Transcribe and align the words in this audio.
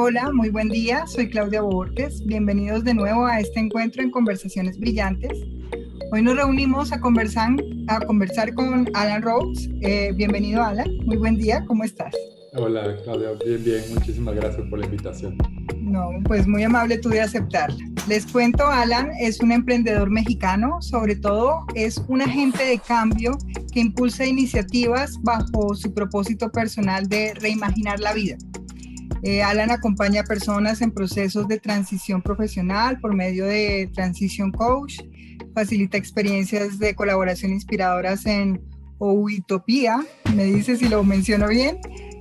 Hola, 0.00 0.30
muy 0.32 0.50
buen 0.50 0.68
día. 0.68 1.08
Soy 1.08 1.28
Claudia 1.28 1.60
Borges. 1.60 2.24
Bienvenidos 2.24 2.84
de 2.84 2.94
nuevo 2.94 3.26
a 3.26 3.40
este 3.40 3.58
encuentro 3.58 4.00
en 4.00 4.12
Conversaciones 4.12 4.78
Brillantes. 4.78 5.32
Hoy 6.12 6.22
nos 6.22 6.36
reunimos 6.36 6.92
a 6.92 7.00
conversar, 7.00 7.50
a 7.88 7.98
conversar 8.02 8.54
con 8.54 8.88
Alan 8.94 9.22
Rhodes. 9.22 9.68
Eh, 9.80 10.12
bienvenido, 10.14 10.62
Alan. 10.62 10.86
Muy 11.04 11.16
buen 11.16 11.36
día. 11.36 11.64
¿Cómo 11.66 11.82
estás? 11.82 12.14
Hola, 12.54 12.96
Claudia. 13.02 13.30
Bien, 13.44 13.64
bien. 13.64 13.82
Muchísimas 13.92 14.36
gracias 14.36 14.64
por 14.70 14.78
la 14.78 14.86
invitación. 14.86 15.36
No, 15.80 16.10
pues 16.26 16.46
muy 16.46 16.62
amable 16.62 16.98
tú 16.98 17.08
de 17.08 17.20
aceptarla. 17.20 17.84
Les 18.06 18.24
cuento, 18.24 18.68
Alan 18.68 19.10
es 19.18 19.40
un 19.40 19.50
emprendedor 19.50 20.10
mexicano, 20.10 20.80
sobre 20.80 21.16
todo 21.16 21.66
es 21.74 22.00
un 22.06 22.22
agente 22.22 22.64
de 22.64 22.78
cambio 22.78 23.36
que 23.72 23.80
impulsa 23.80 24.24
iniciativas 24.24 25.20
bajo 25.22 25.74
su 25.74 25.92
propósito 25.92 26.52
personal 26.52 27.08
de 27.08 27.34
reimaginar 27.34 27.98
la 27.98 28.12
vida. 28.12 28.36
Eh, 29.22 29.42
Alan 29.42 29.70
acompaña 29.70 30.20
a 30.20 30.24
personas 30.24 30.80
en 30.80 30.90
procesos 30.90 31.48
de 31.48 31.58
transición 31.58 32.22
profesional 32.22 33.00
por 33.00 33.14
medio 33.14 33.46
de 33.46 33.90
Transition 33.94 34.52
Coach, 34.52 35.00
facilita 35.54 35.96
experiencias 35.96 36.78
de 36.78 36.94
colaboración 36.94 37.52
inspiradoras 37.52 38.26
en 38.26 38.60
Uitopía, 38.98 40.04
me 40.34 40.44
dice 40.44 40.76
si 40.76 40.88
lo 40.88 41.02
menciono 41.04 41.48
bien, 41.48 41.78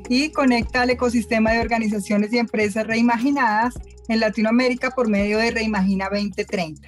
y 0.09 0.31
conecta 0.31 0.83
al 0.83 0.89
ecosistema 0.89 1.51
de 1.51 1.59
organizaciones 1.59 2.31
y 2.33 2.37
empresas 2.37 2.87
reimaginadas 2.87 3.75
en 4.07 4.19
Latinoamérica 4.19 4.91
por 4.91 5.09
medio 5.09 5.37
de 5.37 5.51
Reimagina 5.51 6.09
2030. 6.09 6.87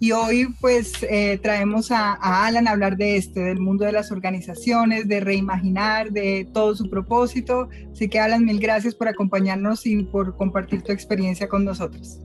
Y 0.00 0.12
hoy 0.12 0.48
pues 0.60 0.92
eh, 1.02 1.38
traemos 1.42 1.90
a, 1.90 2.14
Alan 2.46 2.66
a 2.66 2.72
hablar 2.72 2.96
de 2.96 3.16
este, 3.16 3.40
del 3.40 3.60
mundo 3.60 3.84
de 3.84 3.92
las 3.92 4.10
organizaciones, 4.10 5.06
de 5.06 5.20
reimaginar, 5.20 6.10
de 6.10 6.48
todo 6.52 6.74
su 6.74 6.90
propósito. 6.90 7.68
Así 7.92 8.08
que 8.08 8.18
Alan, 8.18 8.44
mil 8.44 8.58
gracias 8.58 8.94
por 8.94 9.08
acompañarnos 9.08 9.86
y 9.86 10.02
por 10.02 10.36
compartir 10.36 10.82
tu 10.82 10.92
experiencia 10.92 11.48
con 11.48 11.64
nosotros. 11.64 12.18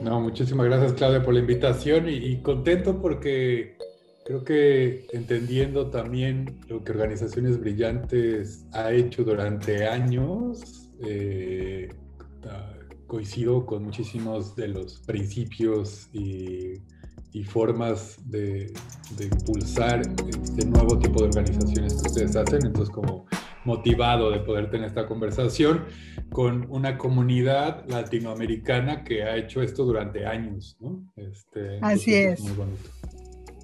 No, 0.00 0.20
muchísimas 0.20 0.66
gracias 0.66 0.92
Claudia 0.92 1.22
por 1.22 1.34
la 1.34 1.40
invitación 1.40 2.08
y, 2.08 2.36
contento 2.38 3.00
porque 3.00 3.78
creo 4.24 4.44
que 4.44 5.06
entendiendo 5.12 5.88
también 5.88 6.60
lo 6.68 6.84
que 6.84 6.92
Organizaciones 6.92 7.58
Brillantes 7.58 8.66
ha 8.72 8.92
hecho 8.92 9.24
durante 9.24 9.86
años, 9.86 10.90
eh, 11.02 11.88
coincido 13.06 13.64
con 13.66 13.84
muchísimos 13.84 14.56
de 14.56 14.68
los 14.68 15.00
principios 15.00 16.08
y, 16.12 16.82
formas 17.44 18.16
de, 18.30 18.72
impulsar 19.20 20.00
este 20.00 20.64
nuevo 20.64 20.98
tipo 20.98 21.20
de 21.20 21.26
organizaciones 21.26 21.92
que 21.94 22.08
ustedes 22.08 22.34
hacen. 22.34 22.64
Entonces, 22.64 22.94
como 22.94 23.26
motivado 23.66 24.30
de 24.30 24.40
poder 24.40 24.70
tener 24.70 24.86
esta 24.86 25.06
conversación 25.06 25.84
con 26.30 26.66
una 26.70 26.96
comunidad 26.96 27.84
latinoamericana 27.88 29.04
que 29.04 29.24
ha 29.24 29.36
hecho 29.36 29.60
esto 29.60 29.84
durante 29.84 30.24
años. 30.24 30.78
Este, 31.16 31.78
Así 31.82 32.14
es. 32.14 32.40
Muy 32.40 32.52
bonito. 32.52 32.90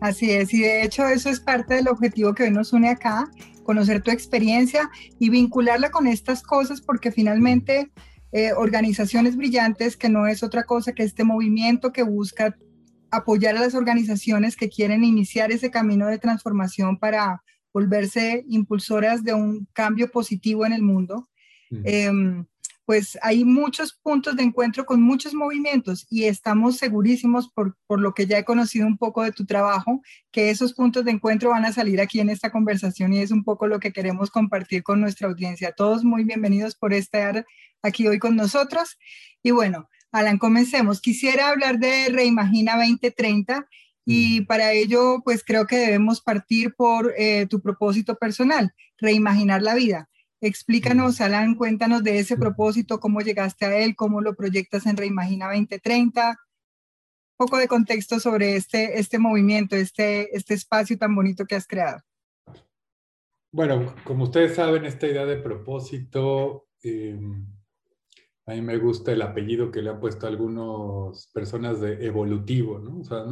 Así 0.01 0.33
es, 0.33 0.53
y 0.53 0.61
de 0.61 0.83
hecho 0.83 1.07
eso 1.07 1.31
es 1.31 1.39
parte 1.39 1.75
del 1.75 1.87
objetivo 1.87 2.35
que 2.35 2.43
hoy 2.43 2.51
nos 2.51 2.73
une 2.73 2.91
acá, 2.91 3.31
conocer 3.63 4.03
tu 4.03 4.11
experiencia 4.11 4.91
y 5.20 5.31
vincularla 5.31 5.91
con 5.91 6.07
estas 6.07 6.43
cosas 6.43 6.83
porque 6.83 7.11
finalmente... 7.11 7.91
Eh, 8.33 8.52
organizaciones 8.55 9.36
brillantes, 9.36 9.97
que 9.97 10.08
no 10.08 10.27
es 10.27 10.42
otra 10.42 10.64
cosa 10.64 10.94
que 10.94 11.02
este 11.02 11.22
movimiento 11.22 11.92
que 11.92 12.02
busca 12.02 12.56
apoyar 13.11 13.56
a 13.56 13.61
las 13.61 13.74
organizaciones 13.74 14.56
que 14.56 14.70
quieren 14.70 15.05
iniciar 15.05 15.52
ese 15.52 15.70
camino 15.70 16.06
de 16.06 16.19
transformación 16.19 16.98
para 16.98 17.42
volverse 17.74 18.42
impulsoras 18.48 19.22
de 19.22 19.34
un 19.34 19.69
cambio 19.74 20.11
positivo 20.11 20.64
en 20.64 20.72
el 20.72 20.83
mundo. 20.83 21.28
Em, 21.84 22.44
pues 22.84 23.19
hay 23.22 23.44
muchos 23.44 23.92
puntos 24.02 24.36
de 24.36 24.42
encuentro 24.42 24.84
con 24.84 25.00
muchos 25.00 25.34
movimientos 25.34 26.07
y 26.11 26.24
estamos 26.24 26.77
segurísimos 26.77 27.48
por, 27.51 27.77
por, 27.86 28.01
lo 28.01 28.12
que 28.12 28.27
ya 28.27 28.39
he 28.39 28.45
conocido 28.45 28.86
un 28.86 28.98
poco 28.98 29.23
de 29.23 29.33
tu 29.33 29.46
trabajo, 29.46 30.02
que 30.30 30.51
esos 30.51 30.74
puntos 30.74 31.05
de 31.05 31.12
encuentro 31.12 31.51
van 31.51 31.64
a 31.64 31.73
salir 31.73 32.01
aquí 32.01 32.20
en 32.20 32.29
esta 32.29 32.51
conversación 32.51 33.12
y 33.12 33.20
es 33.20 33.30
un 33.30 33.45
poco 33.45 33.67
lo 33.67 33.79
que 33.79 33.92
queremos 33.92 34.30
compartir 34.30 34.83
con 34.83 35.01
nuestra 35.01 35.29
audiencia. 35.29 35.73
Todos 35.73 36.05
muy 36.05 36.24
bienvenidos 36.24 36.74
por 36.74 36.92
estar 36.92 37.46
aquí 37.83 38.07
hoy 38.07 38.18
con 38.18 38.36
nosotros. 38.36 38.98
Y 39.42 39.52
bueno, 39.52 39.89
Alan, 40.11 40.39
comencemos. 40.39 41.01
Quisiera 41.01 41.48
hablar 41.48 41.78
de 41.78 42.08
Reimagina 42.11 42.77
2030 42.77 43.67
y 44.05 44.42
para 44.42 44.73
ello, 44.73 45.23
pues 45.24 45.45
creo 45.45 45.67
que 45.67 45.77
debemos 45.77 46.20
partir 46.20 46.74
por 46.74 47.14
eh, 47.17 47.46
tu 47.48 47.61
propósito 47.61 48.17
personal, 48.17 48.74
reimaginar 48.98 49.62
la 49.62 49.74
vida. 49.74 50.08
Explícanos, 50.42 51.20
mm. 51.20 51.23
Alan, 51.23 51.55
cuéntanos 51.55 52.03
de 52.03 52.19
ese 52.19 52.36
mm. 52.36 52.41
propósito, 52.41 53.01
cómo 53.01 53.20
llegaste 53.20 53.64
a 53.64 53.79
él, 53.79 53.95
cómo 53.97 54.20
lo 54.20 54.35
proyectas 54.35 54.86
en 54.86 54.97
Reimagina 54.97 55.47
2030. 55.47 56.30
Un 56.30 57.47
poco 57.47 57.58
de 57.58 57.69
contexto 57.69 58.20
sobre 58.20 58.57
este, 58.57 58.98
este 58.98 59.19
movimiento, 59.19 59.77
este, 59.77 60.36
este 60.36 60.55
espacio 60.55 60.98
tan 60.98 61.14
bonito 61.14 61.47
que 61.47 61.55
has 61.55 61.67
creado. 61.67 62.02
Bueno, 63.52 63.95
como 64.05 64.25
ustedes 64.25 64.57
saben, 64.57 64.85
esta 64.85 65.07
idea 65.07 65.25
de 65.27 65.36
propósito 65.36 66.67
eh, 66.83 67.19
a 68.47 68.52
mí 68.55 68.63
me 68.63 68.79
gusta 68.79 69.13
el 69.13 69.23
apellido 69.23 69.70
que 69.70 69.83
le 69.83 69.91
han 69.91 70.01
puesto 70.01 70.27
algunas 70.27 71.29
personas 71.33 71.81
de 71.81 72.05
evolutivo, 72.05 72.81
¿no? 72.81 72.98
O 72.98 73.05
sea, 73.05 73.25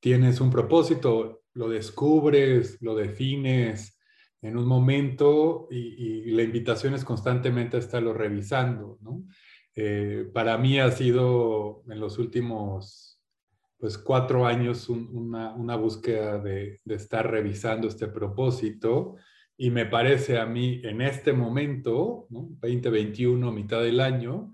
tienes 0.00 0.40
un 0.40 0.50
propósito, 0.50 1.42
lo 1.52 1.68
descubres, 1.68 2.80
lo 2.80 2.94
defines 2.94 3.98
en 4.42 4.56
un 4.56 4.66
momento 4.66 5.68
y, 5.70 6.30
la 6.32 6.42
invitación 6.42 6.94
es 6.94 7.04
constantemente 7.04 7.76
a 7.76 7.80
estarlo 7.80 8.12
revisando, 8.12 8.98
¿no? 9.00 9.24
Eh, 9.74 10.28
para 10.34 10.58
mí 10.58 10.78
ha 10.78 10.90
sido 10.90 11.82
en 11.88 11.98
los 12.00 12.18
últimos 12.18 13.20
pues 13.78 13.98
cuatro 13.98 14.46
años 14.46 14.88
una, 14.88 15.54
una, 15.54 15.76
búsqueda 15.76 16.38
de, 16.38 16.80
de, 16.84 16.94
estar 16.94 17.28
revisando 17.28 17.88
este 17.88 18.06
propósito 18.06 19.16
y 19.56 19.70
me 19.70 19.86
parece 19.86 20.38
a 20.38 20.46
mí 20.46 20.80
en 20.84 21.00
este 21.00 21.32
momento, 21.32 22.26
2021, 22.28 23.50
mitad 23.52 23.82
del 23.82 24.00
año, 24.00 24.52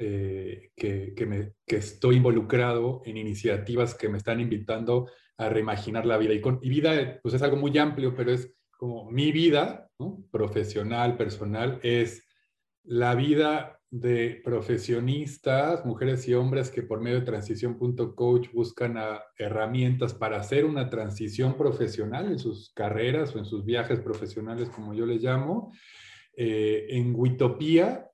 eh, 0.00 0.70
que, 0.76 1.26
me, 1.26 1.54
que, 1.66 1.76
estoy 1.76 2.16
involucrado 2.16 3.02
en 3.04 3.16
iniciativas 3.16 3.96
que 3.96 4.08
me 4.08 4.18
están 4.18 4.40
invitando 4.40 5.10
a 5.38 5.48
reimaginar 5.48 6.04
la 6.04 6.18
vida. 6.18 6.34
Y, 6.34 6.40
con, 6.40 6.58
y 6.62 6.68
vida 6.68 7.18
pues 7.22 7.34
es 7.34 7.42
algo 7.42 7.56
muy 7.56 7.76
amplio, 7.78 8.14
pero 8.14 8.32
es 8.32 8.52
como 8.76 9.10
mi 9.10 9.32
vida, 9.32 9.88
profesional, 10.30 11.16
personal, 11.16 11.80
es 11.82 12.28
la 12.84 13.14
vida 13.14 13.80
de 13.90 14.40
profesionistas, 14.44 15.84
mujeres 15.86 16.28
y 16.28 16.34
hombres 16.34 16.70
que 16.70 16.82
por 16.82 17.00
medio 17.00 17.20
de 17.20 17.26
transición.coach 17.26 18.48
buscan 18.52 18.96
herramientas 19.38 20.12
para 20.12 20.38
hacer 20.38 20.66
una 20.66 20.90
transición 20.90 21.56
profesional 21.56 22.30
en 22.30 22.38
sus 22.38 22.70
carreras 22.74 23.34
o 23.34 23.38
en 23.38 23.46
sus 23.46 23.64
viajes 23.64 24.00
profesionales, 24.00 24.68
como 24.68 24.92
yo 24.92 25.06
les 25.06 25.22
llamo, 25.22 25.72
eh, 26.36 26.86
en 26.90 27.14
Witopía. 27.16 28.07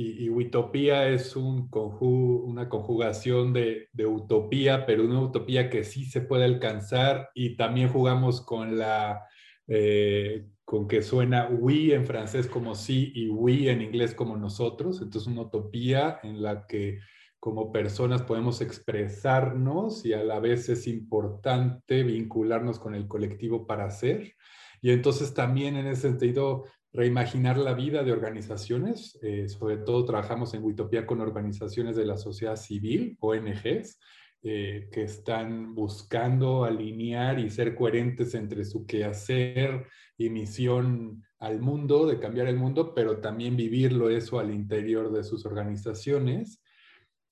Y, 0.00 0.24
y 0.24 0.28
Witopía 0.30 1.08
es 1.08 1.36
un 1.36 1.68
una 1.70 2.70
conjugación 2.70 3.52
de, 3.52 3.88
de 3.92 4.06
utopía, 4.06 4.86
pero 4.86 5.04
una 5.04 5.20
utopía 5.20 5.68
que 5.68 5.84
sí 5.84 6.06
se 6.06 6.22
puede 6.22 6.44
alcanzar 6.44 7.28
y 7.34 7.56
también 7.56 7.90
jugamos 7.90 8.40
con 8.40 8.78
la... 8.78 9.26
Eh, 9.68 10.46
con 10.64 10.88
que 10.88 11.02
suena 11.02 11.48
we 11.48 11.92
en 11.94 12.06
francés 12.06 12.46
como 12.46 12.74
sí 12.74 13.12
y 13.14 13.28
we 13.28 13.70
en 13.70 13.82
inglés 13.82 14.14
como 14.14 14.36
nosotros. 14.36 15.02
Entonces, 15.02 15.30
una 15.30 15.42
utopía 15.42 16.20
en 16.22 16.42
la 16.42 16.66
que 16.66 17.00
como 17.40 17.72
personas 17.72 18.22
podemos 18.22 18.60
expresarnos 18.60 20.06
y 20.06 20.12
a 20.12 20.22
la 20.22 20.40
vez 20.40 20.68
es 20.68 20.86
importante 20.86 22.04
vincularnos 22.04 22.78
con 22.78 22.94
el 22.94 23.06
colectivo 23.08 23.66
para 23.66 23.84
hacer. 23.86 24.34
Y 24.80 24.92
entonces 24.92 25.34
también 25.34 25.76
en 25.76 25.86
ese 25.86 26.02
sentido, 26.02 26.64
reimaginar 26.92 27.56
la 27.58 27.74
vida 27.74 28.02
de 28.02 28.12
organizaciones. 28.12 29.18
Eh, 29.22 29.48
sobre 29.48 29.78
todo 29.78 30.04
trabajamos 30.04 30.54
en 30.54 30.64
Utopía 30.64 31.06
con 31.06 31.20
organizaciones 31.20 31.96
de 31.96 32.06
la 32.06 32.16
sociedad 32.16 32.56
civil, 32.56 33.16
ONGs, 33.20 33.98
eh, 34.42 34.88
que 34.90 35.02
están 35.02 35.74
buscando 35.74 36.64
alinear 36.64 37.38
y 37.38 37.50
ser 37.50 37.74
coherentes 37.74 38.34
entre 38.34 38.64
su 38.64 38.86
quehacer 38.86 39.86
y 40.16 40.30
misión 40.30 41.22
al 41.38 41.60
mundo, 41.60 42.06
de 42.06 42.18
cambiar 42.18 42.46
el 42.46 42.56
mundo, 42.56 42.94
pero 42.94 43.18
también 43.18 43.56
vivirlo 43.56 44.10
eso 44.10 44.38
al 44.38 44.52
interior 44.52 45.12
de 45.12 45.24
sus 45.24 45.44
organizaciones. 45.46 46.62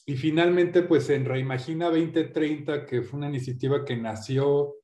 Y 0.07 0.17
finalmente, 0.17 0.83
pues 0.83 1.11
en 1.11 1.25
Reimagina 1.25 1.87
2030, 1.87 2.87
que 2.87 3.03
fue 3.03 3.19
una 3.19 3.29
iniciativa 3.29 3.85
que 3.85 3.97
nació 3.97 4.75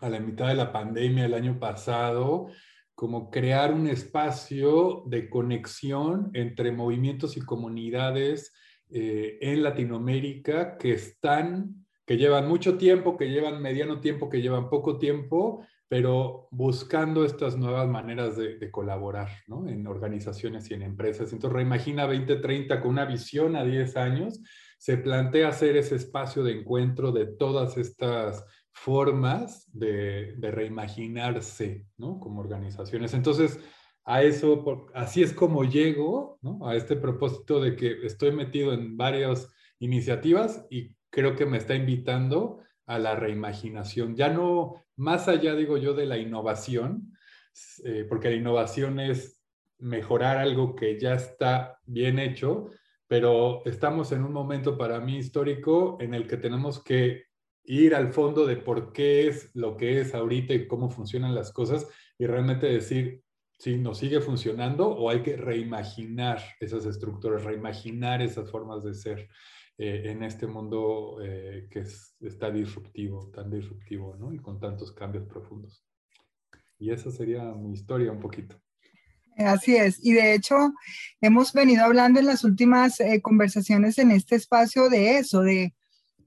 a 0.00 0.08
la 0.08 0.20
mitad 0.20 0.48
de 0.48 0.54
la 0.54 0.72
pandemia 0.72 1.26
el 1.26 1.34
año 1.34 1.58
pasado, 1.58 2.48
como 3.02 3.32
crear 3.32 3.74
un 3.74 3.88
espacio 3.88 5.02
de 5.06 5.28
conexión 5.28 6.30
entre 6.34 6.70
movimientos 6.70 7.36
y 7.36 7.40
comunidades 7.40 8.54
eh, 8.90 9.38
en 9.40 9.64
Latinoamérica 9.64 10.78
que 10.78 10.92
están 10.92 11.84
que 12.06 12.16
llevan 12.16 12.46
mucho 12.46 12.78
tiempo, 12.78 13.16
que 13.16 13.28
llevan 13.28 13.60
mediano 13.60 13.98
tiempo, 13.98 14.28
que 14.28 14.40
llevan 14.40 14.70
poco 14.70 14.98
tiempo, 14.98 15.66
pero 15.88 16.46
buscando 16.52 17.24
estas 17.24 17.56
nuevas 17.56 17.88
maneras 17.88 18.36
de, 18.36 18.70
colaborar 18.70 19.30
¿no? 19.48 19.66
en 19.66 19.84
organizaciones 19.88 20.70
y 20.70 20.74
en 20.74 20.82
empresas. 20.82 21.32
Entonces, 21.32 21.56
Reimagina 21.56 22.06
2030 22.06 22.80
con 22.80 22.92
una 22.92 23.04
visión 23.04 23.56
a 23.56 23.64
10 23.64 23.96
años, 23.96 24.40
se 24.78 24.96
plantea 24.96 25.48
hacer 25.48 25.76
ese 25.76 25.96
espacio 25.96 26.44
de 26.44 26.52
encuentro 26.52 27.10
de 27.10 27.26
todas 27.26 27.76
estas 27.76 28.44
formas 28.72 29.68
de, 29.72 30.34
reimaginarse 30.40 31.86
¿no? 31.98 32.18
como 32.18 32.40
organizaciones. 32.40 33.14
Entonces, 33.14 33.60
a 34.04 34.22
eso, 34.22 34.88
así 34.94 35.22
es 35.22 35.32
como 35.32 35.64
llego 35.64 36.40
a 36.64 36.74
este 36.74 36.96
propósito 36.96 37.60
de 37.60 37.76
que 37.76 38.04
estoy 38.04 38.32
metido 38.32 38.72
en 38.72 38.96
varias 38.96 39.48
iniciativas 39.78 40.66
y 40.70 40.96
creo 41.10 41.36
que 41.36 41.46
me 41.46 41.58
está 41.58 41.74
invitando 41.74 42.60
a 42.86 42.98
la 42.98 43.14
reimaginación. 43.14 44.16
Ya 44.16 44.28
no, 44.28 44.82
más 44.96 45.28
allá, 45.28 45.54
digo 45.54 45.76
yo, 45.76 45.94
de 45.94 46.06
la 46.06 46.18
innovación, 46.18 47.12
eh, 47.84 48.04
porque 48.08 48.30
la 48.30 48.36
innovación 48.36 48.98
es 48.98 49.40
mejorar 49.78 50.38
algo 50.38 50.74
que 50.74 50.98
ya 50.98 51.14
está 51.14 51.78
bien 51.84 52.18
hecho, 52.18 52.70
pero 53.06 53.62
estamos 53.66 54.10
en 54.12 54.24
un 54.24 54.32
momento 54.32 54.78
para 54.78 55.00
mí 55.00 55.18
histórico 55.18 55.98
en 56.00 56.14
el 56.14 56.26
que 56.26 56.38
tenemos 56.38 56.82
que 56.82 57.24
ir 57.64 57.94
al 57.94 58.12
fondo 58.12 58.46
de 58.46 58.56
por 58.56 58.92
qué 58.92 59.28
es 59.28 59.50
lo 59.54 59.76
que 59.76 60.00
es 60.00 60.14
ahorita 60.14 60.54
y 60.54 60.66
cómo 60.66 60.90
funcionan 60.90 61.34
las 61.34 61.52
cosas 61.52 61.86
y 62.18 62.26
realmente 62.26 62.66
decir 62.66 63.22
si 63.58 63.76
nos 63.76 63.98
sigue 63.98 64.20
funcionando 64.20 64.88
o 64.88 65.08
hay 65.08 65.22
que 65.22 65.36
reimaginar 65.36 66.42
esas 66.58 66.84
estructuras, 66.86 67.44
reimaginar 67.44 68.20
esas 68.20 68.50
formas 68.50 68.82
de 68.82 68.94
ser. 68.94 69.28
Eh, 69.78 70.12
en 70.12 70.22
este 70.22 70.46
mundo 70.46 71.16
eh, 71.24 71.66
que 71.70 71.82
está 72.20 72.50
disruptivo, 72.50 73.30
tan 73.34 73.50
disruptivo, 73.50 74.14
¿no? 74.16 74.32
Y 74.32 74.38
con 74.38 74.60
tantos 74.60 74.92
cambios 74.92 75.24
profundos. 75.26 75.82
Y 76.78 76.90
esa 76.90 77.10
sería 77.10 77.42
mi 77.44 77.72
historia 77.72 78.12
un 78.12 78.20
poquito. 78.20 78.60
Así 79.36 79.74
es, 79.74 79.98
y 80.04 80.12
de 80.12 80.34
hecho 80.34 80.54
hemos 81.22 81.54
venido 81.54 81.84
hablando 81.84 82.20
en 82.20 82.26
las 82.26 82.44
últimas 82.44 83.00
eh, 83.00 83.22
conversaciones 83.22 83.98
en 83.98 84.10
este 84.10 84.36
espacio 84.36 84.90
de 84.90 85.16
eso, 85.16 85.40
de 85.40 85.74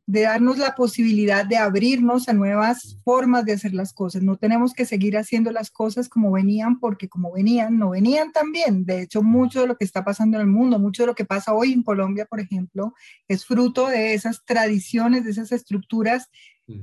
de 0.08 0.22
darnos 0.22 0.60
la 0.60 0.76
posibilidad 0.76 1.46
de 1.46 1.58
abrirnos 1.58 2.30
a 2.30 2.34
nuevas 2.34 2.98
formas 3.04 3.44
de 3.44 3.54
hacer 3.54 3.74
las 3.74 3.92
cosas. 3.92 4.22
No 4.22 4.38
tenemos 4.38 4.74
que 4.74 4.86
seguir 4.86 5.18
haciendo 5.18 5.52
las 5.52 5.72
cosas 5.72 6.10
como 6.10 6.32
venían, 6.32 6.80
porque 6.80 7.10
como 7.10 7.32
venían, 7.32 7.80
no 7.80 7.90
venían 7.92 8.32
tan 8.32 8.52
bien. 8.52 8.86
De 8.86 9.02
hecho, 9.02 9.24
mucho 9.24 9.62
de 9.62 9.68
lo 9.68 9.78
que 9.78 9.86
está 9.86 10.04
pasando 10.04 10.38
en 10.38 10.42
el 10.42 10.48
mundo, 10.48 10.78
mucho 10.78 11.04
de 11.04 11.08
lo 11.08 11.16
que 11.16 11.26
pasa 11.26 11.54
hoy 11.54 11.74
en 11.74 11.82
Colombia, 11.82 12.26
por 12.26 12.40
ejemplo, 12.40 12.94
es 13.28 13.46
fruto 13.46 13.88
de 13.88 14.14
esas 14.14 14.46
tradiciones, 14.46 15.24
de 15.24 15.32
esas 15.32 15.52
estructuras 15.52 16.30
mm. 16.68 16.82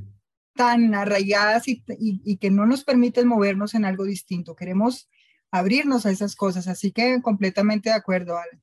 tan 0.55 0.95
arraigadas 0.95 1.69
y, 1.69 1.85
y 1.89 2.37
que 2.39 2.51
no 2.51 2.67
nos 2.67 2.83
permiten 2.83 3.29
movernos 3.29 3.75
en 3.75 3.85
algo 3.85 4.05
distinto. 4.05 4.57
Queremos 4.57 5.09
abrirnos 5.53 6.07
a 6.07 6.11
esas 6.11 6.35
cosas, 6.35 6.67
así 6.67 6.91
que 6.91 7.23
completamente 7.23 7.91
de 7.91 7.95
acuerdo, 7.95 8.37
Alan. 8.37 8.63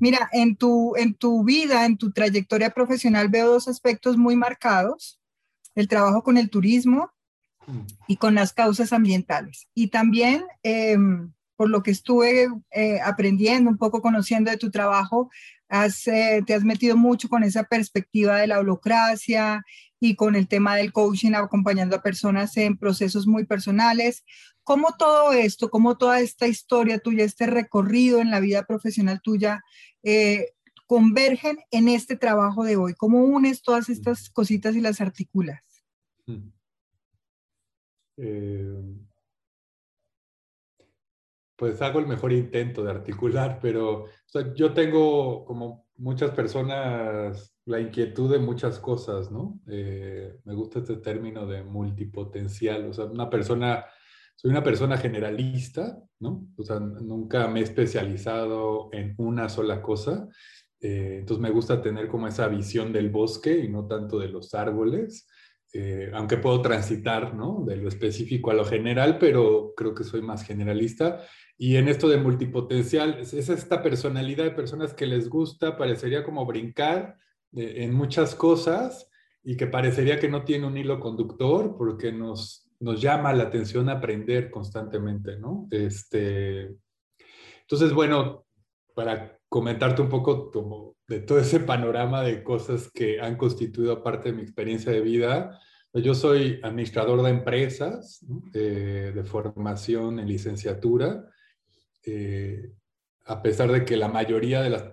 Mira, 0.00 0.28
en 0.32 0.56
tu, 0.56 0.94
en 0.96 1.14
tu 1.14 1.44
vida, 1.44 1.84
en 1.84 1.96
tu 1.96 2.12
trayectoria 2.12 2.70
profesional 2.70 3.28
veo 3.28 3.50
dos 3.50 3.68
aspectos 3.68 4.16
muy 4.16 4.36
marcados, 4.36 5.20
el 5.74 5.88
trabajo 5.88 6.22
con 6.22 6.38
el 6.38 6.50
turismo 6.50 7.10
mm. 7.66 7.80
y 8.08 8.16
con 8.16 8.34
las 8.34 8.52
causas 8.52 8.92
ambientales. 8.92 9.68
Y 9.74 9.88
también, 9.88 10.44
em, 10.62 11.32
por 11.56 11.70
lo 11.70 11.82
que 11.82 11.90
estuve 11.90 12.48
eh, 12.70 13.00
aprendiendo, 13.04 13.70
un 13.70 13.78
poco 13.78 14.02
conociendo 14.02 14.50
de 14.50 14.56
tu 14.56 14.70
trabajo, 14.70 15.30
eh, 16.06 16.42
te 16.46 16.54
has 16.54 16.64
metido 16.64 16.96
mucho 16.96 17.28
con 17.28 17.42
esa 17.42 17.64
perspectiva 17.64 18.36
de 18.36 18.46
la 18.46 18.60
holocracia 18.60 19.64
y 20.04 20.16
con 20.16 20.36
el 20.36 20.48
tema 20.48 20.76
del 20.76 20.92
coaching, 20.92 21.32
acompañando 21.32 21.96
a 21.96 22.02
personas 22.02 22.54
en 22.58 22.76
procesos 22.76 23.26
muy 23.26 23.46
personales. 23.46 24.22
¿Cómo 24.62 24.88
todo 24.98 25.32
esto, 25.32 25.70
cómo 25.70 25.96
toda 25.96 26.20
esta 26.20 26.46
historia 26.46 26.98
tuya, 26.98 27.24
este 27.24 27.46
recorrido 27.46 28.20
en 28.20 28.30
la 28.30 28.40
vida 28.40 28.64
profesional 28.64 29.22
tuya, 29.22 29.62
eh, 30.02 30.50
convergen 30.86 31.58
en 31.70 31.88
este 31.88 32.16
trabajo 32.16 32.64
de 32.64 32.76
hoy? 32.76 32.92
¿Cómo 32.92 33.24
unes 33.24 33.62
todas 33.62 33.88
estas 33.88 34.28
cositas 34.28 34.76
y 34.76 34.82
las 34.82 35.00
articulas? 35.00 35.62
Hmm. 36.26 36.50
Eh, 38.18 38.82
pues 41.56 41.80
hago 41.80 41.98
el 41.98 42.06
mejor 42.06 42.34
intento 42.34 42.84
de 42.84 42.90
articular, 42.90 43.58
pero 43.62 44.04
yo 44.54 44.74
tengo 44.74 45.46
como 45.46 45.86
muchas 45.96 46.30
personas 46.32 47.53
la 47.66 47.80
inquietud 47.80 48.30
de 48.30 48.38
muchas 48.38 48.78
cosas, 48.78 49.30
¿no? 49.30 49.60
Eh, 49.68 50.38
me 50.44 50.54
gusta 50.54 50.80
este 50.80 50.96
término 50.96 51.46
de 51.46 51.62
multipotencial, 51.62 52.86
o 52.86 52.92
sea, 52.92 53.06
una 53.06 53.30
persona 53.30 53.84
soy 54.36 54.50
una 54.50 54.62
persona 54.62 54.96
generalista, 54.96 55.98
¿no? 56.20 56.48
O 56.56 56.62
sea, 56.62 56.80
nunca 56.80 57.48
me 57.48 57.60
he 57.60 57.62
especializado 57.62 58.88
en 58.92 59.14
una 59.18 59.48
sola 59.48 59.80
cosa. 59.80 60.28
Eh, 60.80 61.18
entonces 61.20 61.40
me 61.40 61.50
gusta 61.50 61.80
tener 61.80 62.08
como 62.08 62.26
esa 62.26 62.48
visión 62.48 62.92
del 62.92 63.10
bosque 63.10 63.58
y 63.58 63.68
no 63.68 63.86
tanto 63.86 64.18
de 64.18 64.28
los 64.28 64.54
árboles. 64.54 65.28
Eh, 65.72 66.10
aunque 66.14 66.36
puedo 66.36 66.60
transitar, 66.62 67.34
¿no? 67.34 67.64
De 67.66 67.76
lo 67.76 67.88
específico 67.88 68.50
a 68.50 68.54
lo 68.54 68.64
general, 68.64 69.18
pero 69.18 69.72
creo 69.76 69.94
que 69.94 70.04
soy 70.04 70.22
más 70.22 70.44
generalista. 70.44 71.22
Y 71.56 71.76
en 71.76 71.88
esto 71.88 72.08
de 72.08 72.18
multipotencial, 72.18 73.18
es, 73.20 73.32
esta 73.34 73.82
personalidad 73.82 74.44
de 74.44 74.50
personas 74.50 74.94
que 74.94 75.06
les 75.06 75.28
gusta, 75.28 75.76
parecería 75.76 76.22
como 76.22 76.44
brincar 76.44 77.16
en 77.56 77.94
muchas 77.94 78.34
cosas 78.34 79.10
y 79.42 79.56
que 79.56 79.66
parecería 79.66 80.18
que 80.18 80.28
no 80.28 80.44
tiene 80.44 80.66
un 80.66 80.76
hilo 80.76 81.00
conductor 81.00 81.76
porque 81.76 82.12
nos 82.12 82.64
nos 82.84 83.00
llama 83.00 83.32
la 83.32 83.44
atención 83.44 83.88
aprender 83.88 84.50
constantemente, 84.50 85.38
¿no? 85.38 85.66
Este, 85.70 86.74
entonces, 87.62 87.92
bueno, 87.92 88.46
para 88.94 89.38
comentarte 89.48 90.02
un 90.02 90.08
poco 90.08 90.50
como 90.50 90.96
de 91.08 91.20
todo 91.20 91.38
ese 91.38 91.60
panorama 91.60 92.22
de 92.22 92.42
cosas 92.42 92.90
que 92.92 93.20
han 93.20 93.36
constituido 93.36 94.02
parte 94.02 94.30
de 94.30 94.36
mi 94.36 94.42
experiencia 94.42 94.92
de 94.92 95.00
vida, 95.00 95.58
yo 95.94 96.14
soy 96.14 96.60
administrador 96.62 97.22
de 97.22 97.30
empresas, 97.30 98.24
eh, 98.52 99.12
de 99.14 99.24
formación 99.24 100.18
en 100.18 100.28
licenciatura, 100.28 101.24
eh, 102.04 102.72
a 103.26 103.40
pesar 103.40 103.70
de 103.70 103.84
que 103.84 103.96
la 103.96 104.08
mayoría 104.08 104.60
de 104.60 104.70
las 104.70 104.84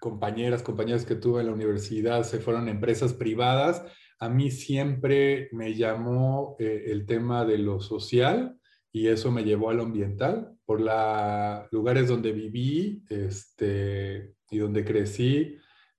compañeras, 0.00 0.62
compañeros 0.62 1.04
que 1.04 1.14
tuve 1.14 1.40
en 1.40 1.46
la 1.46 1.52
universidad 1.52 2.24
se 2.24 2.40
fueron 2.40 2.68
empresas 2.68 3.12
privadas, 3.12 3.84
a 4.18 4.28
mí 4.28 4.50
siempre 4.50 5.48
me 5.52 5.74
llamó 5.74 6.56
eh, 6.58 6.84
el 6.88 7.06
tema 7.06 7.44
de 7.44 7.58
lo 7.58 7.80
social 7.80 8.58
y 8.92 9.06
eso 9.06 9.30
me 9.30 9.44
llevó 9.44 9.70
a 9.70 9.74
lo 9.74 9.84
ambiental. 9.84 10.56
Por 10.66 10.80
los 10.80 11.72
lugares 11.72 12.08
donde 12.08 12.32
viví 12.32 13.02
este, 13.08 14.34
y 14.50 14.58
donde 14.58 14.84
crecí, 14.84 15.56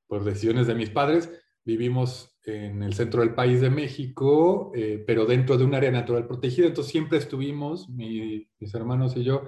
por 0.07 0.23
decisiones 0.23 0.67
de 0.67 0.75
mis 0.75 0.89
padres, 0.89 1.31
vivimos 1.63 2.37
en 2.45 2.83
el 2.83 2.93
centro 2.93 3.21
del 3.21 3.33
país 3.33 3.61
de 3.61 3.69
México, 3.69 4.71
eh, 4.75 5.03
pero 5.05 5.25
dentro 5.25 5.57
de 5.57 5.63
un 5.63 5.73
área 5.73 5.91
natural 5.91 6.27
protegida. 6.27 6.67
Entonces 6.67 6.91
siempre 6.91 7.17
estuvimos, 7.17 7.89
mis 7.89 8.73
hermanos 8.73 9.15
y 9.17 9.23
yo, 9.23 9.43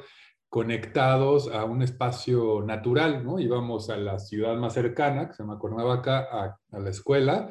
conectados 0.53 1.47
a 1.51 1.65
un 1.65 1.81
espacio 1.81 2.61
natural, 2.61 3.23
¿no? 3.23 3.39
Íbamos 3.39 3.89
a 3.89 3.97
la 3.97 4.19
ciudad 4.19 4.55
más 4.55 4.75
cercana, 4.75 5.27
que 5.27 5.33
se 5.33 5.41
llama 5.41 5.57
Cuernavaca, 5.57 6.27
a, 6.31 6.59
a 6.71 6.79
la 6.79 6.91
escuela, 6.91 7.49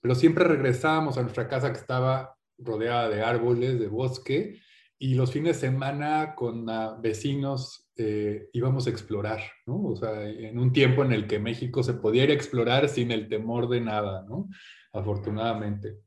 pero 0.00 0.14
siempre 0.14 0.44
regresábamos 0.44 1.18
a 1.18 1.22
nuestra 1.22 1.48
casa 1.48 1.72
que 1.72 1.80
estaba 1.80 2.36
rodeada 2.56 3.08
de 3.08 3.20
árboles, 3.20 3.80
de 3.80 3.88
bosque, 3.88 4.60
y 4.96 5.14
los 5.16 5.32
fines 5.32 5.56
de 5.56 5.68
semana 5.68 6.36
con 6.36 6.70
ah, 6.70 6.96
vecinos 7.02 7.90
eh, 7.96 8.48
íbamos 8.52 8.86
a 8.86 8.90
explorar, 8.90 9.40
¿no? 9.66 9.82
O 9.82 9.96
sea, 9.96 10.22
en 10.22 10.56
un 10.60 10.72
tiempo 10.72 11.02
en 11.02 11.10
el 11.10 11.26
que 11.26 11.40
México 11.40 11.82
se 11.82 11.94
podía 11.94 12.22
ir 12.22 12.30
a 12.30 12.34
explorar 12.34 12.88
sin 12.88 13.10
el 13.10 13.28
temor 13.28 13.68
de 13.68 13.80
nada, 13.80 14.24
¿no? 14.28 14.48
Afortunadamente. 14.92 15.98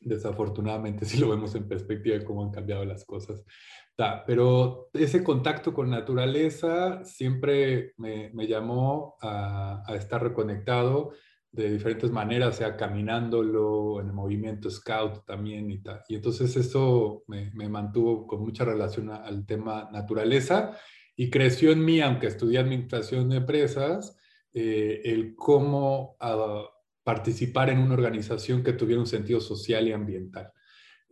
Desafortunadamente, 0.00 1.04
si 1.06 1.18
lo 1.18 1.28
vemos 1.28 1.54
en 1.54 1.68
perspectiva 1.68 2.18
de 2.18 2.24
cómo 2.24 2.42
han 2.42 2.50
cambiado 2.50 2.84
las 2.84 3.04
cosas. 3.04 3.44
Pero 4.26 4.90
ese 4.92 5.22
contacto 5.22 5.72
con 5.74 5.90
naturaleza 5.90 7.04
siempre 7.04 7.92
me, 7.96 8.30
me 8.34 8.46
llamó 8.46 9.16
a, 9.20 9.82
a 9.86 9.96
estar 9.96 10.22
reconectado 10.22 11.12
de 11.52 11.70
diferentes 11.70 12.10
maneras, 12.10 12.56
sea 12.56 12.76
caminándolo, 12.76 14.00
en 14.00 14.06
el 14.06 14.12
movimiento 14.12 14.70
scout 14.70 15.24
también 15.26 15.70
y 15.70 15.82
tal. 15.82 16.02
Y 16.08 16.14
entonces 16.14 16.56
eso 16.56 17.24
me, 17.26 17.50
mantuvo 17.68 18.26
con 18.26 18.40
mucha 18.40 18.64
relación 18.64 19.10
al 19.10 19.46
tema 19.46 19.88
naturaleza 19.92 20.76
y 21.16 21.28
creció 21.30 21.72
en 21.72 21.84
mí, 21.84 22.00
aunque 22.00 22.28
estudié 22.28 22.58
administración 22.58 23.28
de 23.28 23.38
empresas, 23.38 24.16
eh, 24.52 25.02
el 25.04 25.34
cómo 25.34 26.16
ah, 26.20 26.64
participar 27.02 27.70
en 27.70 27.80
una 27.80 27.94
organización 27.94 28.62
que 28.62 28.72
tuviera 28.72 29.00
un 29.00 29.06
sentido 29.06 29.40
social 29.40 29.88
y 29.88 29.92
ambiental. 29.92 30.52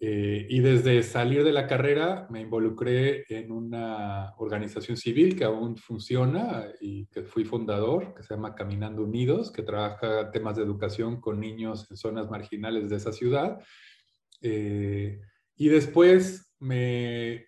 Eh, 0.00 0.46
y 0.48 0.60
desde 0.60 1.02
salir 1.02 1.42
de 1.42 1.52
la 1.52 1.66
carrera 1.66 2.28
me 2.30 2.40
involucré 2.40 3.24
en 3.28 3.50
una 3.50 4.32
organización 4.38 4.96
civil 4.96 5.34
que 5.34 5.42
aún 5.42 5.76
funciona 5.76 6.66
y 6.80 7.06
que 7.06 7.24
fui 7.24 7.44
fundador, 7.44 8.14
que 8.14 8.22
se 8.22 8.34
llama 8.34 8.54
Caminando 8.54 9.02
Unidos, 9.02 9.50
que 9.50 9.62
trabaja 9.62 10.30
temas 10.30 10.56
de 10.56 10.62
educación 10.62 11.20
con 11.20 11.40
niños 11.40 11.90
en 11.90 11.96
zonas 11.96 12.30
marginales 12.30 12.88
de 12.90 12.96
esa 12.96 13.12
ciudad. 13.12 13.58
Eh, 14.40 15.20
y 15.56 15.68
después 15.68 16.54
me 16.60 17.46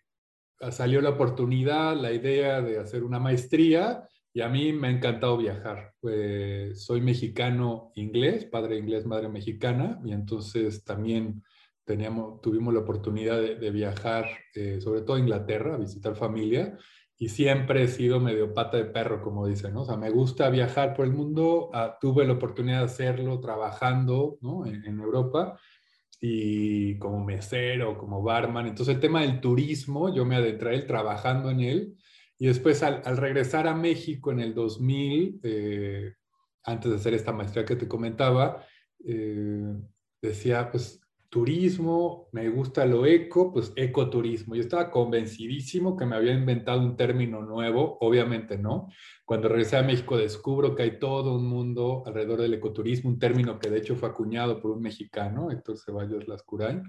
salió 0.72 1.00
la 1.00 1.10
oportunidad, 1.10 1.96
la 1.96 2.12
idea 2.12 2.60
de 2.62 2.80
hacer 2.80 3.04
una 3.04 3.20
maestría 3.20 4.08
y 4.32 4.40
a 4.40 4.48
mí 4.48 4.72
me 4.72 4.88
ha 4.88 4.90
encantado 4.90 5.36
viajar. 5.36 5.92
Pues, 6.00 6.84
soy 6.84 7.00
mexicano 7.00 7.92
inglés, 7.94 8.44
padre 8.44 8.76
inglés, 8.76 9.06
madre 9.06 9.28
mexicana, 9.28 10.00
y 10.04 10.12
entonces 10.12 10.84
también 10.84 11.42
teníamos, 11.90 12.40
tuvimos 12.40 12.72
la 12.72 12.80
oportunidad 12.80 13.40
de, 13.40 13.70
viajar, 13.72 14.26
eh, 14.54 14.80
sobre 14.80 15.00
todo 15.00 15.16
a 15.16 15.18
Inglaterra, 15.18 15.74
a 15.74 15.78
visitar 15.78 16.14
familia, 16.14 16.78
y 17.18 17.30
siempre 17.30 17.82
he 17.82 17.88
sido 17.88 18.20
medio 18.20 18.54
pata 18.54 18.76
de 18.76 18.84
perro, 18.84 19.20
como 19.20 19.44
dicen, 19.48 19.74
¿no? 19.74 19.82
O 19.82 19.84
sea, 19.84 19.96
me 19.96 20.08
gusta 20.08 20.48
viajar 20.50 20.94
por 20.94 21.04
el 21.04 21.12
mundo, 21.12 21.68
ah, 21.74 21.98
tuve 22.00 22.24
la 22.24 22.34
oportunidad 22.34 22.78
de 22.78 22.84
hacerlo 22.84 23.40
trabajando, 23.40 24.38
¿no? 24.40 24.64
En, 24.66 24.84
en, 24.84 25.00
Europa, 25.00 25.58
y 26.20 26.96
como 26.98 27.24
mesero, 27.24 27.98
como 27.98 28.22
barman. 28.22 28.68
Entonces, 28.68 28.94
el 28.94 29.00
tema 29.00 29.22
del 29.22 29.40
turismo, 29.40 30.14
yo 30.14 30.24
me 30.24 30.36
adentré 30.36 30.80
trabajando 30.82 31.50
en 31.50 31.60
él, 31.60 31.96
y 32.38 32.46
después 32.46 32.84
al, 32.84 33.02
al 33.04 33.16
regresar 33.16 33.66
a 33.66 33.74
México 33.74 34.30
en 34.30 34.38
el 34.38 34.54
2000, 34.54 35.40
eh, 35.42 36.14
antes 36.62 36.88
de 36.88 36.96
hacer 36.98 37.14
esta 37.14 37.32
maestría 37.32 37.64
que 37.64 37.74
te 37.74 37.88
comentaba, 37.88 38.64
eh, 39.04 39.74
decía, 40.22 40.70
pues 40.70 40.99
turismo, 41.30 42.28
me 42.32 42.48
gusta 42.48 42.84
lo 42.84 43.06
eco, 43.06 43.52
pues 43.52 43.72
ecoturismo. 43.76 44.56
Yo 44.56 44.62
estaba 44.62 44.90
convencidísimo 44.90 45.96
que 45.96 46.04
me 46.04 46.16
había 46.16 46.34
inventado 46.34 46.80
un 46.80 46.96
término 46.96 47.40
nuevo, 47.40 47.98
obviamente 48.00 48.58
no. 48.58 48.88
Cuando 49.24 49.48
regresé 49.48 49.76
a 49.76 49.84
México 49.84 50.18
descubro 50.18 50.74
que 50.74 50.82
hay 50.82 50.98
todo 50.98 51.36
un 51.36 51.46
mundo 51.46 52.02
alrededor 52.04 52.42
del 52.42 52.54
ecoturismo, 52.54 53.10
un 53.10 53.20
término 53.20 53.60
que 53.60 53.70
de 53.70 53.78
hecho 53.78 53.94
fue 53.94 54.08
acuñado 54.08 54.60
por 54.60 54.72
un 54.72 54.82
mexicano, 54.82 55.52
Héctor 55.52 55.78
Ceballos 55.78 56.26
Lascurain, 56.26 56.82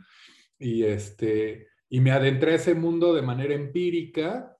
y, 0.57 0.83
este, 0.83 1.67
y 1.87 1.99
me 1.99 2.11
adentré 2.11 2.53
a 2.53 2.55
ese 2.55 2.73
mundo 2.73 3.13
de 3.13 3.21
manera 3.21 3.53
empírica, 3.53 4.57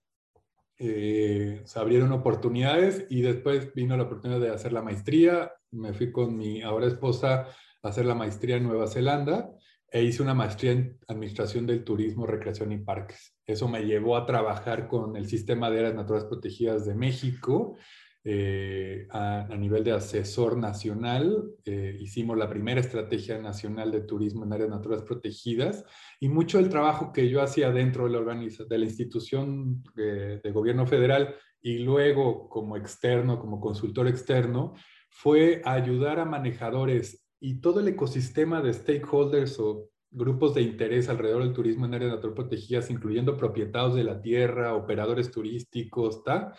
eh, 0.78 1.62
se 1.66 1.80
abrieron 1.80 2.12
oportunidades 2.12 3.08
y 3.10 3.22
después 3.22 3.74
vino 3.74 3.98
la 3.98 4.04
oportunidad 4.04 4.40
de 4.40 4.50
hacer 4.50 4.74
la 4.74 4.84
maestría, 4.84 5.52
me 5.72 5.94
fui 5.94 6.12
con 6.12 6.38
mi 6.38 6.62
ahora 6.62 6.86
esposa 6.86 7.48
a 7.82 7.88
hacer 7.88 8.06
la 8.06 8.14
maestría 8.14 8.58
en 8.58 8.64
Nueva 8.64 8.86
Zelanda 8.86 9.56
e 9.92 10.04
hice 10.04 10.24
una 10.24 10.34
maestría 10.34 10.72
en 10.72 10.98
Administración 11.08 11.68
del 11.68 11.84
Turismo, 11.84 12.26
Recreación 12.26 12.72
y 12.72 12.78
Parques. 12.78 13.36
Eso 13.46 13.68
me 13.68 13.86
llevó 13.86 14.16
a 14.16 14.26
trabajar 14.26 14.88
con 14.88 15.18
el 15.18 15.28
Sistema 15.28 15.70
de 15.70 15.80
Áreas 15.80 15.96
Naturales 15.96 16.28
Protegidas 16.30 16.86
de 16.86 16.96
México 16.96 17.76
eh, 18.24 19.08
a, 19.10 19.48
nivel 19.58 19.84
de 19.84 19.92
asesor 19.92 20.56
nacional. 20.56 21.44
Eh, 21.66 21.98
hicimos 22.00 22.38
la 22.38 22.48
primera 22.48 22.80
estrategia 22.80 23.38
nacional 23.38 23.92
de 23.92 24.02
turismo 24.02 24.46
en 24.46 24.54
áreas 24.54 24.70
naturales 24.70 25.04
protegidas 25.04 25.84
y 26.22 26.30
mucho 26.30 26.58
del 26.58 26.70
trabajo 26.70 27.12
que 27.12 27.28
yo 27.30 27.42
hacía 27.42 27.72
dentro 27.72 28.08
de 28.08 28.12
la, 28.12 28.66
de 28.70 28.78
la 28.78 28.86
institución 28.86 29.84
de, 29.94 30.38
de 30.38 30.52
gobierno 30.52 30.88
federal 30.88 31.36
y 31.62 31.80
luego 31.80 32.48
como 32.48 32.78
externo, 32.78 33.40
como 33.40 33.60
consultor 33.60 34.08
externo, 34.08 34.74
fue 35.10 35.62
ayudar 35.66 36.20
a 36.20 36.26
manejadores 36.26 37.21
y 37.42 37.56
todo 37.56 37.80
el 37.80 37.88
ecosistema 37.90 38.62
de 38.62 38.74
stakeholders 38.74 39.60
o 39.60 39.90
grupos 40.12 40.54
de 40.54 40.62
interés 40.62 41.10
alrededor 41.10 41.44
del 41.44 41.54
turismo 41.54 41.86
en 41.86 41.96
áreas 41.96 42.12
naturales 42.12 42.36
protegidas, 42.36 42.92
incluyendo 42.92 43.36
propietarios 43.36 43.96
de 43.96 44.04
la 44.04 44.22
tierra, 44.22 44.76
operadores 44.76 45.32
turísticos, 45.32 46.18
¿está? 46.18 46.54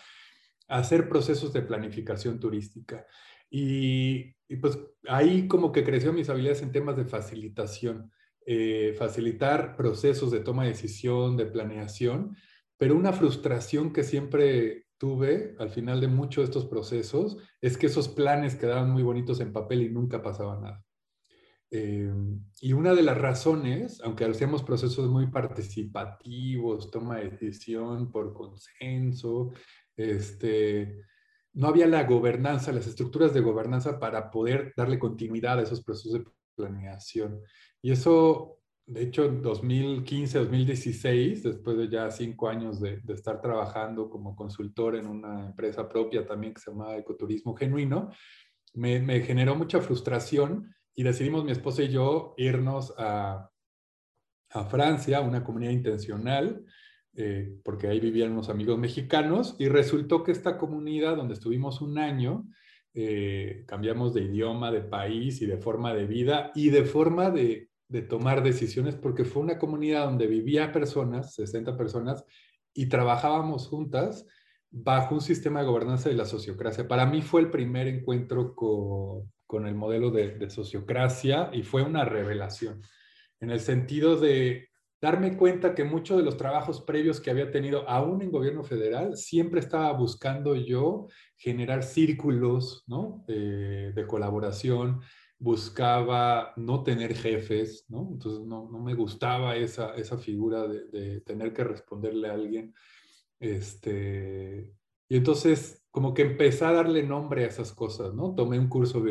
hacer 0.69 1.09
procesos 1.09 1.53
de 1.53 1.63
planificación 1.63 2.41
turística. 2.41 3.07
Y, 3.49 4.35
pues 4.61 4.79
ahí 5.09 5.47
como 5.47 5.71
que 5.73 5.85
creció 5.85 6.13
mis 6.13 6.29
habilidades 6.29 6.63
en 6.63 6.73
temas 6.73 6.97
de 6.97 7.05
facilitación, 7.05 8.11
eh, 8.45 8.95
facilitar 8.99 9.77
procesos 9.77 10.31
de 10.31 10.41
toma 10.41 10.65
de 10.65 10.71
decisión, 10.71 11.37
de 11.37 11.47
planeación, 11.47 12.37
pero 12.77 12.97
una 12.97 13.13
frustración 13.13 13.93
que 13.93 14.03
siempre 14.03 14.87
tuve 15.03 15.57
al 15.59 15.69
final 15.69 16.01
de 16.01 16.07
muchos 16.07 16.43
de 16.43 16.45
estos 16.45 16.67
procesos 16.67 17.37
es 17.61 17.77
que 17.77 17.87
esos 17.87 18.07
planes 18.07 18.55
quedaban 18.55 18.89
muy 18.89 19.03
bonitos 19.03 19.41
en 19.41 19.53
papel 19.53 19.83
y 19.83 19.89
nunca 19.89 20.23
pasaba 20.23 20.61
nada. 20.61 20.85
Eh, 21.73 22.09
y 22.61 22.73
una 22.73 22.95
de 22.95 23.03
las 23.03 23.19
razones, 23.19 24.01
aunque 24.05 24.25
hacíamos 24.25 24.63
procesos 24.63 25.11
muy 25.11 25.27
participativos, 25.27 26.93
toma 26.93 27.17
de 27.17 27.31
decisión 27.31 28.13
por 28.13 28.33
consenso, 28.33 29.51
este, 29.97 31.01
no 31.53 31.67
había 31.67 31.89
la 31.89 32.05
gobernanza, 32.05 32.71
las 32.71 32.87
estructuras 32.87 33.35
de 33.35 33.41
gobernanza 33.41 33.99
para 33.99 34.31
poder 34.31 34.73
darle 34.77 35.01
continuidad 35.01 35.59
a 35.59 35.63
esos 35.63 35.83
procesos 35.83 36.13
de 36.13 36.25
planeación. 36.55 37.41
Y 37.83 37.91
eso 37.91 38.62
de 38.87 39.03
hecho, 39.03 39.25
en 39.25 39.43
2015, 39.43 40.39
2016, 40.39 41.43
después 41.45 41.77
de 41.77 41.89
ya 41.89 42.11
cinco 42.11 42.49
años 42.49 42.81
de, 42.81 43.01
estar 43.09 43.41
trabajando 43.41 44.11
como 44.11 44.35
consultor 44.35 44.97
en 44.97 45.07
una 45.07 45.47
empresa 45.47 45.89
propia 45.89 46.27
también 46.27 46.55
que 46.55 46.61
se 46.61 46.71
llama 46.71 46.97
Ecoturismo 46.97 47.55
Genuino, 47.55 48.11
me, 48.75 49.21
generó 49.21 49.55
mucha 49.55 49.81
frustración 49.81 50.75
y 50.95 51.05
decidimos 51.05 51.45
mi 51.45 51.53
esposa 51.53 51.83
y 51.83 51.91
yo 51.91 52.35
irnos 52.37 52.93
a, 52.99 53.51
a 54.51 54.65
Francia, 54.65 55.21
una 55.21 55.45
comunidad 55.45 55.73
intencional, 55.73 56.65
eh, 57.15 57.55
porque 57.65 57.87
ahí 57.87 58.01
vivían 58.01 58.33
unos 58.33 58.49
amigos 58.49 58.79
mexicanos, 58.79 59.55
y 59.59 59.69
resultó 59.69 60.25
que 60.25 60.33
esta 60.33 60.59
comunidad 60.59 61.17
donde 61.17 61.35
estuvimos 61.35 61.81
un 61.81 61.99
año, 61.99 62.49
eh, 62.95 63.65
cambiamos 63.67 64.13
de 64.13 64.23
idioma, 64.23 64.71
de 64.71 64.83
país 64.83 65.41
y 65.41 65.47
de 65.47 65.57
forma 65.57 65.95
de 65.95 66.07
vida 66.07 66.53
y 66.55 66.71
de 66.71 66.85
forma 66.85 67.31
de, 67.31 67.71
de 67.93 68.01
tomar 68.01 68.43
decisiones 68.43 68.97
porque 68.97 69.27
fue 69.27 69.43
una 69.43 69.59
comunidad 69.59 70.07
donde 70.07 70.27
vivía 70.27 70.73
personas, 70.73 71.35
60 71.35 71.77
personas, 71.77 72.25
y 72.73 72.87
trabajábamos 72.87 73.69
juntas 73.69 74.27
bajo 74.71 75.15
un 75.15 75.21
sistema 75.21 75.61
de 75.61 75.67
gobernanza 75.67 76.09
de 76.09 76.15
la 76.15 76.25
sociocracia. 76.25 76.89
Para 76.89 77.05
mí 77.05 77.21
fue 77.21 77.43
el 77.43 77.51
primer 77.51 77.87
encuentro 77.89 78.55
con, 78.55 79.31
con 79.47 79.67
el 79.67 79.75
modelo 79.75 80.11
de, 80.11 80.39
de, 80.39 80.49
sociocracia 80.49 81.51
y 81.53 81.63
fue 81.65 81.83
una 81.83 82.07
revelación, 82.07 82.81
en 83.41 83.51
el 83.51 83.61
sentido 83.61 84.19
de 84.19 84.71
darme 84.99 85.37
cuenta 85.37 85.75
que 85.75 85.85
muchos 85.85 86.17
de 86.17 86.23
los 86.23 86.39
trabajos 86.39 86.81
previos 86.81 87.21
que 87.21 87.31
había 87.31 87.51
tenido, 87.51 87.87
aún 87.91 88.23
en 88.23 88.31
gobierno 88.31 88.65
federal, 88.65 89.19
siempre 89.19 89.61
estaba 89.61 89.93
buscando 89.93 90.55
yo 90.55 91.09
generar 91.37 91.83
círculos 91.83 92.85
¿no? 92.87 93.23
de, 93.27 93.93
de 93.93 94.07
colaboración, 94.07 95.03
buscaba 95.43 96.53
no 96.57 96.85
tener 96.85 97.15
jefes, 97.17 97.85
¿no? 97.89 98.11
Entonces 98.13 98.47
no, 98.47 98.71
no 98.71 98.79
me 98.79 98.95
gustaba 98.95 99.57
esa, 99.57 99.95
esa 99.97 100.17
figura 100.17 100.69
de, 100.69 100.87
de, 100.87 101.21
tener 101.23 101.53
que 101.53 101.65
responderle 101.65 102.29
a 102.29 102.35
alguien. 102.35 102.73
Este, 103.41 104.73
y 105.09 105.17
entonces 105.17 105.85
como 105.91 106.15
que 106.15 106.23
empecé 106.23 106.65
a 106.65 106.73
darle 106.73 107.03
nombre 107.03 107.45
a 107.45 107.49
esas 107.49 107.73
cosas, 107.73 108.15
¿no? 108.15 108.37
Tomé 108.37 108.57
un 108.59 108.69
curso 108.69 109.03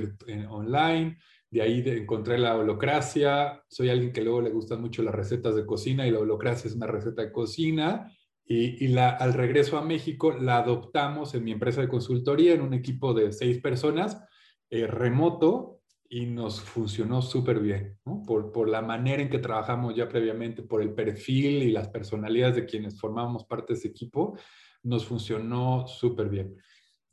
online, 0.49 1.17
de 1.49 1.61
ahí 1.61 1.83
encontré 1.85 2.37
la 2.37 2.55
holocracia, 2.55 3.61
soy 3.67 3.89
alguien 3.89 4.13
que 4.13 4.21
luego 4.21 4.41
le 4.41 4.51
gustan 4.51 4.79
mucho 4.79 5.03
las 5.03 5.13
recetas 5.13 5.53
de 5.53 5.65
cocina 5.65 6.07
y 6.07 6.11
la 6.11 6.19
holocracia 6.19 6.69
es 6.69 6.75
una 6.75 6.87
receta 6.87 7.21
de 7.23 7.33
cocina. 7.33 8.09
Y, 8.45 8.85
y 8.85 8.87
la, 8.87 9.09
al 9.09 9.33
regreso 9.33 9.77
a 9.77 9.83
México 9.83 10.31
la 10.31 10.57
adoptamos 10.59 11.35
en 11.35 11.43
mi 11.43 11.51
empresa 11.51 11.81
de 11.81 11.89
consultoría 11.89 12.53
en 12.53 12.61
un 12.61 12.73
equipo 12.73 13.13
de 13.13 13.33
seis 13.33 13.59
personas, 13.59 14.23
eh, 14.69 14.87
remoto, 14.87 15.80
y 16.13 16.25
nos 16.25 16.59
funcionó 16.59 17.21
súper 17.21 17.61
bien, 17.61 17.97
por, 18.27 18.51
por, 18.51 18.67
la 18.67 18.81
manera 18.81 19.21
en 19.21 19.29
que 19.29 19.39
trabajamos 19.39 19.95
ya 19.95 20.09
previamente, 20.09 20.61
por 20.61 20.81
el 20.81 20.93
perfil 20.93 21.63
y 21.63 21.71
las 21.71 21.87
personalidades 21.87 22.57
de 22.57 22.65
quienes 22.65 22.99
formábamos 22.99 23.45
parte 23.45 23.71
de 23.71 23.79
ese 23.79 23.87
equipo, 23.87 24.37
nos 24.83 25.05
funcionó 25.05 25.87
súper 25.87 26.27
bien. 26.27 26.57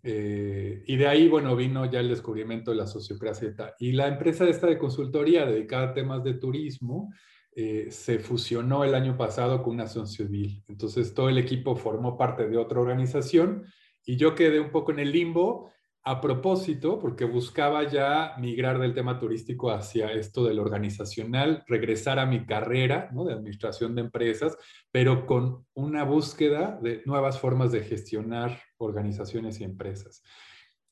Eh, 0.03 0.83
y 0.85 0.97
de 0.97 1.07
ahí, 1.07 1.29
bueno, 1.29 1.55
vino 1.55 1.89
ya 1.89 2.01
el 2.01 2.09
descubrimiento 2.09 2.73
de 2.73 2.79
la 2.79 2.89
sociocracia 2.89 3.55
y 3.79 3.93
la 3.93 4.09
empresa 4.09 4.49
esta 4.49 4.67
de 4.67 4.79
consultoría 4.79 5.47
dedicada 5.47 5.91
a 5.91 5.95
temas 5.95 6.25
de 6.25 6.35
turismo 6.35 7.13
eh, 7.55 7.87
se 7.91 8.19
fusionó 8.19 8.83
el 8.83 8.97
año 8.97 9.17
pasado 9.17 9.63
con 9.63 9.75
una 9.75 9.85
asociación 9.85 10.29
civil. 10.29 10.65
Entonces 10.67 11.15
todo 11.15 11.29
el 11.29 11.39
equipo 11.39 11.77
formó 11.77 12.19
parte 12.19 12.49
de 12.49 12.57
otra 12.57 12.81
organización 12.81 13.65
y 14.05 14.17
yo 14.17 14.35
quedé 14.35 14.59
un 14.59 14.73
poco 14.73 14.91
en 14.91 14.99
el 14.99 15.13
limbo 15.13 15.71
a 16.09 16.23
propósito, 16.23 16.99
porque 16.99 17.27
buscaba 17.27 17.87
ya 17.87 18.33
migrar 18.39 18.79
del 18.79 18.95
tema 18.95 19.19
turístico 19.19 19.71
hacia 19.71 20.11
esto 20.11 20.43
del 20.43 20.59
organizacional, 20.59 21.65
regresar 21.67 22.19
a 22.19 22.25
mi 22.25 22.47
carrera 22.47 23.11
de 23.13 23.33
administración 23.35 23.95
de 23.95 24.01
empresas, 24.01 24.57
pero 24.91 25.27
con 25.27 25.67
una 25.75 26.05
búsqueda 26.05 26.79
de 26.83 27.03
nuevas 27.05 27.39
formas 27.39 27.73
de 27.73 27.83
gestionar 27.83 28.59
organizaciones 28.79 29.61
y 29.61 29.65
empresas. 29.65 30.23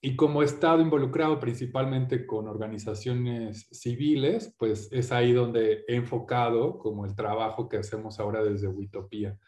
y 0.02 0.16
como 0.16 0.42
he 0.42 0.44
estado 0.44 0.82
involucrado 0.82 1.40
principalmente 1.40 2.26
con 2.26 2.46
organizaciones 2.46 3.68
civiles, 3.72 4.54
pues 4.58 4.90
es 4.92 5.12
ahí 5.12 5.32
donde 5.32 5.82
he 5.88 5.96
enfocado 5.96 6.78
como 6.78 7.06
el 7.06 7.16
trabajo 7.16 7.70
que 7.70 7.78
hacemos 7.78 8.20
ahora 8.20 8.44
desde 8.44 8.68
Witopía. 8.68 9.38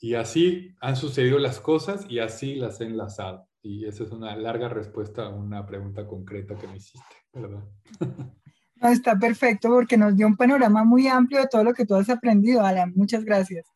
Y 0.00 0.14
así 0.14 0.76
han 0.80 0.94
sucedido 0.94 1.40
las 1.40 1.58
cosas 1.58 2.06
y 2.08 2.20
así 2.20 2.54
las 2.54 2.80
he 2.80 2.84
enlazado. 2.84 3.48
Y 3.68 3.84
esa 3.84 4.04
es 4.04 4.12
una 4.12 4.34
larga 4.34 4.70
respuesta 4.70 5.26
a 5.26 5.28
una 5.28 5.66
pregunta 5.66 6.06
concreta 6.06 6.56
que 6.56 6.66
me 6.66 6.78
hiciste, 6.78 7.16
¿verdad? 7.34 7.64
No, 8.80 8.90
está 8.90 9.18
perfecto 9.18 9.70
porque 9.70 9.96
nos 9.96 10.16
dio 10.16 10.24
un 10.24 10.36
panorama 10.36 10.84
muy 10.84 11.08
amplio 11.08 11.40
de 11.40 11.48
todo 11.48 11.64
lo 11.64 11.74
que 11.74 11.84
tú 11.84 11.96
has 11.96 12.08
aprendido, 12.08 12.64
Alan. 12.64 12.92
Muchas 12.94 13.24
gracias. 13.24 13.66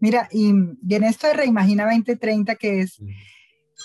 Mira, 0.00 0.28
y, 0.32 0.48
en 0.48 1.04
esto 1.04 1.28
de 1.28 1.34
Reimagina 1.34 1.84
2030, 1.84 2.56
que 2.56 2.80
es 2.80 3.00
mm. 3.00 3.06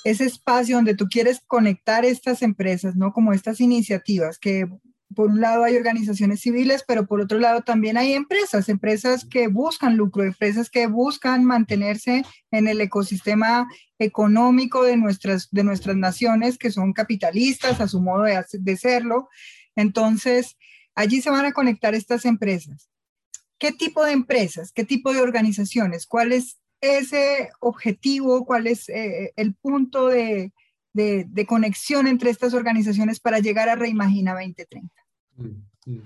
ese 0.03 0.25
espacio 0.25 0.77
donde 0.77 0.95
tú 0.95 1.05
quieres 1.05 1.41
conectar 1.45 2.05
estas 2.05 2.41
empresas, 2.41 2.95
¿no? 2.95 3.13
Como 3.13 3.33
estas 3.33 3.61
iniciativas 3.61 4.39
que 4.39 4.67
por 5.13 5.29
un 5.29 5.41
lado 5.41 5.63
hay 5.63 5.75
organizaciones 5.75 6.41
civiles, 6.41 6.83
pero 6.87 7.05
por 7.05 7.21
otro 7.21 7.39
lado 7.39 7.61
también 7.61 7.97
hay 7.97 8.13
empresas, 8.13 8.69
empresas 8.69 9.25
que 9.25 9.47
buscan 9.47 9.95
lucro, 9.95 10.23
empresas 10.23 10.69
que 10.69 10.87
buscan 10.87 11.45
mantenerse 11.45 12.23
en 12.51 12.67
el 12.67 12.81
ecosistema 12.81 13.67
económico 13.99 14.83
de 14.83 14.97
nuestras, 14.97 15.49
de 15.51 15.63
nuestras 15.63 15.95
naciones, 15.95 16.57
que 16.57 16.71
son 16.71 16.93
capitalistas 16.93 17.79
a 17.81 17.87
su 17.87 18.01
modo 18.01 18.23
de, 18.23 18.43
de 18.51 18.77
serlo. 18.77 19.29
Entonces, 19.75 20.57
allí 20.95 21.21
se 21.21 21.29
van 21.29 21.45
a 21.45 21.53
conectar 21.53 21.95
estas 21.95 22.25
empresas. 22.25 22.89
¿Qué 23.57 23.71
tipo 23.71 24.03
de 24.03 24.11
empresas? 24.11 24.71
¿Qué 24.71 24.83
tipo 24.83 25.13
de 25.13 25.21
organizaciones? 25.21 26.05
¿Cuál 26.05 26.33
es 26.33 26.59
ese 26.81 27.49
objetivo? 27.59 28.45
¿Cuál 28.45 28.67
es 28.67 28.89
eh, 28.89 29.31
el 29.37 29.55
punto 29.55 30.07
de, 30.07 30.51
de, 30.93 31.25
de, 31.29 31.45
conexión 31.45 32.07
entre 32.07 32.29
estas 32.29 32.53
organizaciones 32.53 33.19
para 33.19 33.39
llegar 33.39 33.69
a 33.69 33.75
Reimagina 33.75 34.33
2030? 34.33 35.02
Mm, 35.37 35.91
mm. 35.91 36.01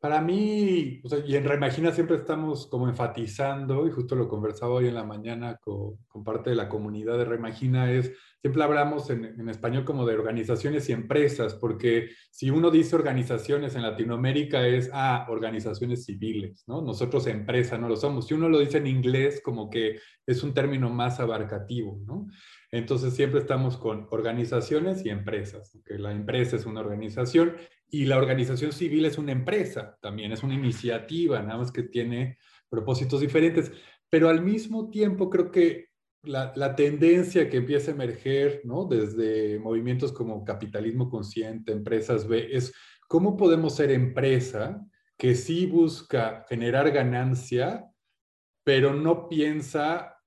Para 0.00 0.20
mí, 0.20 1.02
y 1.26 1.34
en 1.34 1.44
Reimagina 1.44 1.90
siempre 1.90 2.16
estamos 2.16 2.68
como 2.68 2.88
enfatizando, 2.88 3.84
y 3.84 3.90
justo 3.90 4.14
lo 4.14 4.28
conversaba 4.28 4.74
hoy 4.74 4.86
en 4.86 4.94
la 4.94 5.02
mañana 5.02 5.56
con, 5.56 5.98
parte 6.24 6.50
de 6.50 6.56
la 6.56 6.68
comunidad 6.68 7.18
de 7.18 7.24
Reimagina, 7.24 7.90
es, 7.90 8.12
siempre 8.40 8.62
hablamos 8.62 9.10
en, 9.10 9.24
en, 9.24 9.48
español 9.48 9.84
como 9.84 10.06
de 10.06 10.14
organizaciones 10.14 10.88
y 10.88 10.92
empresas, 10.92 11.54
porque 11.56 12.10
si 12.30 12.48
uno 12.48 12.70
dice 12.70 12.94
organizaciones 12.94 13.74
en 13.74 13.82
Latinoamérica 13.82 14.64
es, 14.64 14.88
ah, 14.92 15.26
organizaciones 15.30 16.04
civiles, 16.04 16.62
¿no? 16.68 16.80
Nosotros 16.80 17.26
empresa 17.26 17.76
no 17.76 17.88
lo 17.88 17.96
somos. 17.96 18.28
Si 18.28 18.34
uno 18.34 18.48
lo 18.48 18.60
dice 18.60 18.78
en 18.78 18.86
inglés, 18.86 19.40
como 19.44 19.68
que 19.68 19.98
es 20.24 20.44
un 20.44 20.54
término 20.54 20.90
más 20.90 21.18
abarcativo, 21.18 22.00
¿no? 22.06 22.28
Entonces 22.70 23.14
siempre 23.14 23.40
estamos 23.40 23.76
con 23.78 24.06
organizaciones 24.10 25.04
y 25.04 25.08
empresas, 25.08 25.78
que 25.84 25.98
la 25.98 26.12
empresa 26.12 26.56
es 26.56 26.66
una 26.66 26.80
organización 26.80 27.56
y 27.90 28.04
la 28.04 28.18
organización 28.18 28.72
civil 28.72 29.06
es 29.06 29.16
una 29.16 29.32
empresa, 29.32 29.96
también 30.02 30.32
es 30.32 30.42
una 30.42 30.54
iniciativa, 30.54 31.40
nada 31.40 31.58
más 31.58 31.72
que 31.72 31.84
tiene 31.84 32.36
propósitos 32.68 33.20
diferentes, 33.20 33.72
pero 34.10 34.28
al 34.28 34.42
mismo 34.42 34.90
tiempo 34.90 35.30
creo 35.30 35.50
que 35.50 35.88
la, 36.22 36.76
tendencia 36.76 37.48
que 37.48 37.58
empieza 37.58 37.90
a 37.90 37.94
emerger, 37.94 38.60
¿no? 38.64 38.84
Desde 38.84 39.58
movimientos 39.58 40.12
como 40.12 40.44
capitalismo 40.44 41.08
consciente, 41.08 41.72
empresas 41.72 42.26
B, 42.26 42.48
es 42.50 42.74
cómo 43.08 43.36
podemos 43.36 43.76
ser 43.76 43.90
empresa 43.90 44.84
que 45.16 45.34
sí 45.34 45.66
busca 45.66 46.44
generar 46.48 46.90
ganancia, 46.90 47.86
pero 48.64 48.92
no 48.94 49.28
piensa 49.28 50.17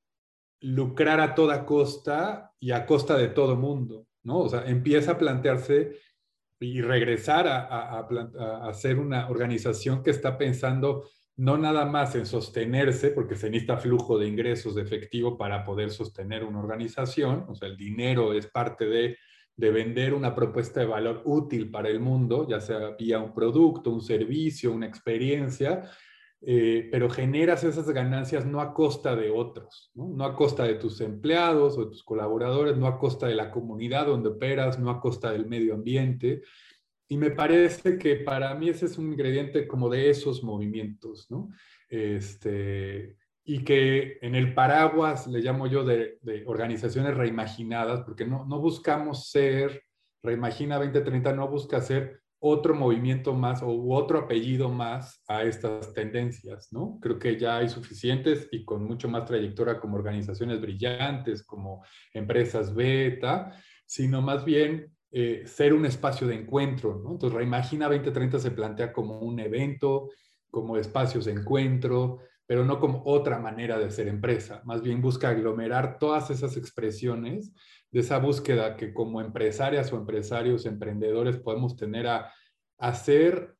lucrar 0.61 1.19
a 1.19 1.35
toda 1.35 1.65
costa 1.65 2.53
y 2.59 2.71
a 2.71 2.85
costa 2.85 3.17
de 3.17 3.27
todo 3.27 3.55
mundo, 3.55 4.07
¿no? 4.23 4.39
O 4.39 4.49
sea, 4.49 4.65
empieza 4.65 5.13
a 5.13 5.17
plantearse 5.17 5.97
y 6.59 6.81
regresar 6.81 7.47
a, 7.47 7.99
a, 7.99 8.73
ser 8.73 8.99
una 8.99 9.29
organización 9.29 10.03
que 10.03 10.11
está 10.11 10.37
pensando 10.37 11.05
no 11.37 11.57
nada 11.57 11.85
más 11.85 12.13
en 12.13 12.27
sostenerse, 12.27 13.09
porque 13.09 13.35
se 13.35 13.49
necesita 13.49 13.77
flujo 13.77 14.19
de 14.19 14.27
ingresos 14.27 14.75
de 14.75 14.83
efectivo 14.83 15.37
para 15.39 15.65
poder 15.65 15.89
sostener 15.89 16.43
una 16.43 16.59
organización, 16.59 17.45
o 17.47 17.55
sea, 17.55 17.67
el 17.67 17.77
dinero 17.77 18.33
es 18.33 18.45
parte 18.45 18.85
de, 18.85 19.17
de 19.55 19.71
vender 19.71 20.13
una 20.13 20.35
propuesta 20.35 20.81
de 20.81 20.85
valor 20.85 21.23
útil 21.25 21.71
para 21.71 21.89
el 21.89 21.99
mundo, 21.99 22.47
ya 22.47 22.59
sea 22.59 22.95
vía 22.97 23.19
un 23.19 23.33
producto, 23.33 23.89
un 23.89 24.01
servicio, 24.01 24.71
una 24.71 24.85
experiencia, 24.85 25.89
eh, 26.43 26.87
pero 26.91 27.09
generas 27.09 27.63
esas 27.63 27.87
ganancias 27.91 28.45
no 28.45 28.61
a 28.61 28.73
costa 28.73 29.15
de 29.15 29.29
otros, 29.29 29.91
¿no? 29.93 30.25
a 30.25 30.35
costa 30.35 30.63
de 30.63 30.75
tus 30.75 30.99
empleados 31.01 31.77
o 31.77 31.85
de 31.85 31.91
tus 31.91 32.03
colaboradores, 32.03 32.77
no 32.77 32.87
a 32.87 32.97
costa 32.97 33.27
de 33.27 33.35
la 33.35 33.51
comunidad 33.51 34.07
donde 34.07 34.29
operas, 34.29 34.79
no 34.79 34.89
a 34.89 34.99
costa 34.99 35.31
del 35.31 35.45
medio 35.45 35.75
ambiente. 35.75 36.41
Y 37.07 37.17
me 37.17 37.31
parece 37.31 37.97
que 37.97 38.15
para 38.15 38.55
mí 38.55 38.69
ese 38.69 38.87
es 38.87 38.97
un 38.97 39.11
ingrediente 39.11 39.67
como 39.67 39.89
de 39.89 40.09
esos 40.09 40.43
movimientos, 40.43 41.29
¿no? 41.29 41.49
Este, 41.89 43.17
y 43.43 43.63
que 43.63 44.17
en 44.21 44.33
el 44.33 44.53
paraguas 44.53 45.27
le 45.27 45.41
llamo 45.41 45.67
yo 45.67 45.83
de, 45.83 46.17
de 46.21 46.43
organizaciones 46.47 47.15
reimaginadas, 47.15 48.01
porque 48.01 48.25
no, 48.25 48.45
no 48.45 48.59
buscamos 48.59 49.29
ser, 49.29 49.83
Reimagina 50.23 50.77
2030 50.77 51.33
no 51.33 51.47
busca 51.47 51.81
ser 51.81 52.20
otro 52.43 52.73
movimiento 52.73 53.33
más 53.33 53.61
o 53.61 53.69
otro 53.93 54.17
apellido 54.17 54.67
más 54.67 55.23
a 55.27 55.43
estas 55.43 55.93
tendencias, 55.93 56.73
¿no? 56.73 56.97
Creo 56.99 57.19
que 57.19 57.37
ya 57.37 57.57
hay 57.57 57.69
suficientes 57.69 58.49
y 58.51 58.65
con 58.65 58.83
mucho 58.83 59.07
más 59.07 59.25
trayectoria 59.25 59.79
como 59.79 59.95
organizaciones 59.95 60.59
brillantes, 60.59 61.43
como 61.43 61.85
empresas 62.13 62.73
beta, 62.73 63.55
sino 63.85 64.23
más 64.23 64.43
bien 64.43 64.91
eh, 65.11 65.43
ser 65.45 65.73
un 65.73 65.85
espacio 65.85 66.25
de 66.25 66.33
encuentro, 66.33 66.99
¿no? 67.03 67.11
Entonces, 67.11 67.37
Reimagina 67.37 67.87
2030 67.87 68.39
se 68.39 68.51
plantea 68.51 68.91
como 68.91 69.19
un 69.19 69.39
evento, 69.39 70.09
como 70.49 70.77
espacios 70.77 71.25
de 71.25 71.33
encuentro, 71.33 72.21
pero 72.47 72.65
no 72.65 72.79
como 72.79 73.03
otra 73.05 73.37
manera 73.37 73.77
de 73.77 73.91
ser 73.91 74.07
empresa. 74.07 74.63
Más 74.65 74.81
bien 74.81 74.99
busca 74.99 75.29
aglomerar 75.29 75.99
todas 75.99 76.31
esas 76.31 76.57
expresiones 76.57 77.53
de 77.91 77.99
esa 77.99 78.17
búsqueda 78.19 78.77
que 78.77 78.93
como 78.93 79.21
empresarias 79.21 79.91
o 79.91 79.97
empresarios, 79.97 80.65
emprendedores 80.65 81.37
podemos 81.37 81.75
tener 81.75 82.07
a 82.07 82.31
hacer, 82.77 83.55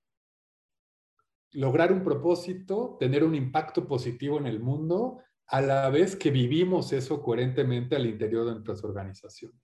lograr 1.52 1.92
un 1.92 2.04
propósito, 2.04 2.96
tener 3.00 3.24
un 3.24 3.36
impacto 3.36 3.88
positivo 3.88 4.38
en 4.38 4.48
el 4.48 4.60
mundo, 4.60 5.20
a 5.48 5.62
la 5.62 5.90
vez 5.90 6.16
que 6.16 6.32
vivimos 6.32 6.94
eso 6.94 7.22
coherentemente 7.22 7.96
al 7.98 8.06
interior 8.06 8.46
de 8.46 8.52
nuestras 8.54 8.84
organizaciones. 8.86 9.60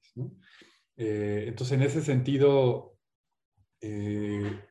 Eh, 0.98 1.46
entonces, 1.48 1.78
en 1.78 1.84
ese 1.84 2.02
sentido, 2.02 2.98
eh, 3.80 4.64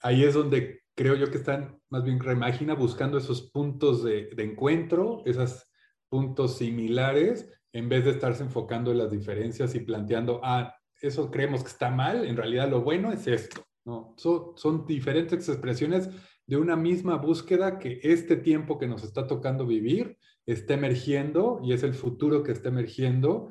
ahí 0.00 0.24
es 0.24 0.34
donde 0.34 0.82
creo 0.94 1.14
yo 1.14 1.30
que 1.30 1.38
están 1.38 1.80
más 1.88 2.04
bien 2.04 2.20
reimagina 2.20 2.74
buscando 2.74 3.16
esos 3.16 3.50
puntos 3.50 4.04
de, 4.04 4.26
de 4.34 4.44
encuentro, 4.44 5.22
esos 5.24 5.66
puntos 6.10 6.58
similares 6.58 7.48
en 7.72 7.88
vez 7.88 8.04
de 8.04 8.10
estarse 8.10 8.42
enfocando 8.42 8.92
en 8.92 8.98
las 8.98 9.10
diferencias 9.10 9.74
y 9.74 9.80
planteando, 9.80 10.40
ah, 10.42 10.74
eso 11.00 11.30
creemos 11.30 11.62
que 11.62 11.70
está 11.70 11.90
mal, 11.90 12.26
en 12.26 12.36
realidad 12.36 12.70
lo 12.70 12.82
bueno 12.82 13.12
es 13.12 13.26
esto. 13.26 13.64
No, 13.84 14.14
son, 14.16 14.52
son 14.56 14.86
diferentes 14.86 15.48
expresiones 15.48 16.08
de 16.46 16.56
una 16.56 16.76
misma 16.76 17.16
búsqueda 17.16 17.78
que 17.78 17.98
este 18.02 18.36
tiempo 18.36 18.78
que 18.78 18.86
nos 18.86 19.02
está 19.02 19.26
tocando 19.26 19.66
vivir 19.66 20.18
está 20.46 20.74
emergiendo 20.74 21.60
y 21.64 21.72
es 21.72 21.82
el 21.82 21.94
futuro 21.94 22.42
que 22.42 22.52
está 22.52 22.68
emergiendo. 22.68 23.50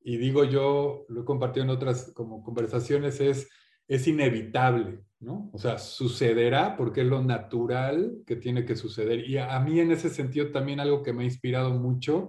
Y 0.00 0.18
digo 0.18 0.44
yo, 0.44 1.04
lo 1.08 1.22
he 1.22 1.24
compartido 1.24 1.64
en 1.64 1.70
otras 1.70 2.12
como 2.14 2.42
conversaciones, 2.42 3.20
es, 3.20 3.48
es 3.88 4.06
inevitable, 4.06 5.00
¿no? 5.20 5.50
O 5.52 5.58
sea, 5.58 5.78
sucederá 5.78 6.76
porque 6.76 7.02
es 7.02 7.06
lo 7.06 7.22
natural 7.22 8.22
que 8.26 8.36
tiene 8.36 8.64
que 8.64 8.76
suceder. 8.76 9.28
Y 9.28 9.38
a 9.38 9.58
mí 9.60 9.80
en 9.80 9.92
ese 9.92 10.10
sentido 10.10 10.50
también 10.50 10.78
algo 10.78 11.02
que 11.02 11.12
me 11.12 11.22
ha 11.22 11.26
inspirado 11.26 11.74
mucho 11.74 12.28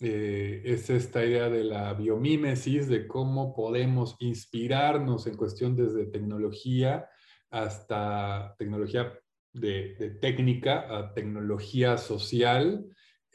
eh, 0.00 0.62
es 0.64 0.90
esta 0.90 1.24
idea 1.24 1.48
de 1.48 1.64
la 1.64 1.94
biomímesis, 1.94 2.88
de 2.88 3.06
cómo 3.06 3.54
podemos 3.54 4.16
inspirarnos 4.18 5.26
en 5.26 5.36
cuestión 5.36 5.76
desde 5.76 6.06
tecnología 6.06 7.08
hasta 7.50 8.56
tecnología 8.58 9.12
de, 9.52 10.18
técnica 10.20 10.86
a 10.90 11.14
tecnología 11.14 11.96
social, 11.96 12.86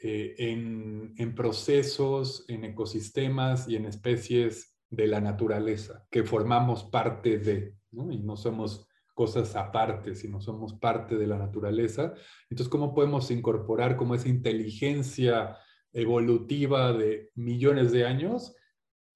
eh, 0.02 0.34
en, 0.38 1.14
en, 1.16 1.34
procesos, 1.34 2.44
en 2.48 2.64
ecosistemas 2.64 3.68
y 3.68 3.76
en 3.76 3.86
especies 3.86 4.76
de 4.90 5.06
la 5.06 5.20
naturaleza, 5.20 6.06
que 6.10 6.24
formamos 6.24 6.84
parte 6.84 7.38
de, 7.38 7.74
¿no? 7.90 8.10
y 8.10 8.18
no 8.18 8.36
somos 8.36 8.86
cosas 9.14 9.56
aparte, 9.56 10.14
sino 10.14 10.40
somos 10.40 10.74
parte 10.74 11.16
de 11.16 11.26
la 11.26 11.38
naturaleza. 11.38 12.14
Entonces, 12.48 12.70
¿cómo 12.70 12.94
podemos 12.94 13.30
incorporar 13.30 13.96
como 13.96 14.14
esa 14.14 14.28
inteligencia 14.28 15.56
evolutiva 15.92 16.92
de 16.92 17.30
millones 17.34 17.92
de 17.92 18.06
años 18.06 18.54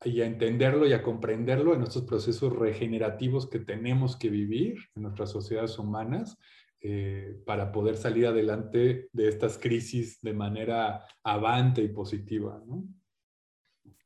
y 0.05 0.21
a 0.21 0.27
entenderlo 0.27 0.87
y 0.87 0.93
a 0.93 1.03
comprenderlo 1.03 1.75
en 1.75 1.83
estos 1.83 2.03
procesos 2.03 2.53
regenerativos 2.53 3.49
que 3.49 3.59
tenemos 3.59 4.17
que 4.17 4.29
vivir 4.29 4.79
en 4.95 5.03
nuestras 5.03 5.31
sociedades 5.31 5.79
humanas 5.79 6.37
eh, 6.81 7.41
para 7.47 7.73
poder 7.73 7.97
salir 7.97 8.27
adelante 8.27 9.09
de 9.13 9.29
estas 9.29 9.57
crisis 9.57 10.21
de 10.21 10.35
manera 10.35 11.05
avante 11.23 11.83
y 11.83 11.89
positiva. 11.89 12.63
¿no? 12.67 12.85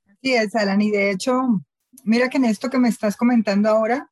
Así 0.07 0.35
es, 0.35 0.55
Alan, 0.55 0.81
y 0.81 0.91
de 0.91 1.11
hecho, 1.11 1.65
mira 2.05 2.29
que 2.29 2.37
en 2.37 2.45
esto 2.45 2.71
que 2.71 2.79
me 2.79 2.89
estás 2.89 3.17
comentando 3.17 3.69
ahora, 3.69 4.09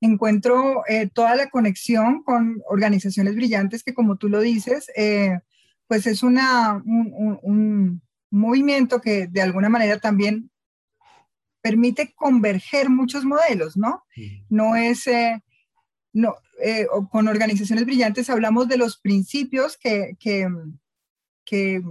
encuentro 0.00 0.82
eh, 0.88 1.08
toda 1.12 1.36
la 1.36 1.48
conexión 1.48 2.22
con 2.22 2.62
organizaciones 2.68 3.34
brillantes 3.34 3.82
que, 3.82 3.94
como 3.94 4.16
tú 4.16 4.28
lo 4.28 4.40
dices, 4.40 4.90
eh, 4.96 5.38
pues 5.86 6.06
es 6.06 6.22
una, 6.22 6.82
un, 6.84 8.02
movimiento 8.28 9.00
que 9.00 9.28
de 9.28 9.40
alguna 9.40 9.68
manera 9.68 9.98
también 9.98 10.50
permite 11.62 12.12
converger 12.14 12.90
muchos 12.90 13.24
modelos, 13.24 13.76
¿no? 13.76 14.04
No 14.48 14.76
es, 14.76 15.06
eh, 15.06 15.40
no, 16.12 16.34
con 17.10 17.28
organizaciones 17.28 17.86
brillantes 17.86 18.28
hablamos 18.28 18.68
de 18.68 18.78
los 18.78 18.98
principios 18.98 19.76
que, 19.78 20.16
que, 20.18 20.48
que 21.44 21.82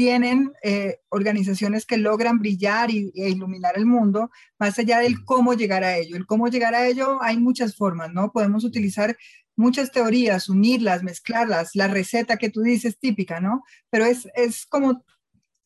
tienen 0.00 0.52
eh, 0.62 1.00
organizaciones 1.10 1.84
que 1.84 1.98
logran 1.98 2.38
brillar 2.38 2.90
y, 2.90 3.12
e 3.14 3.28
iluminar 3.28 3.76
el 3.76 3.84
mundo, 3.84 4.30
más 4.58 4.78
allá 4.78 4.98
del 5.00 5.24
cómo 5.26 5.52
llegar 5.52 5.84
a 5.84 5.98
ello. 5.98 6.16
El 6.16 6.24
cómo 6.24 6.48
llegar 6.48 6.74
a 6.74 6.86
ello 6.86 7.22
hay 7.22 7.36
muchas 7.36 7.76
formas, 7.76 8.10
¿no? 8.10 8.32
Podemos 8.32 8.64
utilizar 8.64 9.14
muchas 9.60 9.92
teorías, 9.92 10.48
unirlas, 10.48 11.02
mezclarlas, 11.02 11.74
la 11.74 11.86
receta 11.86 12.38
que 12.38 12.50
tú 12.50 12.62
dices 12.62 12.98
típica, 12.98 13.40
¿no? 13.40 13.62
Pero 13.90 14.06
es, 14.06 14.26
es 14.34 14.66
como 14.66 15.04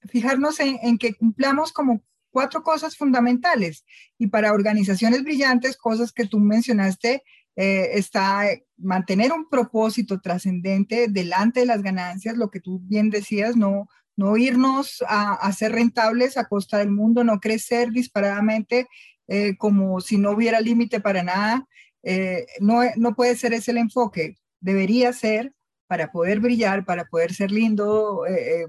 fijarnos 0.01 0.61
en, 0.61 0.99
que 0.99 1.15
cumplamos 1.15 1.73
como 1.73 2.03
cuatro 2.31 2.63
cosas 2.63 2.97
fundamentales. 2.97 3.85
Y 4.19 4.27
para 4.27 4.53
organizaciones 4.53 5.23
brillantes, 5.23 5.77
cosas 5.77 6.13
que 6.13 6.27
tú 6.27 6.41
mencionaste, 6.41 7.23
eh, 7.57 7.91
está 7.93 8.47
mantener 8.77 9.33
un 9.33 9.49
propósito 9.49 10.21
trascendente 10.21 11.07
delante 11.09 11.61
de 11.61 11.67
las 11.67 11.83
ganancias, 11.83 12.37
lo 12.37 12.51
que 12.51 12.59
tú 12.59 12.81
bien 12.83 13.11
decías, 13.11 13.57
no, 13.57 13.89
no 14.17 14.37
irnos 14.37 15.05
a, 15.09 15.51
ser 15.53 15.73
rentables 15.73 16.37
a 16.37 16.49
costa 16.49 16.79
del 16.79 16.91
mundo, 16.91 17.23
no 17.23 17.39
crecer 17.39 17.93
disparadamente 17.93 18.89
eh, 19.29 19.57
como 19.57 20.01
si 20.01 20.19
no 20.19 20.33
hubiera 20.33 20.61
límite 20.61 21.01
para 21.01 21.23
nada. 21.23 21.67
Eh, 22.05 22.47
no, 22.61 22.83
no 22.97 23.15
puede 23.15 23.37
ser 23.37 23.53
ese 23.53 23.71
el 23.71 23.79
enfoque. 23.79 24.37
Debería 24.61 25.13
ser 25.13 25.55
para 25.87 26.13
poder 26.13 26.41
brillar, 26.41 26.85
para 26.85 27.05
poder 27.07 27.35
ser 27.35 27.51
lindo, 27.51 28.27
eh, 28.27 28.67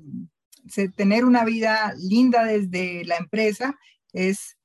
tener 0.96 1.26
una 1.26 1.46
vida 1.46 1.94
linda 1.98 2.44
desde 2.44 3.06
la 3.06 3.18
empresa, 3.18 3.78
es 4.14 4.58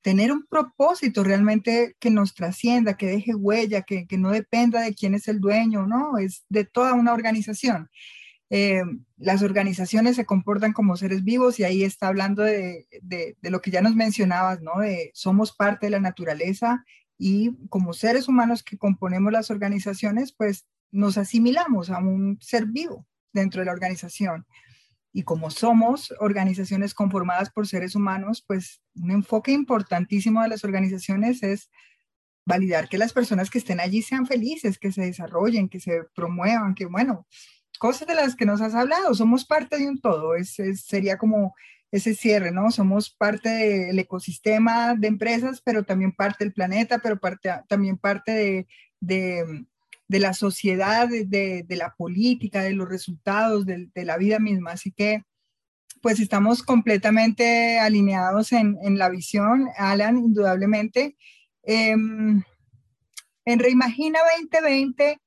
tener 0.00 0.30
un 0.32 0.46
propósito 0.46 1.24
realmente 1.24 1.96
que 1.98 2.10
nos 2.10 2.34
trascienda, 2.34 2.96
que 2.96 3.06
deje 3.06 3.34
huella, 3.34 3.82
que, 3.82 4.06
que, 4.06 4.16
no 4.16 4.30
dependa 4.30 4.80
de 4.80 4.94
quién 4.94 5.14
es 5.14 5.26
el 5.26 5.40
dueño, 5.40 5.86
¿no? 5.86 6.18
Es 6.18 6.44
de 6.48 6.64
toda 6.64 6.94
una 6.94 7.12
organización. 7.12 7.90
Eh, 8.50 8.82
las 9.18 9.42
organizaciones 9.42 10.16
se 10.16 10.24
comportan 10.24 10.72
como 10.72 10.96
seres 10.96 11.22
vivos 11.22 11.58
y 11.58 11.64
ahí 11.64 11.82
está 11.82 12.08
hablando 12.08 12.42
de, 12.42 12.86
lo 13.42 13.60
que 13.60 13.70
ya 13.70 13.82
nos 13.82 13.94
mencionabas, 13.94 14.62
¿no? 14.62 14.80
De 14.80 15.10
somos 15.14 15.54
parte 15.54 15.86
de 15.86 15.90
la 15.90 16.00
naturaleza 16.00 16.84
y 17.18 17.56
como 17.68 17.92
seres 17.92 18.28
humanos 18.28 18.62
que 18.62 18.78
componemos 18.78 19.32
las 19.32 19.50
organizaciones, 19.50 20.32
pues 20.32 20.66
nos 20.90 21.18
asimilamos 21.18 21.90
a 21.90 21.98
un 21.98 22.38
ser 22.40 22.66
vivo 22.66 23.06
dentro 23.32 23.60
de 23.60 23.66
la 23.66 23.72
organización. 23.72 24.46
Y 25.12 25.24
como 25.24 25.50
somos 25.50 26.14
organizaciones 26.20 26.94
conformadas 26.94 27.50
por 27.50 27.66
seres 27.66 27.96
humanos, 27.96 28.44
pues 28.46 28.80
un 28.94 29.10
enfoque 29.10 29.52
importantísimo 29.52 30.42
de 30.42 30.48
las 30.48 30.64
organizaciones 30.64 31.42
es 31.42 31.70
validar 32.46 32.88
que 32.88 32.98
las 32.98 33.12
personas 33.12 33.50
que 33.50 33.58
estén 33.58 33.80
allí 33.80 34.00
sean 34.00 34.26
felices, 34.26 34.78
que 34.78 34.92
se 34.92 35.02
desarrollen, 35.02 35.68
que 35.68 35.80
se 35.80 36.04
promuevan, 36.14 36.74
que 36.74 36.86
bueno, 36.86 37.26
cosas 37.78 38.08
de 38.08 38.14
las 38.14 38.36
que 38.36 38.46
nos 38.46 38.60
has 38.60 38.74
hablado, 38.74 39.12
somos 39.14 39.44
parte 39.44 39.76
de 39.76 39.88
un 39.88 40.00
todo, 40.00 40.34
es, 40.34 40.56
sería 40.84 41.18
como 41.18 41.54
ese 41.90 42.14
cierre, 42.14 42.52
¿no? 42.52 42.70
Somos 42.70 43.10
parte 43.10 43.48
del 43.48 43.98
ecosistema 43.98 44.94
de 44.94 45.08
empresas, 45.08 45.62
pero 45.64 45.84
también 45.84 46.12
parte 46.12 46.44
del 46.44 46.52
planeta, 46.52 46.98
pero 46.98 47.18
parte, 47.18 47.50
también 47.68 47.96
parte 47.96 48.66
de, 49.00 49.66
la 50.08 50.34
sociedad, 50.34 51.08
de, 51.08 51.64
la 51.68 51.94
política, 51.96 52.62
de 52.62 52.72
los 52.72 52.88
resultados, 52.88 53.64
de, 53.64 53.88
la 53.94 54.18
vida 54.18 54.38
misma. 54.38 54.72
Así 54.72 54.92
que, 54.92 55.22
pues 56.02 56.20
estamos 56.20 56.62
completamente 56.62 57.78
alineados 57.78 58.52
en, 58.52 58.98
la 58.98 59.08
visión, 59.08 59.68
Alan, 59.76 60.18
indudablemente. 60.18 61.16
Em, 61.62 62.42
en 63.44 63.58
Reimagina 63.58 64.20
2020 64.36 65.18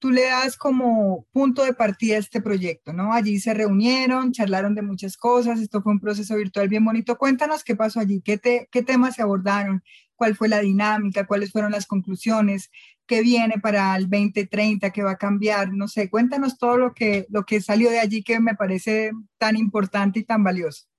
tú 0.00 0.10
le 0.10 0.22
das 0.22 0.56
como 0.56 1.26
punto 1.32 1.62
de 1.64 1.74
partida 1.74 2.16
a 2.16 2.18
este 2.18 2.40
proyecto, 2.40 2.92
¿no? 2.92 3.12
Allí 3.12 3.38
se 3.38 3.54
reunieron, 3.54 4.32
charlaron 4.32 4.74
de 4.74 4.82
muchas 4.82 5.16
cosas, 5.16 5.60
esto 5.60 5.82
fue 5.82 5.92
un 5.92 6.00
proceso 6.00 6.34
virtual 6.36 6.68
bien 6.68 6.84
bonito. 6.84 7.18
Cuéntanos 7.18 7.62
qué 7.62 7.76
pasó 7.76 8.00
allí, 8.00 8.22
qué, 8.22 8.38
temas 8.82 9.14
se 9.16 9.22
abordaron, 9.22 9.84
cuál 10.16 10.34
fue 10.34 10.48
la 10.48 10.60
dinámica, 10.60 11.26
cuáles 11.26 11.52
fueron 11.52 11.72
las 11.72 11.86
conclusiones, 11.86 12.70
qué 13.06 13.22
viene 13.22 13.60
para 13.62 13.94
el 13.96 14.08
2030, 14.08 14.90
qué 14.90 15.02
va 15.02 15.12
a 15.12 15.18
cambiar, 15.18 15.72
no 15.72 15.86
sé, 15.86 16.10
cuéntanos 16.10 16.58
todo 16.58 16.78
lo 16.78 16.94
que, 16.94 17.26
lo 17.28 17.44
que 17.44 17.60
salió 17.60 17.90
de 17.90 18.00
allí 18.00 18.22
que 18.22 18.40
me 18.40 18.54
parece 18.54 19.12
tan 19.38 19.56
importante 19.56 20.20
y 20.20 20.24
tan 20.24 20.42
valioso. 20.42 20.89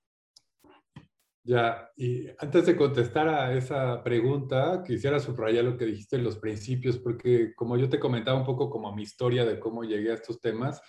Ya, 1.44 1.90
y 1.96 2.28
antes 2.38 2.66
de 2.66 2.76
contestar 2.76 3.28
a 3.28 3.52
esa 3.56 4.02
pregunta, 4.04 4.84
quisiera 4.86 5.18
subrayar 5.18 5.64
lo 5.64 5.76
que 5.76 5.86
dijiste 5.86 6.14
en 6.16 6.22
los 6.22 6.38
principios, 6.38 6.98
porque 6.98 7.52
como 7.56 7.76
yo 7.76 7.88
te 7.88 7.98
comentaba 7.98 8.38
un 8.38 8.46
poco 8.46 8.70
como 8.70 8.94
mi 8.94 9.02
historia 9.02 9.44
de 9.44 9.58
cómo 9.58 9.82
llegué 9.82 10.12
a 10.12 10.14
estos 10.14 10.40
temas, 10.40 10.80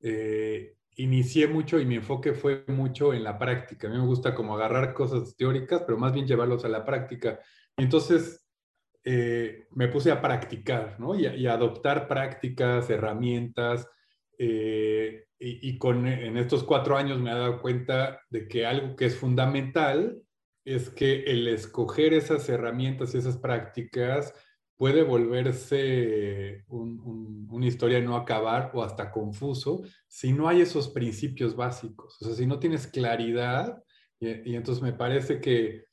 eh, 0.00 0.76
inicié 0.96 1.48
mucho 1.48 1.78
y 1.78 1.84
mi 1.84 1.96
enfoque 1.96 2.32
fue 2.32 2.64
mucho 2.68 3.12
en 3.12 3.24
la 3.24 3.38
práctica. 3.38 3.88
A 3.88 3.90
mí 3.90 3.98
me 3.98 4.06
gusta 4.06 4.34
como 4.34 4.54
agarrar 4.56 4.94
cosas 4.94 5.36
teóricas, 5.36 5.82
pero 5.82 5.98
más 5.98 6.14
bien 6.14 6.26
llevarlos 6.26 6.64
a 6.64 6.68
la 6.68 6.84
práctica. 6.84 7.38
Entonces 7.76 8.46
eh, 9.04 9.66
me 9.72 9.88
puse 9.88 10.10
a 10.10 10.22
practicar, 10.22 10.98
¿no? 10.98 11.14
Y, 11.14 11.26
y 11.26 11.46
adoptar 11.46 12.08
prácticas, 12.08 12.88
herramientas, 12.88 13.86
eh, 14.38 15.26
y, 15.42 15.78
con, 15.78 16.06
en 16.06 16.36
estos 16.36 16.64
cuatro 16.64 16.98
años 16.98 17.18
me 17.18 17.30
he 17.30 17.34
dado 17.34 17.62
cuenta 17.62 18.20
de 18.28 18.46
que 18.46 18.66
algo 18.66 18.94
que 18.94 19.06
es 19.06 19.16
fundamental 19.16 20.22
es 20.66 20.90
que 20.90 21.22
el 21.24 21.48
escoger 21.48 22.12
esas 22.12 22.46
herramientas 22.50 23.14
y 23.14 23.18
esas 23.18 23.38
prácticas 23.38 24.34
puede 24.76 25.02
volverse 25.02 26.64
una 26.68 27.66
historia 27.66 28.00
no 28.00 28.16
acabar 28.16 28.70
o 28.74 28.82
hasta 28.82 29.10
confuso 29.10 29.82
si 30.06 30.32
no 30.32 30.46
hay 30.46 30.60
esos 30.60 30.88
principios 30.90 31.56
básicos. 31.56 32.20
O 32.20 32.24
sea, 32.26 32.34
si 32.34 32.46
no 32.46 32.58
tienes 32.58 32.86
claridad, 32.86 33.82
y, 34.18 34.54
entonces 34.54 34.82
me 34.82 34.92
parece 34.92 35.40
que 35.40 35.86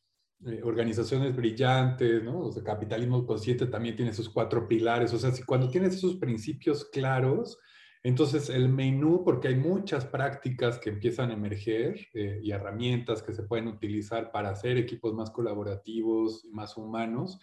eh, 0.45 0.61
organizaciones 0.63 1.35
brillantes, 1.35 2.23
¿no? 2.23 2.39
O 2.39 2.51
sea, 2.51 2.63
capitalismo 2.63 3.25
consciente 3.25 3.65
también 3.67 3.95
tiene 3.95 4.13
sus 4.13 4.29
cuatro 4.29 4.67
pilares. 4.67 5.13
O 5.13 5.17
sea, 5.17 5.31
si 5.31 5.43
cuando 5.43 5.69
tienes 5.69 5.95
esos 5.95 6.17
principios 6.17 6.85
claros, 6.85 7.57
entonces, 8.03 8.49
el 8.49 8.69
menú, 8.69 9.23
porque 9.23 9.49
hay 9.49 9.55
muchas 9.55 10.05
prácticas 10.05 10.79
que 10.79 10.89
empiezan 10.89 11.31
a 11.31 11.33
emerger 11.33 12.07
eh, 12.13 12.39
y 12.43 12.51
herramientas 12.51 13.21
que 13.21 13.33
se 13.33 13.43
pueden 13.43 13.67
utilizar 13.67 14.31
para 14.31 14.49
hacer 14.49 14.77
equipos 14.77 15.13
más 15.13 15.31
colaborativos, 15.31 16.45
más 16.51 16.77
humanos, 16.77 17.39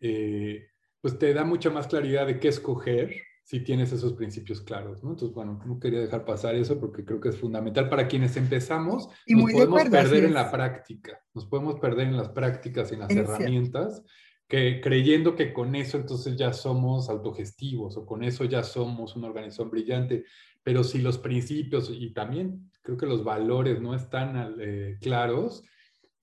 eh, 0.00 0.66
pues 1.00 1.18
te 1.18 1.32
da 1.32 1.44
mucha 1.44 1.70
más 1.70 1.86
claridad 1.86 2.26
de 2.26 2.40
qué 2.40 2.48
escoger 2.48 3.14
si 3.44 3.60
tienes 3.60 3.92
esos 3.92 4.12
principios 4.12 4.60
claros, 4.60 5.02
¿no? 5.02 5.10
Entonces, 5.10 5.34
bueno, 5.34 5.58
no 5.64 5.80
quería 5.80 6.00
dejar 6.00 6.24
pasar 6.26 6.54
eso 6.54 6.78
porque 6.78 7.04
creo 7.04 7.18
que 7.18 7.30
es 7.30 7.38
fundamental 7.38 7.88
para 7.88 8.06
quienes 8.06 8.36
empezamos. 8.36 9.08
Y 9.24 9.34
nos 9.34 9.52
podemos 9.52 9.84
perder 9.88 10.24
en 10.24 10.34
la 10.34 10.50
práctica, 10.50 11.24
nos 11.32 11.46
podemos 11.46 11.80
perder 11.80 12.08
en 12.08 12.16
las 12.16 12.28
prácticas 12.28 12.90
y 12.90 12.94
en 12.94 13.00
las 13.00 13.10
herramientas 13.10 14.04
que 14.48 14.80
creyendo 14.80 15.36
que 15.36 15.52
con 15.52 15.74
eso 15.74 15.98
entonces 15.98 16.36
ya 16.36 16.52
somos 16.52 17.10
autogestivos 17.10 17.96
o 17.98 18.06
con 18.06 18.24
eso 18.24 18.44
ya 18.44 18.62
somos 18.62 19.14
una 19.14 19.28
organización 19.28 19.70
brillante, 19.70 20.24
pero 20.62 20.82
si 20.84 21.00
los 21.00 21.18
principios 21.18 21.90
y 21.92 22.12
también 22.12 22.70
creo 22.82 22.96
que 22.96 23.06
los 23.06 23.22
valores 23.22 23.80
no 23.80 23.94
están 23.94 24.56
eh, 24.58 24.96
claros, 25.02 25.62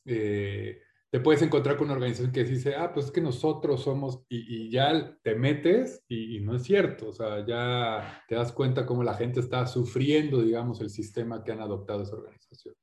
eh, 0.06 0.82
te 1.12 1.20
puedes 1.20 1.42
encontrar 1.44 1.78
con 1.78 1.86
una 1.86 1.94
organización 1.94 2.32
que 2.32 2.44
dice, 2.44 2.76
ah, 2.76 2.92
pues 2.94 3.06
es 3.08 3.12
que 3.12 3.22
nosotros 3.22 3.84
somos, 3.84 4.26
y, 4.28 4.70
ya 4.70 5.18
te 5.22 5.36
metes 5.36 6.04
y, 6.10 6.38
y, 6.38 6.40
no 6.42 6.56
es 6.56 6.64
cierto, 6.64 7.10
o 7.10 7.14
sea, 7.14 7.46
ya 7.46 8.24
te 8.28 8.36
das 8.36 8.52
cuenta 8.52 8.86
cómo 8.86 9.04
la 9.04 9.14
gente 9.14 9.40
está 9.40 9.66
sufriendo, 9.68 10.42
digamos, 10.42 10.82
el 10.82 10.90
sistema 10.90 11.44
que 11.44 11.52
han 11.54 11.62
adoptado 11.62 12.04
esa 12.04 12.16
organización. 12.16 12.76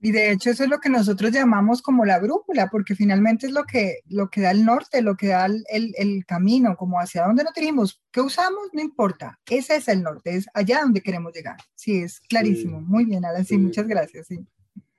Y 0.00 0.12
de 0.12 0.30
hecho 0.30 0.50
eso 0.50 0.64
es 0.64 0.70
lo 0.70 0.78
que 0.78 0.90
nosotros 0.90 1.32
llamamos 1.32 1.80
como 1.80 2.04
la 2.04 2.18
brújula, 2.18 2.68
porque 2.70 2.94
finalmente 2.94 3.46
es 3.46 3.52
lo 3.52 3.64
que, 3.64 4.00
lo 4.06 4.28
que 4.28 4.42
da 4.42 4.50
el 4.50 4.64
norte, 4.64 5.00
lo 5.00 5.16
que 5.16 5.28
da 5.28 5.46
el, 5.46 5.64
el, 5.70 6.26
camino, 6.26 6.76
como 6.76 6.98
hacia 6.98 7.24
dónde 7.24 7.44
nos 7.44 7.54
dirigimos. 7.54 8.02
¿Qué 8.10 8.20
usamos? 8.20 8.68
No 8.72 8.82
importa. 8.82 9.38
Ese 9.48 9.76
es 9.76 9.88
el 9.88 10.02
norte, 10.02 10.36
es 10.36 10.46
allá 10.52 10.82
donde 10.82 11.00
queremos 11.00 11.32
llegar. 11.32 11.56
Sí, 11.74 12.02
es 12.02 12.20
clarísimo. 12.20 12.80
Muy 12.80 13.06
bien, 13.06 13.24
Alan. 13.24 13.44
Sí, 13.44 13.56
muchas 13.56 13.86
gracias. 13.86 14.26
Sí. 14.26 14.46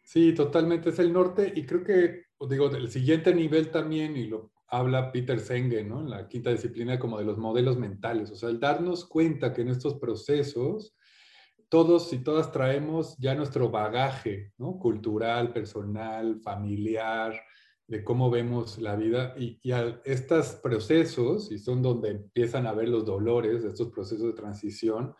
sí, 0.03 0.33
totalmente 0.33 0.89
es 0.89 0.99
el 0.99 1.13
norte. 1.13 1.53
Y 1.55 1.65
creo 1.65 1.83
que, 1.83 2.23
digo, 2.49 2.69
el 2.71 2.89
siguiente 2.89 3.35
nivel 3.35 3.69
también, 3.69 4.17
y 4.17 4.25
lo 4.27 4.51
habla 4.67 5.11
Peter 5.11 5.39
Senge, 5.39 5.83
¿no? 5.83 6.01
En 6.01 6.09
la 6.09 6.27
quinta 6.27 6.49
disciplina, 6.49 6.97
como 6.97 7.19
de 7.19 7.25
los 7.25 7.37
modelos 7.37 7.77
mentales. 7.77 8.31
O 8.31 8.35
sea, 8.35 8.49
el 8.49 8.59
darnos 8.59 9.05
cuenta 9.05 9.53
que 9.53 9.61
en 9.61 9.69
estos 9.69 9.95
procesos 9.99 10.96
todos 11.69 12.11
y 12.13 12.19
todas 12.19 12.51
traemos 12.51 13.17
ya 13.17 13.35
nuestro 13.35 13.69
bagaje. 13.69 14.53
Cultural, 14.57 15.51
personal, 15.53 16.39
familiar, 16.41 17.39
de 17.87 18.03
cómo 18.03 18.29
vemos 18.29 18.77
la 18.79 18.95
vida 18.95 19.33
y, 19.37 19.59
y 19.63 19.71
estos 20.03 20.53
procesos, 20.55 21.51
y 21.51 21.57
son 21.57 21.81
donde 21.81 22.11
empiezan 22.11 22.67
a 22.67 22.73
ver 22.73 22.89
los 22.89 23.05
dolores 23.05 23.63
de 23.63 23.69
estos 23.69 23.89
procesos 23.89 24.27
de 24.27 24.33
transición, 24.33 25.15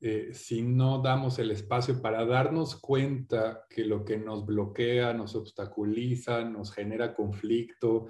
eh, 0.00 0.30
si 0.32 0.62
no 0.62 1.02
damos 1.02 1.40
el 1.40 1.50
espacio 1.50 2.00
para 2.00 2.24
darnos 2.24 2.76
cuenta 2.76 3.66
que 3.68 3.84
lo 3.84 4.04
que 4.04 4.16
nos 4.16 4.46
bloquea, 4.46 5.12
nos 5.12 5.34
obstaculiza, 5.34 6.44
nos 6.44 6.72
genera 6.72 7.14
conflicto, 7.14 8.06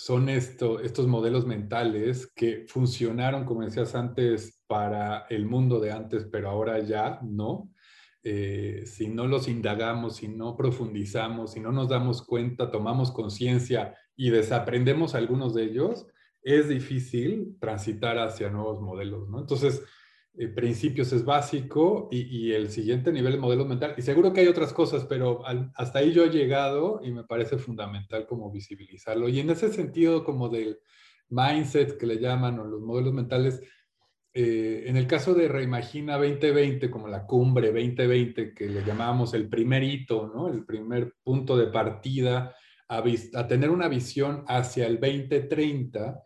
son 0.00 0.30
esto, 0.30 0.80
estos 0.80 1.06
modelos 1.06 1.46
mentales 1.46 2.32
que 2.34 2.64
funcionaron, 2.66 3.44
como 3.44 3.62
decías 3.62 3.94
antes, 3.94 4.62
para 4.66 5.26
el 5.28 5.44
mundo 5.44 5.78
de 5.78 5.92
antes, 5.92 6.26
pero 6.32 6.48
ahora 6.48 6.78
ya 6.78 7.20
no. 7.22 7.70
Eh, 8.22 8.84
si 8.86 9.08
no 9.08 9.26
los 9.26 9.46
indagamos, 9.46 10.16
si 10.16 10.28
no 10.28 10.56
profundizamos, 10.56 11.52
si 11.52 11.60
no 11.60 11.70
nos 11.70 11.90
damos 11.90 12.22
cuenta, 12.22 12.70
tomamos 12.70 13.12
conciencia 13.12 13.94
y 14.16 14.30
desaprendemos 14.30 15.14
algunos 15.14 15.52
de 15.54 15.64
ellos, 15.64 16.06
es 16.42 16.70
difícil 16.70 17.58
transitar 17.60 18.18
hacia 18.18 18.48
nuevos 18.48 18.80
modelos, 18.80 19.28
¿no? 19.28 19.40
Entonces, 19.40 19.82
eh, 20.38 20.46
principios 20.46 21.12
es 21.12 21.24
básico 21.24 22.08
y, 22.10 22.52
el 22.52 22.70
siguiente 22.70 23.12
nivel 23.12 23.32
de 23.32 23.38
modelo 23.38 23.64
mental. 23.64 23.94
Y 23.96 24.02
seguro 24.02 24.32
que 24.32 24.40
hay 24.40 24.46
otras 24.46 24.72
cosas, 24.72 25.04
pero 25.04 25.42
hasta 25.74 25.98
ahí 25.98 26.12
yo 26.12 26.24
he 26.24 26.30
llegado 26.30 27.00
y 27.02 27.10
me 27.10 27.24
parece 27.24 27.58
fundamental 27.58 28.26
como 28.26 28.50
visibilizarlo. 28.50 29.28
Y 29.28 29.40
en 29.40 29.50
ese 29.50 29.72
sentido 29.72 30.24
como 30.24 30.48
del 30.48 30.78
mindset 31.28 31.98
que 31.98 32.06
le 32.06 32.18
llaman 32.18 32.58
o 32.60 32.64
los 32.64 32.80
modelos 32.80 33.12
mentales, 33.12 33.60
eh, 34.32 34.84
en 34.86 34.96
el 34.96 35.08
caso 35.08 35.34
de 35.34 35.48
Reimagina 35.48 36.16
2020, 36.16 36.90
como 36.90 37.08
la 37.08 37.26
cumbre 37.26 37.72
2020, 37.72 38.54
que 38.54 38.68
le 38.68 38.84
llamábamos 38.84 39.34
el 39.34 39.48
primer 39.48 39.82
hito, 39.82 40.30
¿no? 40.32 40.48
el 40.48 40.64
primer 40.64 41.14
punto 41.24 41.56
de 41.56 41.66
partida 41.66 42.54
a, 42.88 43.02
a 43.34 43.48
tener 43.48 43.70
una 43.70 43.88
visión 43.88 44.44
hacia 44.46 44.86
el 44.86 45.00
2030, 45.00 46.22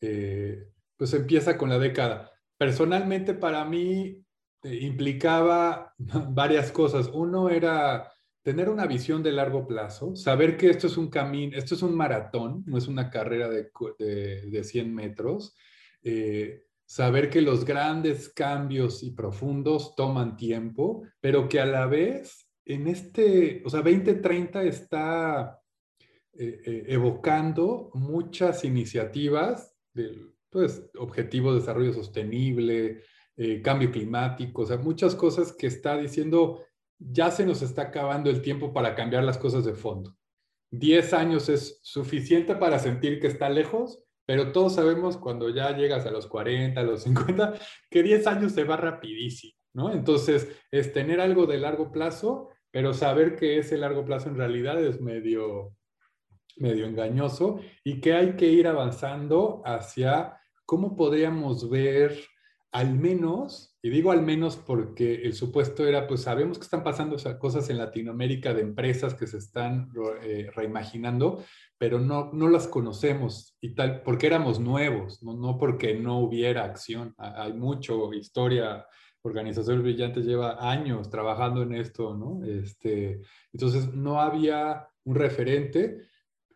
eh, 0.00 0.68
pues 0.96 1.12
empieza 1.14 1.58
con 1.58 1.68
la 1.68 1.78
década 1.78 2.30
personalmente 2.60 3.32
para 3.32 3.64
mí 3.64 4.22
eh, 4.62 4.78
implicaba 4.82 5.94
varias 6.28 6.70
cosas. 6.70 7.10
Uno 7.10 7.48
era 7.48 8.12
tener 8.42 8.68
una 8.68 8.86
visión 8.86 9.22
de 9.22 9.32
largo 9.32 9.66
plazo, 9.66 10.14
saber 10.14 10.58
que 10.58 10.68
esto 10.68 10.86
es 10.86 10.98
un 10.98 11.08
camino, 11.08 11.56
esto 11.56 11.74
es 11.74 11.80
un 11.80 11.96
maratón, 11.96 12.62
no 12.66 12.76
es 12.76 12.86
una 12.86 13.08
carrera 13.08 13.48
de, 13.48 13.70
de, 13.98 14.64
100 14.64 14.94
metros, 14.94 15.54
eh, 16.02 16.64
saber 16.84 17.30
que 17.30 17.40
los 17.40 17.64
grandes 17.64 18.28
cambios 18.28 19.02
y 19.02 19.12
profundos 19.12 19.94
toman 19.94 20.36
tiempo, 20.36 21.04
pero 21.18 21.48
que 21.48 21.60
a 21.60 21.66
la 21.66 21.86
vez 21.86 22.46
en 22.66 22.88
este, 22.88 23.62
o 23.64 23.70
sea, 23.70 23.80
2030 23.80 24.64
está 24.64 25.58
eh, 26.34 26.84
evocando 26.88 27.90
muchas 27.94 28.64
iniciativas 28.64 29.74
del 29.94 30.34
pues, 30.50 30.90
objetivo 30.98 31.52
de 31.52 31.60
desarrollo 31.60 31.92
sostenible, 31.92 33.02
eh, 33.36 33.62
cambio 33.62 33.90
climático, 33.90 34.62
o 34.62 34.66
sea, 34.66 34.76
muchas 34.76 35.14
cosas 35.14 35.52
que 35.52 35.66
está 35.66 35.96
diciendo, 35.96 36.62
ya 36.98 37.30
se 37.30 37.46
nos 37.46 37.62
está 37.62 37.82
acabando 37.82 38.28
el 38.28 38.42
tiempo 38.42 38.72
para 38.72 38.94
cambiar 38.94 39.24
las 39.24 39.38
cosas 39.38 39.64
de 39.64 39.74
fondo. 39.74 40.16
Diez 40.70 41.14
años 41.14 41.48
es 41.48 41.80
suficiente 41.82 42.54
para 42.54 42.78
sentir 42.78 43.18
que 43.18 43.28
está 43.28 43.48
lejos, 43.48 44.04
pero 44.26 44.52
todos 44.52 44.74
sabemos 44.74 45.16
cuando 45.16 45.48
ya 45.48 45.76
llegas 45.76 46.06
a 46.06 46.10
los 46.10 46.26
40, 46.26 46.80
a 46.80 46.84
los 46.84 47.02
50, 47.02 47.54
que 47.90 48.02
10 48.02 48.26
años 48.28 48.52
se 48.52 48.62
va 48.62 48.76
rapidísimo, 48.76 49.54
¿no? 49.72 49.92
Entonces, 49.92 50.48
es 50.70 50.92
tener 50.92 51.20
algo 51.20 51.46
de 51.46 51.58
largo 51.58 51.90
plazo, 51.90 52.50
pero 52.70 52.94
saber 52.94 53.34
que 53.34 53.58
ese 53.58 53.76
largo 53.76 54.04
plazo 54.04 54.28
en 54.28 54.36
realidad 54.36 54.80
es 54.84 55.00
medio, 55.00 55.74
medio 56.56 56.86
engañoso 56.86 57.60
y 57.82 58.00
que 58.00 58.14
hay 58.14 58.36
que 58.36 58.46
ir 58.46 58.68
avanzando 58.68 59.62
hacia 59.64 60.39
¿cómo 60.70 60.94
podríamos 60.94 61.68
ver 61.68 62.16
al 62.70 62.94
menos, 62.94 63.76
y 63.82 63.90
digo 63.90 64.12
al 64.12 64.22
menos 64.22 64.56
porque 64.56 65.16
el 65.16 65.32
supuesto 65.32 65.84
era, 65.84 66.06
pues 66.06 66.20
sabemos 66.20 66.58
que 66.58 66.62
están 66.62 66.84
pasando 66.84 67.16
cosas 67.40 67.68
en 67.70 67.78
Latinoamérica 67.78 68.54
de 68.54 68.62
empresas 68.62 69.14
que 69.14 69.26
se 69.26 69.38
están 69.38 69.90
eh, 70.22 70.48
reimaginando, 70.54 71.42
pero 71.76 71.98
no, 71.98 72.30
no 72.32 72.48
las 72.48 72.68
conocemos 72.68 73.56
y 73.60 73.74
tal, 73.74 74.02
porque 74.04 74.28
éramos 74.28 74.60
nuevos, 74.60 75.20
no, 75.24 75.34
no 75.34 75.58
porque 75.58 75.94
no 75.94 76.20
hubiera 76.20 76.62
acción. 76.62 77.16
Hay 77.18 77.52
mucho 77.52 78.14
historia, 78.14 78.86
Organizaciones 79.22 79.82
Brillantes 79.82 80.24
lleva 80.24 80.70
años 80.70 81.10
trabajando 81.10 81.62
en 81.62 81.74
esto, 81.74 82.14
¿no? 82.14 82.44
Este, 82.44 83.20
entonces 83.52 83.92
no 83.92 84.20
había 84.20 84.86
un 85.02 85.16
referente 85.16 86.09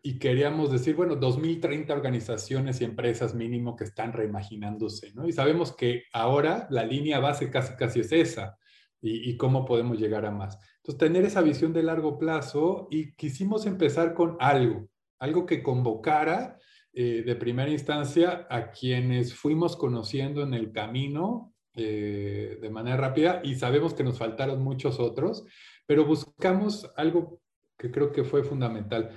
y 0.05 0.19
queríamos 0.19 0.71
decir, 0.71 0.95
bueno, 0.95 1.15
2030 1.15 1.91
organizaciones 1.91 2.79
y 2.79 2.83
empresas 2.83 3.33
mínimo 3.33 3.75
que 3.75 3.85
están 3.85 4.13
reimaginándose, 4.13 5.11
¿no? 5.15 5.27
Y 5.27 5.31
sabemos 5.31 5.75
que 5.75 6.03
ahora 6.13 6.67
la 6.69 6.85
línea 6.85 7.19
base 7.19 7.49
casi 7.49 7.75
casi 7.75 8.01
es 8.01 8.11
esa 8.11 8.55
y, 9.01 9.35
cómo 9.35 9.65
podemos 9.65 9.97
llegar 9.97 10.27
a 10.27 10.29
más. 10.29 10.59
Entonces, 10.77 10.99
tener 10.99 11.25
esa 11.25 11.41
visión 11.41 11.73
de 11.73 11.81
largo 11.81 12.19
plazo 12.19 12.87
y 12.91 13.15
quisimos 13.15 13.65
empezar 13.65 14.13
con 14.13 14.37
algo, 14.39 14.87
algo 15.17 15.47
que 15.47 15.63
convocara 15.63 16.59
eh, 16.93 17.23
de 17.25 17.35
primera 17.35 17.71
instancia 17.71 18.45
a 18.47 18.69
quienes 18.69 19.33
fuimos 19.33 19.75
conociendo 19.75 20.43
en 20.43 20.53
el 20.53 20.71
camino 20.71 21.51
eh, 21.73 22.59
de 22.61 22.69
manera 22.69 22.97
rápida 22.97 23.41
y 23.43 23.55
sabemos 23.55 23.95
que 23.95 24.03
nos 24.03 24.19
faltaron 24.19 24.61
muchos 24.61 24.99
otros, 24.99 25.45
pero 25.87 26.05
buscamos 26.05 26.91
algo 26.95 27.41
que 27.75 27.89
creo 27.89 28.11
que 28.11 28.23
fue 28.23 28.43
fundamental 28.43 29.09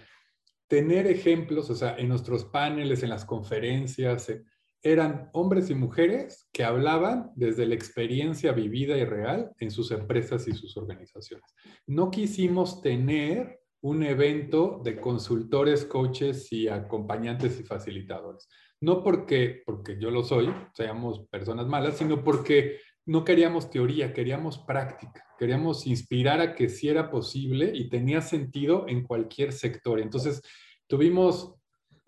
tener 0.69 1.07
ejemplos, 1.07 1.71
o 1.71 1.75
sea, 1.75 1.97
en 1.97 2.09
nuestros 2.09 2.45
paneles, 2.45 3.03
en 3.03 3.11
las 3.11 3.25
conferencias, 3.25 4.29
eh, 4.29 4.45
eran 4.83 5.29
hombres 5.33 5.71
y 5.71 5.75
mujeres 5.75 6.49
que 6.53 6.63
hablaban 6.63 7.33
desde 7.35 7.67
la 7.67 7.75
experiencia 7.75 8.53
vivida 8.53 8.97
y 8.97 9.05
real 9.05 9.51
en 9.59 9.71
sus 9.71 9.91
empresas 9.91 10.47
y 10.47 10.53
sus 10.53 10.77
organizaciones. 10.77 11.53
No 11.87 12.11
quisimos 12.11 12.81
tener 12.81 13.61
un 13.81 14.03
evento 14.03 14.81
de 14.85 15.01
consultores, 15.01 15.85
coaches 15.85 16.53
y 16.53 16.69
acompañantes 16.69 17.59
y 17.61 17.65
facilitadores. 17.65 18.49
No 18.81 19.03
porque, 19.03 19.63
porque 19.67 19.99
yo 19.99 20.11
lo 20.11 20.23
soy, 20.23 20.53
seamos 20.75 21.27
personas 21.29 21.67
malas, 21.67 21.97
sino 21.97 22.23
porque 22.23 22.79
no 23.09 23.25
queríamos 23.25 23.71
teoría, 23.71 24.13
queríamos 24.13 24.59
práctica, 24.59 25.25
queríamos 25.39 25.87
inspirar 25.87 26.43
a 26.43 26.55
que 26.55 26.69
si 26.69 26.91
era 26.91 27.11
posible 27.11 27.73
y 27.75 27.89
tenía 27.89 28.21
sentido 28.21 28.85
en 28.87 29.03
cualquier 29.03 29.53
sector. 29.53 29.99
Entonces, 29.99 30.43
tuvimos 30.87 31.55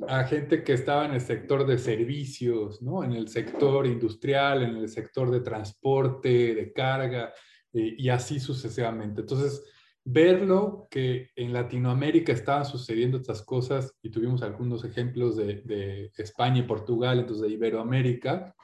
a 0.06 0.24
gente 0.24 0.62
que 0.62 0.74
estaba 0.74 1.06
en 1.06 1.14
el 1.14 1.22
sector 1.22 1.66
de 1.66 1.78
servicios, 1.78 2.82
¿no? 2.82 3.02
en 3.02 3.12
el 3.12 3.28
sector 3.28 3.86
industrial, 3.86 4.62
en 4.62 4.76
el 4.76 4.90
sector 4.90 5.30
de 5.30 5.40
transporte, 5.40 6.54
de 6.54 6.70
carga, 6.70 7.32
eh, 7.72 7.94
y 7.96 8.10
así 8.10 8.38
sucesivamente. 8.38 9.22
Entonces, 9.22 9.64
verlo 10.04 10.86
que 10.90 11.30
en 11.34 11.54
Latinoamérica 11.54 12.32
estaban 12.32 12.66
sucediendo 12.66 13.16
estas 13.16 13.40
cosas, 13.40 13.94
y 14.02 14.10
tuvimos 14.10 14.42
algunos 14.42 14.84
ejemplos 14.84 15.34
de, 15.36 15.62
de 15.62 16.10
España 16.18 16.58
y 16.58 16.64
Portugal, 16.64 17.20
entonces 17.20 17.48
de 17.48 17.54
Iberoamérica, 17.54 18.54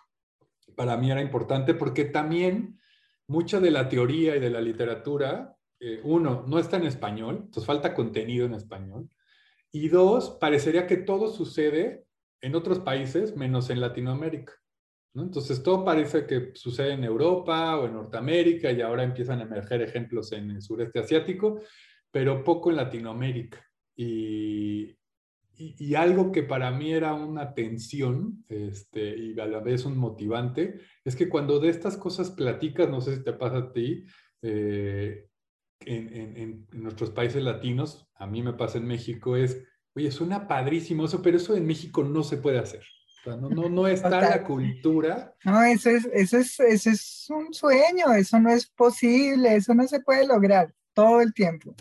para 0.76 0.96
mí 0.96 1.10
era 1.10 1.20
importante 1.20 1.74
porque 1.74 2.04
también 2.04 2.78
mucha 3.26 3.58
de 3.58 3.72
la 3.72 3.88
teoría 3.88 4.36
y 4.36 4.40
de 4.40 4.50
la 4.50 4.60
literatura, 4.60 5.56
eh, 5.80 6.00
uno, 6.04 6.44
no 6.46 6.58
está 6.58 6.76
en 6.76 6.86
español, 6.86 7.36
entonces 7.46 7.66
falta 7.66 7.94
contenido 7.94 8.46
en 8.46 8.54
español, 8.54 9.08
y 9.72 9.88
dos, 9.88 10.38
parecería 10.40 10.86
que 10.86 10.98
todo 10.98 11.28
sucede 11.28 12.06
en 12.40 12.54
otros 12.54 12.78
países 12.78 13.36
menos 13.36 13.68
en 13.70 13.80
Latinoamérica. 13.80 14.52
¿no? 15.14 15.22
Entonces 15.22 15.62
todo 15.62 15.84
parece 15.84 16.26
que 16.26 16.52
sucede 16.54 16.92
en 16.92 17.04
Europa 17.04 17.76
o 17.78 17.86
en 17.86 17.94
Norteamérica 17.94 18.70
y 18.70 18.80
ahora 18.80 19.02
empiezan 19.02 19.40
a 19.40 19.44
emerger 19.44 19.82
ejemplos 19.82 20.32
en 20.32 20.50
el 20.50 20.62
sureste 20.62 21.00
asiático, 21.00 21.60
pero 22.10 22.44
poco 22.44 22.70
en 22.70 22.76
Latinoamérica. 22.76 23.66
Y, 23.96 24.96
y, 25.58 25.94
algo 25.94 26.32
que 26.32 26.42
para 26.42 26.70
mí 26.70 26.92
era 26.92 27.14
una 27.14 27.54
tensión 27.54 28.44
este, 28.48 29.16
y 29.16 29.40
a 29.40 29.46
la 29.46 29.60
vez 29.60 29.86
un 29.86 29.96
motivante, 29.96 30.80
es 31.04 31.16
que 31.16 31.28
cuando 31.28 31.58
de 31.60 31.70
estas 31.70 31.96
cosas 31.96 32.30
platicas, 32.30 32.88
no 32.88 33.00
sé 33.00 33.16
si 33.16 33.24
te 33.24 33.32
pasa 33.32 33.58
a 33.58 33.72
ti, 33.72 34.04
eh, 34.42 35.28
en, 35.80 36.36
en, 36.36 36.66
nuestros 36.72 37.10
países 37.10 37.42
latinos, 37.42 38.08
a 38.14 38.26
mí 38.26 38.42
me 38.42 38.52
pasa 38.52 38.78
en 38.78 38.86
México, 38.86 39.36
es, 39.36 39.62
oye, 39.94 40.10
suena 40.10 40.46
padrísimo 40.46 41.04
eso, 41.04 41.22
pero 41.22 41.36
eso 41.36 41.56
en 41.56 41.66
México 41.66 42.02
no 42.04 42.22
se 42.22 42.36
puede 42.36 42.58
hacer. 42.58 42.84
no, 43.24 43.48
no, 43.48 43.68
no 43.68 43.88
está 43.88 44.20
la 44.20 44.42
cultura. 44.42 45.34
No, 45.44 45.62
eso 45.62 45.90
es, 45.90 46.06
eso, 46.12 46.38
es, 46.38 46.60
eso 46.60 46.90
es 46.90 47.26
un 47.30 47.52
sueño, 47.52 48.12
eso 48.14 48.38
no 48.38 48.50
es 48.50 48.66
posible, 48.68 49.56
eso 49.56 49.74
no 49.74 49.86
se 49.86 50.00
puede 50.00 50.26
lograr 50.26 50.74
todo 50.92 51.20
el 51.20 51.32
tiempo. 51.32 51.74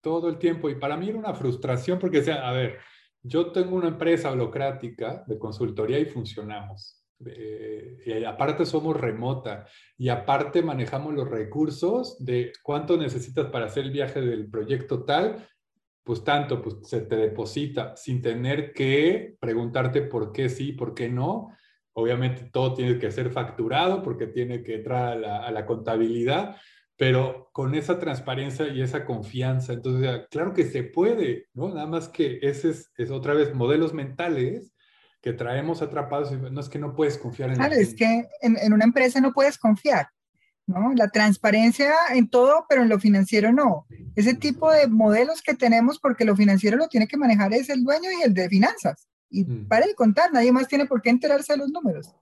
Todo 0.00 0.28
el 0.30 0.38
tiempo. 0.38 0.70
Y 0.70 0.76
para 0.76 0.96
mí 0.96 1.08
era 1.08 1.18
una 1.18 1.34
frustración 1.34 1.98
porque, 1.98 2.22
sea, 2.22 2.48
a 2.48 2.52
ver, 2.52 2.78
yo 3.22 3.52
tengo 3.52 3.76
una 3.76 3.88
empresa 3.88 4.30
holocrática 4.30 5.24
de 5.26 5.38
consultoría 5.38 5.98
y 5.98 6.06
funcionamos. 6.06 6.96
eh, 7.26 8.24
aparte 8.26 8.64
somos 8.64 8.98
remota 8.98 9.66
y 9.98 10.08
aparte 10.08 10.62
manejamos 10.62 11.12
los 11.14 11.28
recursos 11.28 12.16
de 12.24 12.52
cuánto 12.62 12.96
necesitas 12.96 13.46
para 13.50 13.66
hacer 13.66 13.84
el 13.84 13.90
viaje 13.90 14.22
del 14.22 14.48
proyecto 14.50 15.04
tal, 15.04 15.46
pues 16.02 16.24
tanto, 16.24 16.62
pues 16.62 16.76
se 16.82 17.02
te 17.02 17.16
deposita 17.16 17.94
sin 17.96 18.22
tener 18.22 18.72
que 18.72 19.36
preguntarte 19.38 20.02
por 20.02 20.32
qué 20.32 20.48
sí, 20.48 20.72
por 20.72 20.94
qué 20.94 21.08
no. 21.08 21.50
Obviamente 21.92 22.48
todo 22.50 22.74
tiene 22.74 22.98
que 22.98 23.10
ser 23.10 23.30
facturado 23.30 24.02
porque 24.02 24.26
tiene 24.26 24.62
que 24.62 24.76
entrar 24.76 25.12
a 25.12 25.14
la, 25.16 25.46
a 25.46 25.50
la 25.50 25.66
contabilidad, 25.66 26.56
pero 27.00 27.48
con 27.52 27.74
esa 27.74 27.98
transparencia 27.98 28.68
y 28.68 28.82
esa 28.82 29.06
confianza. 29.06 29.72
Entonces, 29.72 30.26
claro 30.30 30.52
que 30.52 30.64
se 30.64 30.82
puede, 30.82 31.46
¿no? 31.54 31.70
Nada 31.70 31.86
más 31.86 32.08
que 32.08 32.38
ese 32.42 32.68
es, 32.68 32.92
es 32.98 33.10
otra 33.10 33.32
vez 33.32 33.54
modelos 33.54 33.94
mentales 33.94 34.74
que 35.22 35.32
traemos 35.32 35.80
atrapados, 35.80 36.30
no 36.30 36.60
es 36.60 36.68
que 36.68 36.78
no 36.78 36.94
puedes 36.94 37.16
confiar 37.16 37.48
en 37.48 37.56
Claro, 37.56 37.74
es 37.74 37.94
que 37.94 38.28
en, 38.42 38.72
una 38.74 38.84
empresa 38.84 39.18
no 39.18 39.32
puedes 39.32 39.56
confiar, 39.56 40.08
¿no? 40.66 40.92
La 40.94 41.08
transparencia 41.08 41.94
en 42.14 42.28
todo, 42.28 42.66
pero 42.68 42.82
en 42.82 42.90
lo 42.90 43.00
financiero 43.00 43.50
no. 43.50 43.86
Ese 44.14 44.34
tipo 44.34 44.70
de 44.70 44.86
modelos 44.86 45.40
que 45.40 45.54
tenemos, 45.54 45.98
porque 46.00 46.26
lo 46.26 46.36
financiero 46.36 46.76
lo 46.76 46.88
tiene 46.88 47.08
que 47.08 47.16
manejar 47.16 47.54
es 47.54 47.70
el 47.70 47.82
dueño 47.82 48.10
y 48.10 48.24
el 48.24 48.34
de 48.34 48.46
finanzas. 48.50 49.08
Y 49.30 49.44
mm. 49.44 49.68
para 49.68 49.86
de 49.86 49.94
contar, 49.94 50.34
nadie 50.34 50.52
más 50.52 50.68
tiene 50.68 50.84
por 50.84 51.00
qué 51.00 51.08
enterarse 51.08 51.54
de 51.54 51.60
los 51.60 51.70
números. 51.70 52.14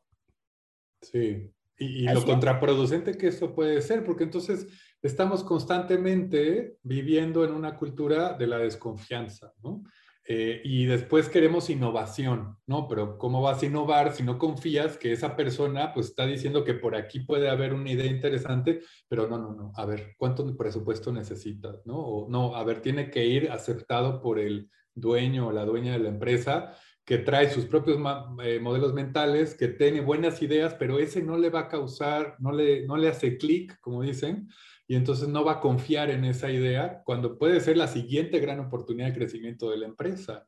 Sí, 1.03 1.53
y, 1.79 2.05
y 2.05 2.12
lo 2.12 2.25
contraproducente 2.25 3.17
que 3.17 3.29
eso 3.29 3.55
puede 3.55 3.81
ser, 3.83 4.05
porque 4.05 4.25
entonces 4.25 4.67
estamos 5.03 5.45
constantemente 5.45 6.77
viviendo 6.83 7.45
en 7.45 7.53
una 7.53 7.77
cultura 7.77 8.35
de 8.35 8.47
la 8.47 8.59
desconfianza, 8.59 9.53
¿no? 9.62 9.83
Eh, 10.31 10.61
y 10.62 10.85
después 10.85 11.31
queremos 11.31 11.71
innovación, 11.71 12.59
¿no? 12.67 12.87
Pero 12.87 13.17
¿cómo 13.17 13.41
vas 13.41 13.62
a 13.62 13.67
innovar 13.67 14.12
si 14.12 14.23
no 14.23 14.37
confías 14.38 14.99
que 14.99 15.11
esa 15.11 15.35
persona 15.35 15.95
pues 15.95 16.09
está 16.09 16.27
diciendo 16.27 16.64
que 16.64 16.75
por 16.75 16.95
aquí 16.95 17.21
puede 17.21 17.49
haber 17.49 17.73
una 17.73 17.91
idea 17.91 18.05
interesante, 18.05 18.83
pero 19.09 19.27
no, 19.27 19.38
no, 19.38 19.55
no, 19.55 19.73
a 19.75 19.87
ver, 19.87 20.17
¿cuánto 20.19 20.55
presupuesto 20.55 21.11
necesitas, 21.12 21.81
¿no? 21.87 21.97
O 21.97 22.29
no, 22.29 22.55
a 22.55 22.62
ver, 22.62 22.83
tiene 22.83 23.11
que 23.11 23.25
ir 23.25 23.51
aceptado 23.51 24.21
por 24.21 24.38
el 24.38 24.69
dueño 24.95 25.47
o 25.47 25.53
la 25.53 25.64
dueña 25.64 25.93
de 25.93 26.01
la 26.01 26.11
empresa 26.11 26.77
que 27.09 27.16
trae 27.16 27.49
sus 27.49 27.64
propios 27.64 27.99
eh, 28.44 28.61
modelos 28.61 28.92
mentales, 28.92 29.55
que 29.55 29.68
tiene 29.68 30.03
buenas 30.03 30.42
ideas, 30.42 30.75
pero 30.75 30.99
ese 30.99 31.23
no 31.23 31.38
le 31.38 31.49
va 31.49 31.61
a 31.61 31.68
causar, 31.68 32.37
no 32.38 32.53
le, 32.53 32.87
no 32.87 32.99
le 32.99 33.09
hace 33.09 33.38
clic, 33.38 33.81
como 33.81 34.03
dicen, 34.03 34.47
y 34.87 34.94
entonces 34.94 35.27
no 35.27 35.42
va 35.42 35.53
a 35.53 35.61
confiar 35.61 36.11
en 36.11 36.27
esa 36.27 36.51
idea 36.51 37.01
cuando 37.07 37.38
puede 37.38 37.61
ser 37.61 37.79
la 37.79 37.88
siguiente 37.88 38.40
gran 38.40 38.61
oportunidad 38.61 39.07
de 39.07 39.14
crecimiento 39.14 39.71
de 39.71 39.79
la 39.79 39.87
empresa. 39.87 40.47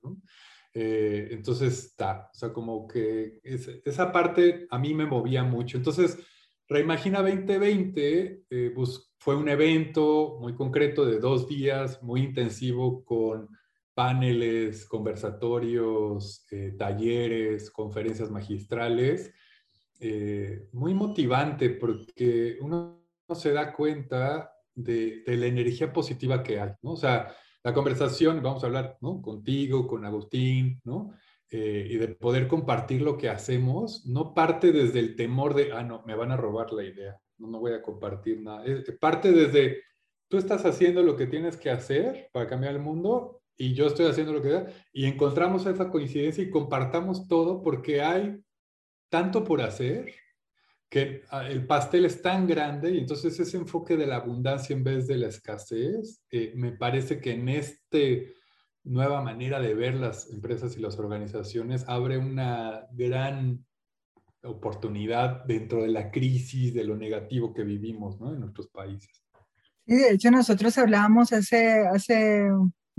Eh, 0.75 1.29
entonces 1.31 1.87
está, 1.87 2.29
o 2.31 2.37
sea, 2.37 2.53
como 2.53 2.87
que 2.87 3.41
esa 3.43 4.13
parte 4.13 4.67
a 4.69 4.79
mí 4.79 4.93
me 4.93 5.07
movía 5.07 5.43
mucho. 5.43 5.79
Entonces, 5.79 6.19
Reimagina 6.69 7.23
2020 7.23 8.43
eh, 8.51 8.75
fue 9.17 9.35
un 9.35 9.49
evento 9.49 10.37
muy 10.39 10.55
concreto 10.55 11.07
de 11.07 11.21
dos 11.21 11.49
días, 11.49 12.03
muy 12.03 12.21
intensivo 12.21 13.03
con 13.03 13.49
paneles, 13.95 14.87
conversatorios, 14.87 16.47
eh, 16.51 16.75
talleres, 16.79 17.71
conferencias 17.71 18.31
magistrales, 18.31 19.33
muy 20.73 20.95
motivante 20.95 21.69
porque 21.69 22.57
uno 22.63 23.05
se 23.35 23.53
da 23.53 23.73
cuenta 23.73 24.51
de, 24.75 25.23
la 25.27 25.47
energía 25.47 25.93
positiva 25.93 26.43
que 26.43 26.61
hay, 26.61 26.71
¿no? 26.83 26.93
O 26.93 26.97
sea, 26.97 27.35
la 27.63 27.75
conversación, 27.75 28.43
vamos 28.43 28.63
a 28.63 28.67
hablar, 28.67 28.97
¿no? 29.01 29.21
Contigo, 29.21 29.87
con 29.87 30.05
Agustín, 30.05 30.81
¿no? 30.85 31.13
Eh, 31.51 31.89
y 31.91 31.97
de 31.97 32.09
poder 32.09 32.47
compartir 32.47 33.03
lo 33.03 33.17
que 33.17 33.29
hacemos, 33.29 34.07
no 34.07 34.35
parte 34.35 34.73
desde 34.73 35.01
el 35.01 35.17
temor 35.17 35.55
de, 35.55 35.73
ah, 35.73 35.83
no, 35.83 36.03
me 36.07 36.15
van 36.15 36.31
a 36.31 36.37
robar 36.37 36.73
la 36.73 36.85
idea, 36.85 37.21
no, 37.39 37.49
no 37.49 37.59
voy 37.59 37.73
a 37.73 37.83
compartir 37.83 38.41
nada. 38.41 38.65
parte 39.01 39.33
desde, 39.33 39.83
tú 40.29 40.39
estás 40.39 40.65
haciendo 40.65 41.03
lo 41.03 41.17
que 41.17 41.27
tienes 41.27 41.57
que 41.57 41.71
hacer 41.71 42.31
para 42.33 42.47
cambiar 42.47 42.75
el 42.75 42.81
mundo 42.81 43.40
y 43.61 43.75
yo 43.75 43.89
estoy 43.89 44.07
haciendo 44.07 44.33
lo 44.33 44.41
que 44.41 44.65
y 44.91 45.05
encontramos 45.05 45.67
esa 45.67 45.91
coincidencia 45.91 46.43
y 46.43 46.49
compartamos 46.49 47.29
todo 47.29 47.63
porque 47.63 48.01
hay 48.01 48.43
tanto 49.11 49.45
por 49.45 49.61
hacer 49.61 50.15
que 50.89 51.25
ah, 51.31 51.47
el 51.47 51.67
pastel 51.67 52.07
es 52.07 52.23
tan 52.23 52.47
grande 52.47 52.91
y 52.91 52.99
entonces 53.01 53.39
ese 53.39 53.59
enfoque 53.59 53.99
de 53.99 54.07
la 54.07 54.17
abundancia 54.17 54.75
en 54.75 54.83
vez 54.83 55.07
de 55.07 55.19
la 55.19 55.29
escasez, 55.29 56.23
eh, 56.31 56.55
me 56.57 56.73
parece 56.73 57.21
que 57.21 57.33
en 57.33 57.51
esta 57.51 57.99
nueva 58.83 59.21
manera 59.21 59.61
de 59.61 59.75
ver 59.75 59.95
las 59.95 60.31
empresas 60.31 60.75
y 60.79 60.81
las 60.81 60.99
organizaciones 60.99 61.85
abre 61.87 62.17
una 62.17 62.87
gran 62.93 63.67
oportunidad 64.43 65.45
dentro 65.45 65.83
de 65.83 65.89
la 65.89 66.11
crisis, 66.11 66.73
de 66.73 66.85
lo 66.85 66.97
negativo 66.97 67.53
que 67.53 67.65
vivimos 67.65 68.19
¿no? 68.19 68.33
en 68.33 68.41
nuestros 68.41 68.69
países. 68.69 69.23
Sí, 69.87 69.97
de 69.97 70.13
hecho 70.13 70.31
nosotros 70.31 70.79
hablábamos 70.79 71.35
hace, 71.35 71.87
hace 71.87 72.49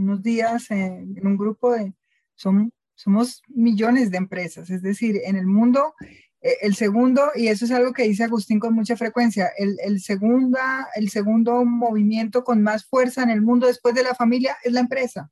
unos 0.01 0.21
días 0.21 0.69
en, 0.71 1.15
un 1.25 1.37
grupo 1.37 1.71
de, 1.71 1.93
son, 2.35 2.71
somos 2.95 3.41
millones 3.47 4.11
de 4.11 4.17
empresas, 4.17 4.69
es 4.69 4.81
decir, 4.81 5.19
en 5.23 5.35
el 5.35 5.45
mundo 5.45 5.93
eh, 6.41 6.57
el 6.61 6.75
segundo, 6.75 7.31
y 7.35 7.47
eso 7.47 7.65
es 7.65 7.71
algo 7.71 7.93
que 7.93 8.03
dice 8.03 8.23
Agustín 8.23 8.59
con 8.59 8.73
mucha 8.73 8.97
frecuencia, 8.97 9.51
el, 9.57 9.77
el, 9.83 10.01
segunda, 10.01 10.87
el 10.95 11.09
segundo 11.09 11.63
movimiento 11.65 12.43
con 12.43 12.61
más 12.61 12.85
fuerza 12.85 13.23
en 13.23 13.29
el 13.29 13.41
mundo 13.41 13.67
después 13.67 13.93
de 13.93 14.03
la 14.03 14.15
familia 14.15 14.57
es 14.63 14.73
la 14.73 14.79
empresa. 14.79 15.31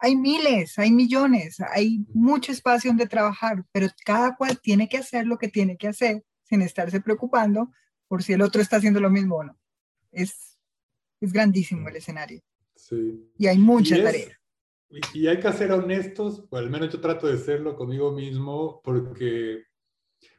Hay 0.00 0.14
miles, 0.14 0.78
hay 0.78 0.92
millones, 0.92 1.58
hay 1.60 2.06
mucho 2.14 2.52
espacio 2.52 2.90
donde 2.90 3.08
trabajar, 3.08 3.64
pero 3.72 3.88
cada 4.04 4.36
cual 4.36 4.60
tiene 4.60 4.88
que 4.88 4.98
hacer 4.98 5.26
lo 5.26 5.38
que 5.38 5.48
tiene 5.48 5.76
que 5.76 5.88
hacer 5.88 6.24
sin 6.44 6.62
estarse 6.62 7.00
preocupando 7.00 7.72
por 8.06 8.22
si 8.22 8.32
el 8.32 8.42
otro 8.42 8.62
está 8.62 8.76
haciendo 8.76 9.00
lo 9.00 9.10
mismo 9.10 9.36
o 9.36 9.44
no. 9.44 9.58
Es, 10.12 10.56
es 11.20 11.32
grandísimo 11.32 11.88
el 11.88 11.96
escenario. 11.96 12.40
Sí. 12.88 13.30
Y 13.36 13.46
hay 13.46 13.58
mucha 13.58 14.02
tarea. 14.02 14.38
Y 15.12 15.26
hay 15.26 15.38
que 15.38 15.52
ser 15.52 15.72
honestos, 15.72 16.46
o 16.48 16.56
al 16.56 16.70
menos 16.70 16.90
yo 16.90 17.00
trato 17.00 17.26
de 17.26 17.36
serlo 17.36 17.76
conmigo 17.76 18.12
mismo, 18.12 18.80
porque 18.82 19.64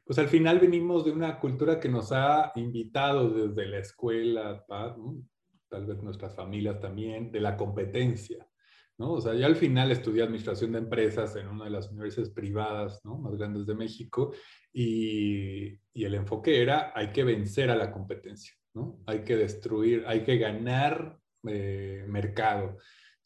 pues 0.03 0.17
al 0.17 0.27
final 0.27 0.59
venimos 0.59 1.05
de 1.05 1.11
una 1.11 1.39
cultura 1.39 1.79
que 1.79 1.87
nos 1.87 2.11
ha 2.11 2.51
invitado 2.55 3.29
desde 3.29 3.67
la 3.67 3.77
escuela, 3.77 4.65
tal 4.67 5.85
vez 5.85 6.01
nuestras 6.01 6.35
familias 6.35 6.79
también, 6.79 7.31
de 7.31 7.39
la 7.39 7.55
competencia. 7.55 8.49
¿no? 8.97 9.13
O 9.13 9.21
sea, 9.21 9.35
yo 9.35 9.45
al 9.45 9.55
final 9.55 9.91
estudié 9.91 10.23
administración 10.23 10.71
de 10.71 10.79
empresas 10.79 11.35
en 11.35 11.47
una 11.47 11.65
de 11.65 11.69
las 11.69 11.91
universidades 11.91 12.33
privadas 12.33 12.99
¿no? 13.05 13.19
más 13.19 13.35
grandes 13.35 13.67
de 13.67 13.75
México 13.75 14.33
y, 14.73 15.79
y, 15.93 16.03
el 16.03 16.15
enfoque 16.15 16.59
era 16.59 16.91
hay 16.95 17.11
que 17.11 17.23
vencer 17.23 17.69
a 17.69 17.75
la 17.75 17.91
competencia, 17.91 18.55
¿no? 18.73 18.99
hay 19.05 19.23
que 19.23 19.37
destruir, 19.37 20.03
hay 20.07 20.23
que 20.23 20.37
ganar 20.37 21.18
eh, 21.47 22.05
mercado. 22.07 22.77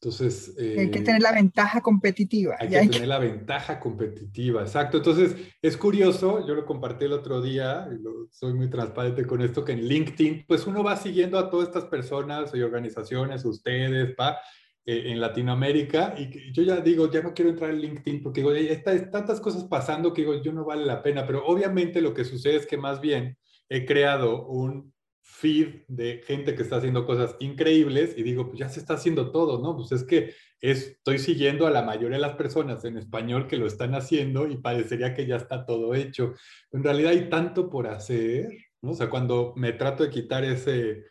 Entonces... 0.02 0.54
hay 0.58 0.91
que 0.91 0.99
eh, 0.99 1.04
tener 1.04 1.21
la 1.21 1.32
ventaja 1.32 1.80
competitiva. 1.82 2.58
Hay 2.60 2.67
que 2.67 2.88
tener 2.88 3.08
la 3.08 3.19
ventaja 3.19 3.80
competitiva, 3.80 4.62
exacto. 4.62 4.97
Entonces, 4.97 5.36
es 5.62 5.78
curioso, 5.78 6.45
yo 6.45 6.56
lo 6.56 6.65
compartí 6.65 7.06
el 7.06 7.13
otro 7.13 7.41
día, 7.41 7.88
y 7.89 8.04
soy 8.30 8.54
muy 8.54 8.69
transparente 8.69 9.26
con 9.26 9.41
esto, 9.41 9.63
que 9.63 9.71
en 9.71 9.88
LinkedIn, 9.88 10.45
pues 10.45 10.67
uno 10.67 10.84
va 10.84 10.97
siguiendo 10.97 11.39
a 11.39 11.49
todas 11.49 11.69
estas 11.69 11.86
personas 11.86 12.54
y 12.54 12.62
organizaciones, 12.62 13.45
ustedes, 13.45 14.13
pa, 14.15 14.39
eh, 14.86 15.12
en 15.12 15.21
Latinoamérica, 15.21 16.13
y 16.17 16.52
yo 16.52 16.62
ya 16.62 16.82
digo, 16.82 17.10
ya 17.10 17.21
no 17.21 17.34
quiero 17.34 17.52
entrar 17.52 17.69
en 17.69 17.80
LinkedIn 17.80 18.21
porque 18.21 18.41
digo, 18.41 18.52
hay 18.52 19.10
tantas 19.10 19.39
cosas 19.39 19.63
pasando 19.63 20.12
que 20.12 20.23
digo, 20.23 20.41
yo 20.41 20.52
no 20.52 20.65
vale 20.65 20.86
la 20.86 21.02
pena, 21.02 21.26
pero 21.26 21.45
obviamente 21.45 22.02
lo 22.02 22.13
que 22.13 22.26
sucede 22.26 22.58
es 22.58 22.67
que 22.67 22.76
más 22.76 22.99
bien 22.99 23.38
he 23.69 23.86
creado 23.86 24.45
un 24.47 24.92
feed 25.23 25.83
de 25.88 26.21
gente 26.25 26.53
que 26.53 26.63
está 26.63 26.77
haciendo 26.77 27.05
cosas 27.05 27.36
increíbles 27.39 28.13
y 28.17 28.23
digo, 28.23 28.47
pues 28.47 28.59
ya 28.59 28.69
se 28.69 28.79
está 28.79 28.95
haciendo 28.95 29.31
todo, 29.31 29.62
¿no? 29.62 29.75
Pues 29.75 29.91
es 29.93 30.03
que 30.03 30.33
estoy 30.59 31.17
siguiendo 31.17 31.65
a 31.65 31.71
la 31.71 31.81
mayoría 31.81 32.17
de 32.17 32.21
las 32.21 32.36
personas 32.36 32.83
en 32.86 32.97
español 32.97 33.47
que 33.47 33.57
lo 33.57 33.65
están 33.65 33.95
haciendo 33.95 34.47
y 34.47 34.57
parecería 34.57 35.13
que 35.13 35.25
ya 35.25 35.38
está 35.38 35.65
todo 35.65 35.95
hecho. 35.95 36.33
En 36.71 36.83
realidad 36.83 37.12
hay 37.12 37.29
tanto 37.29 37.69
por 37.69 37.88
hacer, 37.88 38.49
¿no? 38.81 38.91
O 38.91 38.93
sea, 38.95 39.09
cuando 39.09 39.53
me 39.55 39.71
trato 39.73 40.03
de 40.03 40.09
quitar 40.09 40.43
ese, 40.43 41.05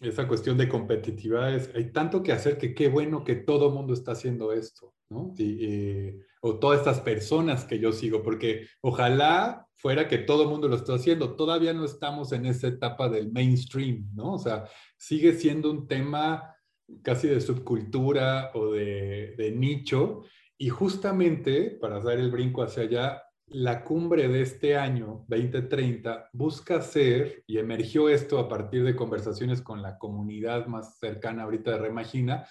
esa 0.00 0.28
cuestión 0.28 0.58
de 0.58 0.68
competitividad, 0.68 1.60
hay 1.74 1.92
tanto 1.92 2.22
que 2.22 2.32
hacer 2.32 2.58
que 2.58 2.74
qué 2.74 2.88
bueno 2.88 3.24
que 3.24 3.36
todo 3.36 3.70
mundo 3.70 3.94
está 3.94 4.12
haciendo 4.12 4.52
esto, 4.52 4.94
¿no? 5.08 5.34
Y, 5.38 6.20
o 6.46 6.58
todas 6.60 6.78
estas 6.78 7.00
personas 7.00 7.64
que 7.64 7.80
yo 7.80 7.90
sigo, 7.90 8.22
porque 8.22 8.68
ojalá 8.80 9.66
fuera 9.74 10.06
que 10.06 10.18
todo 10.18 10.44
el 10.44 10.48
mundo 10.48 10.68
lo 10.68 10.76
esté 10.76 10.94
haciendo. 10.94 11.34
Todavía 11.34 11.72
no 11.72 11.84
estamos 11.84 12.32
en 12.32 12.46
esa 12.46 12.68
etapa 12.68 13.08
del 13.08 13.32
mainstream, 13.32 14.08
¿no? 14.14 14.34
O 14.34 14.38
sea, 14.38 14.64
sigue 14.96 15.32
siendo 15.34 15.70
un 15.70 15.88
tema 15.88 16.54
casi 17.02 17.26
de 17.26 17.40
subcultura 17.40 18.52
o 18.54 18.72
de, 18.72 19.34
de 19.36 19.50
nicho. 19.50 20.22
Y 20.56 20.68
justamente, 20.68 21.76
para 21.80 22.00
dar 22.00 22.18
el 22.18 22.30
brinco 22.30 22.62
hacia 22.62 22.84
allá, 22.84 23.22
la 23.48 23.82
cumbre 23.82 24.28
de 24.28 24.42
este 24.42 24.76
año, 24.76 25.24
2030, 25.28 26.30
busca 26.32 26.80
ser, 26.80 27.42
y 27.46 27.58
emergió 27.58 28.08
esto 28.08 28.38
a 28.38 28.48
partir 28.48 28.84
de 28.84 28.96
conversaciones 28.96 29.62
con 29.62 29.82
la 29.82 29.98
comunidad 29.98 30.66
más 30.66 30.98
cercana 30.98 31.42
ahorita 31.42 31.72
de 31.72 31.78
Remagina, 31.78 32.46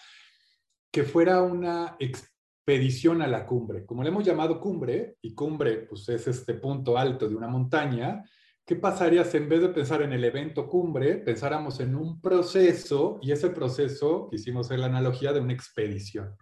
que 0.92 1.04
fuera 1.04 1.42
una 1.42 1.96
expedición 2.66 3.22
a 3.22 3.28
la 3.28 3.46
cumbre. 3.46 3.86
Como 3.86 4.02
le 4.02 4.10
hemos 4.10 4.26
llamado 4.26 4.60
cumbre, 4.60 5.18
y 5.22 5.36
cumbre 5.36 5.86
pues 5.88 6.10
es 6.10 6.28
este 6.28 6.56
punto 6.56 6.98
alto 6.98 7.30
de 7.30 7.36
una 7.36 7.48
montaña, 7.48 8.24
¿qué 8.66 8.76
pasaría 8.76 9.24
si 9.24 9.38
en 9.38 9.48
vez 9.48 9.62
de 9.62 9.70
pensar 9.70 10.02
en 10.02 10.14
el 10.14 10.24
evento 10.24 10.68
cumbre, 10.68 11.18
pensáramos 11.18 11.80
en 11.80 11.94
un 11.94 12.20
proceso 12.20 13.20
y 13.22 13.32
ese 13.32 13.52
proceso, 13.52 14.28
quisimos 14.32 14.66
hacer 14.66 14.80
la 14.80 14.88
analogía 14.88 15.32
de 15.32 15.42
una 15.42 15.54
expedición, 15.54 16.36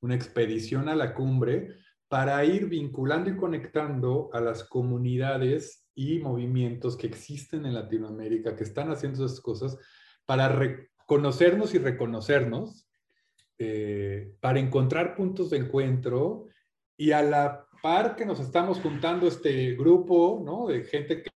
una 0.00 0.16
expedición 0.16 0.88
a 0.88 0.96
la 0.96 1.14
cumbre 1.14 1.68
para 2.08 2.44
ir 2.44 2.66
vinculando 2.66 3.30
y 3.30 3.36
conectando 3.36 4.30
a 4.32 4.40
las 4.40 4.64
comunidades 4.64 5.86
y 5.94 6.18
movimientos 6.18 6.96
que 6.96 7.06
existen 7.06 7.66
en 7.66 7.74
Latinoamérica, 7.74 8.56
que 8.56 8.64
están 8.64 8.90
haciendo 8.90 9.24
esas 9.24 9.40
cosas, 9.40 9.78
para 10.26 10.48
reconocernos 10.48 11.72
y 11.74 11.78
reconocernos, 11.78 12.87
eh, 13.58 14.34
para 14.40 14.60
encontrar 14.60 15.14
puntos 15.16 15.50
de 15.50 15.58
encuentro 15.58 16.46
y 16.96 17.12
a 17.12 17.22
la 17.22 17.66
par 17.82 18.16
que 18.16 18.26
nos 18.26 18.40
estamos 18.40 18.80
juntando 18.80 19.26
este 19.26 19.74
grupo 19.74 20.40
¿no? 20.44 20.66
de 20.66 20.84
gente 20.84 21.22
que, 21.22 21.30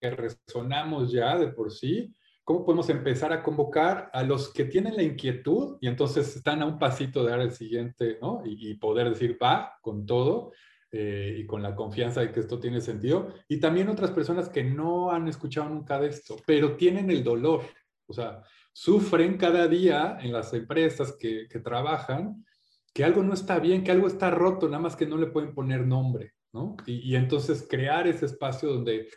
que 0.00 0.10
resonamos 0.10 1.12
ya 1.12 1.36
de 1.36 1.48
por 1.48 1.72
sí, 1.72 2.14
¿cómo 2.44 2.64
podemos 2.64 2.88
empezar 2.88 3.32
a 3.32 3.42
convocar 3.42 4.10
a 4.12 4.22
los 4.24 4.52
que 4.52 4.64
tienen 4.64 4.96
la 4.96 5.02
inquietud 5.02 5.78
y 5.80 5.86
entonces 5.86 6.34
están 6.34 6.62
a 6.62 6.66
un 6.66 6.78
pasito 6.78 7.22
de 7.22 7.30
dar 7.30 7.40
el 7.40 7.52
siguiente, 7.52 8.18
¿no? 8.20 8.42
Y, 8.44 8.74
poder 8.74 9.10
decir, 9.10 9.38
va 9.40 9.78
con 9.80 10.04
todo 10.06 10.52
eh, 10.90 11.36
y 11.38 11.46
con 11.46 11.62
la 11.62 11.76
confianza 11.76 12.22
de 12.22 12.32
que 12.32 12.40
esto 12.40 12.58
tiene 12.58 12.80
sentido. 12.80 13.32
Y 13.46 13.60
también 13.60 13.88
otras 13.88 14.10
personas 14.10 14.48
que 14.48 14.64
no 14.64 15.12
han 15.12 15.28
escuchado 15.28 15.68
nunca 15.68 16.00
de 16.00 16.08
esto, 16.08 16.36
pero 16.44 16.76
tienen 16.76 17.10
el 17.10 17.22
dolor, 17.22 17.62
o 18.06 18.12
sea, 18.12 18.42
sufren 18.72 19.36
cada 19.36 19.68
día 19.68 20.18
en 20.20 20.32
las 20.32 20.52
empresas 20.54 21.16
que, 21.18 21.46
que 21.48 21.60
trabajan 21.60 22.44
que 22.92 23.04
algo 23.04 23.22
no 23.22 23.34
está 23.34 23.58
bien, 23.58 23.84
que 23.84 23.92
algo 23.92 24.06
está 24.06 24.30
roto, 24.30 24.66
nada 24.68 24.82
más 24.82 24.96
que 24.96 25.06
no 25.06 25.16
le 25.16 25.28
pueden 25.28 25.54
poner 25.54 25.86
nombre, 25.86 26.32
¿no? 26.52 26.76
Y, 26.86 27.10
y 27.10 27.16
entonces 27.16 27.66
crear 27.68 28.06
ese 28.06 28.26
espacio 28.26 28.68
donde 28.68 29.08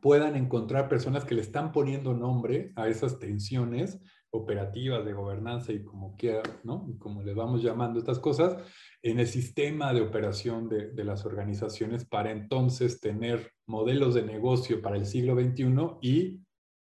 puedan 0.00 0.36
encontrar 0.36 0.88
personas 0.88 1.24
que 1.24 1.34
le 1.34 1.40
están 1.40 1.72
poniendo 1.72 2.14
nombre 2.14 2.72
a 2.76 2.88
esas 2.88 3.18
tensiones 3.18 3.98
operativas 4.30 5.06
de 5.06 5.14
gobernanza 5.14 5.72
y 5.72 5.82
como 5.82 6.14
quiera, 6.16 6.42
¿no? 6.62 6.86
Como 6.98 7.22
le 7.22 7.32
vamos 7.32 7.62
llamando 7.62 7.98
estas 7.98 8.18
cosas, 8.18 8.58
en 9.02 9.18
el 9.18 9.26
sistema 9.26 9.94
de 9.94 10.02
operación 10.02 10.68
de, 10.68 10.90
de, 10.90 11.04
las 11.04 11.24
organizaciones 11.24 12.04
para 12.04 12.30
entonces 12.30 13.00
tener 13.00 13.52
modelos 13.66 14.14
de 14.14 14.22
negocio 14.22 14.82
para 14.82 14.96
el 14.96 15.06
siglo 15.06 15.34
XXI 15.34 15.64
y 16.02 16.40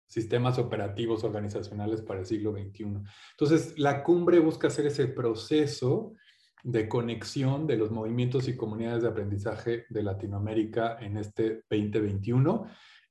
sistemas 0.06 0.58
operativos 0.58 1.24
organizacionales 1.24 2.02
para 2.02 2.20
el 2.20 2.26
siglo 2.26 2.52
XXI. 2.52 3.02
Entonces, 3.32 3.78
la 3.78 4.02
cumbre 4.02 4.38
busca 4.38 4.68
hacer 4.68 4.86
ese 4.86 5.06
proceso 5.06 6.14
de 6.62 6.88
conexión 6.88 7.66
de 7.66 7.76
los 7.76 7.90
movimientos 7.90 8.48
y 8.48 8.56
comunidades 8.56 9.02
de 9.02 9.08
aprendizaje 9.08 9.84
de 9.88 10.02
Latinoamérica 10.02 10.96
en 11.00 11.18
este 11.18 11.64
2021 11.68 12.66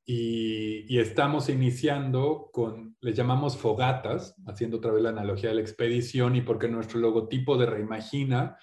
y, 0.06 1.00
estamos 1.00 1.50
iniciando 1.50 2.50
con, 2.52 2.98
le 3.00 3.14
llamamos 3.14 3.58
fogatas, 3.58 4.36
haciendo 4.48 4.78
otra 4.78 4.92
vez 4.92 5.04
la 5.04 5.10
analogía 5.10 5.50
de 5.50 5.56
la 5.56 5.62
expedición 5.62 6.36
y 6.36 6.42
porque 6.42 6.68
nuestro 6.68 7.00
logotipo 7.00 7.58
de 7.58 7.68
Reimagina 7.68 8.58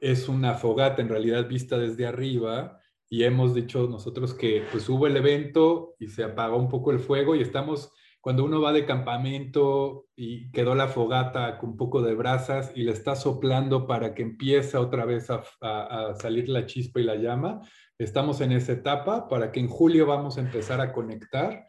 es 0.00 0.28
una 0.28 0.54
fogata 0.54 1.02
en 1.02 1.08
realidad 1.08 1.48
vista 1.48 1.78
desde 1.78 2.06
arriba 2.06 2.78
y 3.08 3.24
hemos 3.24 3.54
dicho 3.54 3.86
nosotros 3.88 4.34
que 4.34 4.64
pues 4.70 4.88
hubo 4.88 5.06
el 5.06 5.16
evento 5.16 5.94
y 5.98 6.08
se 6.08 6.24
apagó 6.24 6.56
un 6.56 6.68
poco 6.68 6.90
el 6.90 6.98
fuego 6.98 7.34
y 7.34 7.42
estamos 7.42 7.92
cuando 8.20 8.44
uno 8.44 8.60
va 8.60 8.72
de 8.72 8.84
campamento 8.84 10.06
y 10.16 10.50
quedó 10.50 10.74
la 10.74 10.88
fogata 10.88 11.58
con 11.58 11.70
un 11.70 11.76
poco 11.76 12.02
de 12.02 12.14
brasas 12.14 12.72
y 12.74 12.82
le 12.82 12.90
está 12.90 13.14
soplando 13.14 13.86
para 13.86 14.14
que 14.14 14.22
empiece 14.22 14.76
otra 14.76 15.04
vez 15.04 15.28
a, 15.30 16.14
salir 16.18 16.48
la 16.48 16.66
chispa 16.66 16.98
y 16.98 17.04
la 17.04 17.14
llama, 17.14 17.62
Estamos 17.98 18.42
en 18.42 18.52
esa 18.52 18.72
etapa 18.72 19.26
para 19.26 19.50
que 19.50 19.60
en 19.60 19.68
julio 19.68 20.04
vamos 20.06 20.36
a 20.36 20.40
empezar 20.40 20.82
a 20.82 20.92
conectar 20.92 21.66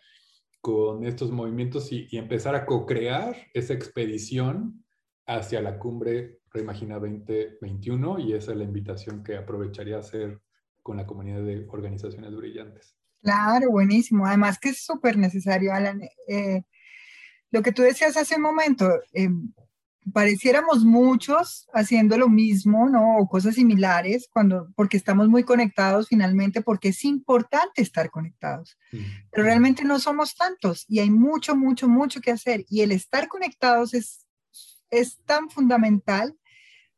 con 0.60 1.06
estos 1.06 1.32
movimientos 1.32 1.92
y, 1.92 2.08
empezar 2.18 2.54
a 2.54 2.66
co-crear 2.66 3.36
esa 3.54 3.74
expedición 3.74 4.84
hacia 5.26 5.62
la 5.62 5.78
cumbre 5.78 6.40
Reimagina 6.52 6.96
2021 6.96 8.20
y 8.20 8.34
esa 8.34 8.52
es 8.52 8.58
la 8.58 8.64
invitación 8.64 9.24
que 9.24 9.38
aprovecharía 9.38 9.98
a 9.98 10.00
hacer 10.00 10.42
con 10.88 10.96
la 10.96 11.06
comunidad 11.06 11.42
de 11.42 11.68
organizaciones 11.68 12.34
brillantes. 12.34 12.96
Claro, 13.22 13.72
buenísimo. 13.72 14.26
Además 14.26 14.58
que 14.58 14.70
es 14.70 14.86
súper 14.86 15.18
necesario, 15.18 15.74
Alan. 15.74 16.00
Eh, 16.30 16.62
lo 17.52 17.62
que 17.62 17.74
tú 17.74 17.82
decías 17.82 18.16
hace 18.16 18.38
un 18.38 18.44
momento, 18.44 18.90
eh, 19.12 19.28
pareciéramos 20.14 20.86
muchos 20.86 21.68
haciendo 21.74 22.18
lo 22.18 22.30
mismo, 22.30 22.88
¿no? 22.88 23.18
O 23.18 23.28
cosas 23.28 23.56
similares, 23.56 24.30
cuando, 24.32 24.70
porque 24.78 24.96
estamos 24.96 25.28
muy 25.28 25.44
conectados 25.44 26.08
finalmente, 26.08 26.62
porque 26.62 26.88
es 26.90 27.04
importante 27.04 27.82
estar 27.82 28.10
conectados. 28.10 28.78
Pero 28.90 29.44
realmente 29.44 29.84
no 29.84 30.00
somos 30.00 30.36
tantos 30.36 30.86
y 30.88 31.00
hay 31.00 31.10
mucho, 31.10 31.54
mucho, 31.54 31.90
mucho 31.90 32.22
que 32.22 32.32
hacer. 32.32 32.64
Y 32.70 32.80
el 32.80 32.94
estar 32.94 33.28
conectados 33.28 33.94
es, 33.94 34.26
es 34.90 35.18
tan 35.26 35.50
fundamental 35.50 36.34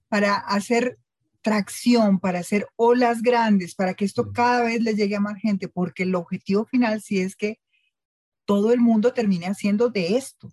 para 0.10 0.36
hacer 0.36 1.00
tracción, 1.42 2.20
para 2.20 2.40
hacer 2.40 2.68
olas 2.76 3.22
grandes, 3.22 3.76
para 3.76 3.94
que 3.94 4.06
esto 4.06 4.32
cada 4.32 4.64
vez 4.64 4.82
le 4.82 4.96
llegue 4.96 5.16
a 5.16 5.22
más 5.22 5.40
gente, 5.40 5.68
porque 5.68 6.04
el 6.04 6.16
objetivo 6.16 6.66
final 6.66 7.02
sí 7.02 7.20
es 7.20 7.36
que 7.36 7.60
todo 8.46 8.74
el 8.74 8.80
mundo 8.80 9.14
termine 9.14 9.48
haciendo 9.48 9.90
de 9.90 10.18
esto, 10.18 10.52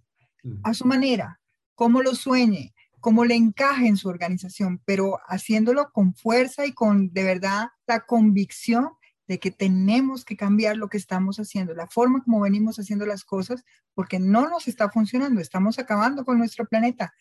a 0.62 0.74
su 0.74 0.84
manera, 0.84 1.40
cómo 1.74 2.02
lo 2.02 2.14
sueñe, 2.14 2.74
cómo 3.00 3.24
le 3.24 3.34
encaje 3.34 3.86
en 3.86 3.96
su 3.96 4.08
organización, 4.08 4.80
pero 4.84 5.18
haciéndolo 5.26 5.90
con 5.92 6.14
fuerza 6.14 6.66
y 6.66 6.72
con 6.72 7.12
de 7.12 7.24
verdad 7.24 7.68
la 7.86 8.00
convicción 8.00 8.90
de 9.26 9.38
que 9.38 9.50
tenemos 9.50 10.24
que 10.24 10.36
cambiar 10.36 10.76
lo 10.76 10.88
que 10.88 10.98
estamos 10.98 11.38
haciendo, 11.38 11.74
la 11.74 11.88
forma 11.88 12.22
como 12.22 12.40
venimos 12.40 12.78
haciendo 12.78 13.06
las 13.06 13.24
cosas, 13.24 13.64
porque 13.94 14.18
no 14.18 14.48
nos 14.48 14.68
está 14.68 14.90
funcionando, 14.90 15.40
estamos 15.40 15.78
acabando 15.78 16.24
con 16.24 16.38
nuestro 16.38 16.66
planeta. 16.66 17.14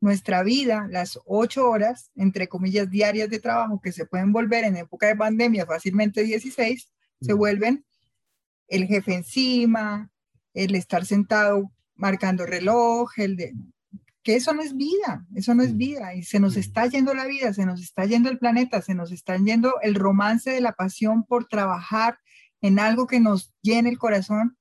Nuestra 0.00 0.42
vida, 0.42 0.86
las 0.90 1.18
ocho 1.26 1.68
horas, 1.68 2.10
entre 2.16 2.48
comillas, 2.48 2.90
diarias 2.90 3.28
de 3.28 3.38
trabajo 3.38 3.80
que 3.80 3.92
se 3.92 4.06
pueden 4.06 4.32
volver 4.32 4.64
en 4.64 4.76
época 4.76 5.06
de 5.06 5.16
pandemia 5.16 5.66
fácilmente 5.66 6.22
16, 6.22 6.90
se 7.20 7.32
vuelven 7.34 7.84
el 8.68 8.86
jefe 8.86 9.14
encima, 9.14 10.10
el 10.54 10.74
estar 10.74 11.04
sentado 11.04 11.70
marcando 11.94 12.46
reloj, 12.46 13.10
el 13.18 13.36
de, 13.36 13.52
que 14.22 14.36
eso 14.36 14.52
no 14.52 14.62
es 14.62 14.76
vida, 14.76 15.26
eso 15.34 15.54
no 15.54 15.62
es 15.62 15.74
mm. 15.74 15.76
vida 15.76 16.14
y 16.14 16.22
se 16.22 16.40
nos 16.40 16.56
mm. 16.56 16.60
está 16.60 16.86
yendo 16.86 17.14
la 17.14 17.26
vida, 17.26 17.52
se 17.52 17.66
nos 17.66 17.80
está 17.80 18.04
yendo 18.04 18.28
el 18.30 18.38
planeta, 18.38 18.82
se 18.82 18.94
nos 18.94 19.12
está 19.12 19.36
yendo 19.36 19.80
el 19.82 19.94
romance 19.94 20.50
de 20.50 20.60
la 20.60 20.72
pasión 20.72 21.24
por 21.24 21.46
trabajar 21.46 22.18
en 22.60 22.78
algo 22.78 23.06
que 23.06 23.20
nos 23.20 23.54
llene 23.62 23.88
el 23.88 23.98
corazón, 23.98 24.56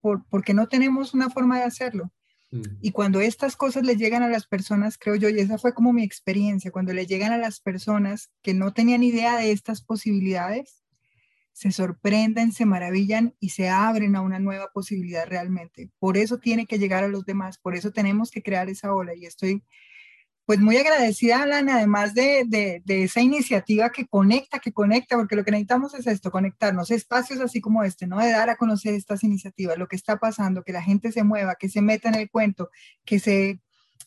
por, 0.00 0.24
porque 0.28 0.54
no 0.54 0.68
tenemos 0.68 1.14
una 1.14 1.30
forma 1.30 1.58
de 1.58 1.64
hacerlo. 1.64 2.12
Mm. 2.50 2.62
Y 2.80 2.90
cuando 2.92 3.20
estas 3.20 3.56
cosas 3.56 3.84
le 3.84 3.96
llegan 3.96 4.22
a 4.22 4.28
las 4.28 4.46
personas, 4.46 4.98
creo 4.98 5.16
yo, 5.16 5.28
y 5.28 5.38
esa 5.38 5.58
fue 5.58 5.74
como 5.74 5.92
mi 5.92 6.02
experiencia, 6.02 6.70
cuando 6.70 6.92
le 6.92 7.06
llegan 7.06 7.32
a 7.32 7.38
las 7.38 7.60
personas 7.60 8.30
que 8.42 8.54
no 8.54 8.72
tenían 8.72 9.02
idea 9.02 9.36
de 9.36 9.52
estas 9.52 9.82
posibilidades, 9.82 10.82
se 11.52 11.72
sorprenden, 11.72 12.52
se 12.52 12.64
maravillan 12.64 13.34
y 13.38 13.50
se 13.50 13.68
abren 13.68 14.16
a 14.16 14.22
una 14.22 14.38
nueva 14.38 14.70
posibilidad 14.72 15.26
realmente. 15.26 15.90
Por 15.98 16.16
eso 16.16 16.38
tiene 16.38 16.66
que 16.66 16.78
llegar 16.78 17.04
a 17.04 17.08
los 17.08 17.26
demás, 17.26 17.58
por 17.58 17.76
eso 17.76 17.90
tenemos 17.90 18.30
que 18.30 18.42
crear 18.42 18.70
esa 18.70 18.94
ola 18.94 19.14
y 19.14 19.26
estoy 19.26 19.62
pues 20.50 20.58
muy 20.58 20.76
agradecida, 20.78 21.44
Alan, 21.44 21.68
además 21.68 22.12
de, 22.12 22.42
de, 22.44 22.82
de, 22.84 23.04
esa 23.04 23.20
iniciativa 23.20 23.90
que 23.90 24.08
conecta, 24.08 24.58
que 24.58 24.72
conecta, 24.72 25.16
porque 25.16 25.36
lo 25.36 25.44
que 25.44 25.52
necesitamos 25.52 25.94
es 25.94 26.08
esto, 26.08 26.32
conectarnos, 26.32 26.90
espacios 26.90 27.38
así 27.38 27.60
como 27.60 27.84
este, 27.84 28.08
¿no? 28.08 28.18
De 28.18 28.32
dar 28.32 28.50
a 28.50 28.56
conocer 28.56 28.94
estas 28.94 29.22
iniciativas, 29.22 29.78
lo 29.78 29.86
que 29.86 29.94
está 29.94 30.16
pasando, 30.16 30.64
que 30.64 30.72
la 30.72 30.82
gente 30.82 31.12
se 31.12 31.22
mueva, 31.22 31.54
que 31.54 31.68
se 31.68 31.82
meta 31.82 32.08
en 32.08 32.16
el 32.16 32.28
cuento, 32.28 32.68
que 33.04 33.20
se, 33.20 33.60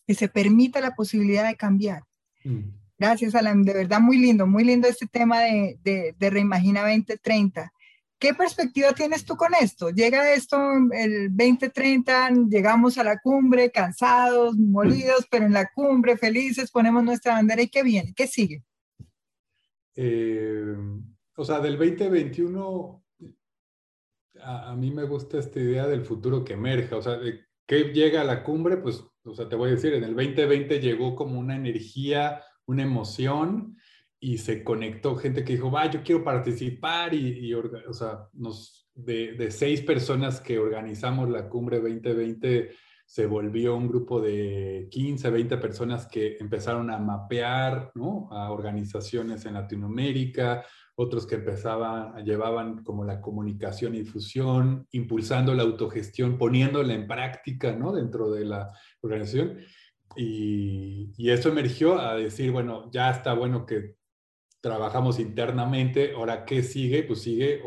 que 0.05 0.15
se 0.15 0.27
permita 0.27 0.81
la 0.81 0.95
posibilidad 0.95 1.47
de 1.47 1.55
cambiar. 1.55 2.03
Mm. 2.43 2.71
Gracias, 2.99 3.35
Alan. 3.35 3.63
De 3.63 3.73
verdad, 3.73 4.01
muy 4.01 4.17
lindo, 4.17 4.45
muy 4.45 4.65
lindo 4.65 4.89
este 4.89 5.07
tema 5.07 5.39
de, 5.43 5.79
de, 5.81 6.29
Reimagina 6.29 6.81
2030. 6.81 7.71
¿Qué 8.23 8.33
perspectiva 8.33 8.93
tienes 8.93 9.25
tú 9.25 9.35
con 9.35 9.51
esto? 9.53 9.89
Llega 9.89 10.33
esto 10.33 10.57
el 10.93 11.27
2030, 11.27 12.29
llegamos 12.47 12.97
a 12.97 13.03
la 13.03 13.19
cumbre 13.19 13.69
cansados, 13.69 14.55
molidos, 14.55 15.27
pero 15.29 15.45
en 15.45 15.51
la 15.51 15.69
cumbre 15.75 16.15
felices, 16.15 16.71
ponemos 16.71 17.03
nuestra 17.03 17.33
bandera 17.33 17.61
y 17.63 17.67
¿qué 17.67 17.83
viene? 17.83 18.13
¿Qué 18.15 18.27
sigue? 18.27 18.63
Eh, 19.97 20.73
o 21.35 21.43
sea, 21.43 21.59
del 21.59 21.77
2021, 21.77 23.03
a, 24.39 24.71
a, 24.71 24.75
mí 24.77 24.89
me 24.89 25.03
gusta 25.03 25.37
esta 25.39 25.59
idea 25.59 25.85
del 25.85 26.05
futuro 26.05 26.45
que 26.45 26.53
emerja, 26.53 26.95
o 26.95 27.01
sea, 27.01 27.17
de 27.17 27.41
qué 27.67 27.91
llega 27.91 28.21
a 28.21 28.23
la 28.23 28.41
cumbre, 28.45 28.77
pues, 28.77 29.03
o 29.25 29.35
sea, 29.35 29.49
te 29.49 29.57
voy 29.57 29.67
a 29.67 29.73
decir, 29.73 29.95
en 29.95 30.05
el 30.05 30.15
2020 30.15 30.79
llegó 30.79 31.13
como 31.13 31.37
una 31.37 31.57
energía 31.57 32.41
una 32.65 32.83
emoción 32.83 33.77
y 34.23 34.37
se 34.37 34.63
conectó 34.63 35.17
gente 35.17 35.43
que 35.43 35.53
dijo, 35.53 35.69
va, 35.69 35.91
yo 35.91 36.01
quiero 36.01 36.23
participar 36.23 37.13
y, 37.13 37.53
o 37.53 37.93
sea, 37.93 38.29
nos, 38.31 38.87
de, 38.95 39.33
de, 39.33 39.51
seis 39.51 39.81
personas 39.81 40.39
que 40.39 40.59
organizamos 40.59 41.29
la 41.29 41.49
cumbre 41.49 41.81
2020, 41.81 42.71
se 43.05 43.25
volvió 43.25 43.75
un 43.75 43.89
grupo 43.89 44.21
de 44.21 44.87
15, 44.91 45.29
20 45.29 45.57
personas 45.57 46.07
que 46.07 46.37
empezaron 46.39 46.89
a 46.89 46.99
mapear 46.99 47.91
¿no? 47.95 48.29
a 48.31 48.49
organizaciones 48.51 49.45
en 49.45 49.55
Latinoamérica, 49.55 50.63
otros 50.95 51.27
que 51.27 51.35
empezaban, 51.35 52.23
llevaban 52.23 52.81
como 52.81 53.03
la 53.03 53.19
comunicación 53.19 53.93
y 53.93 54.03
difusión, 54.03 54.87
impulsando 54.91 55.53
la 55.53 55.63
autogestión, 55.63 56.37
poniéndola 56.37 56.93
en 56.93 57.07
práctica 57.07 57.75
¿no? 57.75 57.91
dentro 57.91 58.31
de 58.31 58.45
la 58.45 58.71
organización. 59.01 59.57
Y, 60.15 61.11
y, 61.17 61.31
eso 61.31 61.49
emergió 61.49 61.99
a 61.99 62.15
decir, 62.15 62.51
bueno, 62.51 62.89
ya 62.91 63.09
está 63.09 63.33
bueno 63.33 63.65
que 63.65 63.95
trabajamos 64.63 65.19
internamente, 65.19 66.13
ahora 66.13 66.45
qué 66.45 66.63
sigue, 66.63 67.03
pues 67.03 67.21
sigue 67.21 67.61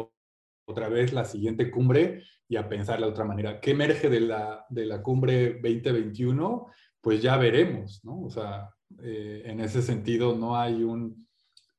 otra 0.67 0.89
vez 0.89 1.13
la 1.13 1.27
siguiente 1.27 1.71
cumbre 1.71 2.23
y 2.49 2.57
a 2.57 2.71
pensar 2.71 2.99
de 2.99 3.05
otra 3.05 3.27
manera. 3.27 3.61
¿Qué 3.61 3.73
emerge 3.73 4.09
de 4.09 4.21
la, 4.21 4.65
de 4.71 4.87
la 4.87 5.03
cumbre 5.03 5.61
2021? 5.63 6.69
Pues 7.03 7.21
ya 7.21 7.37
veremos, 7.37 8.03
¿no? 8.03 8.23
O 8.23 8.31
sea, 8.31 8.71
eh, 9.03 9.43
en 9.45 9.61
ese 9.61 9.83
sentido 9.83 10.35
no 10.35 10.57
hay 10.57 10.85
un 10.85 11.29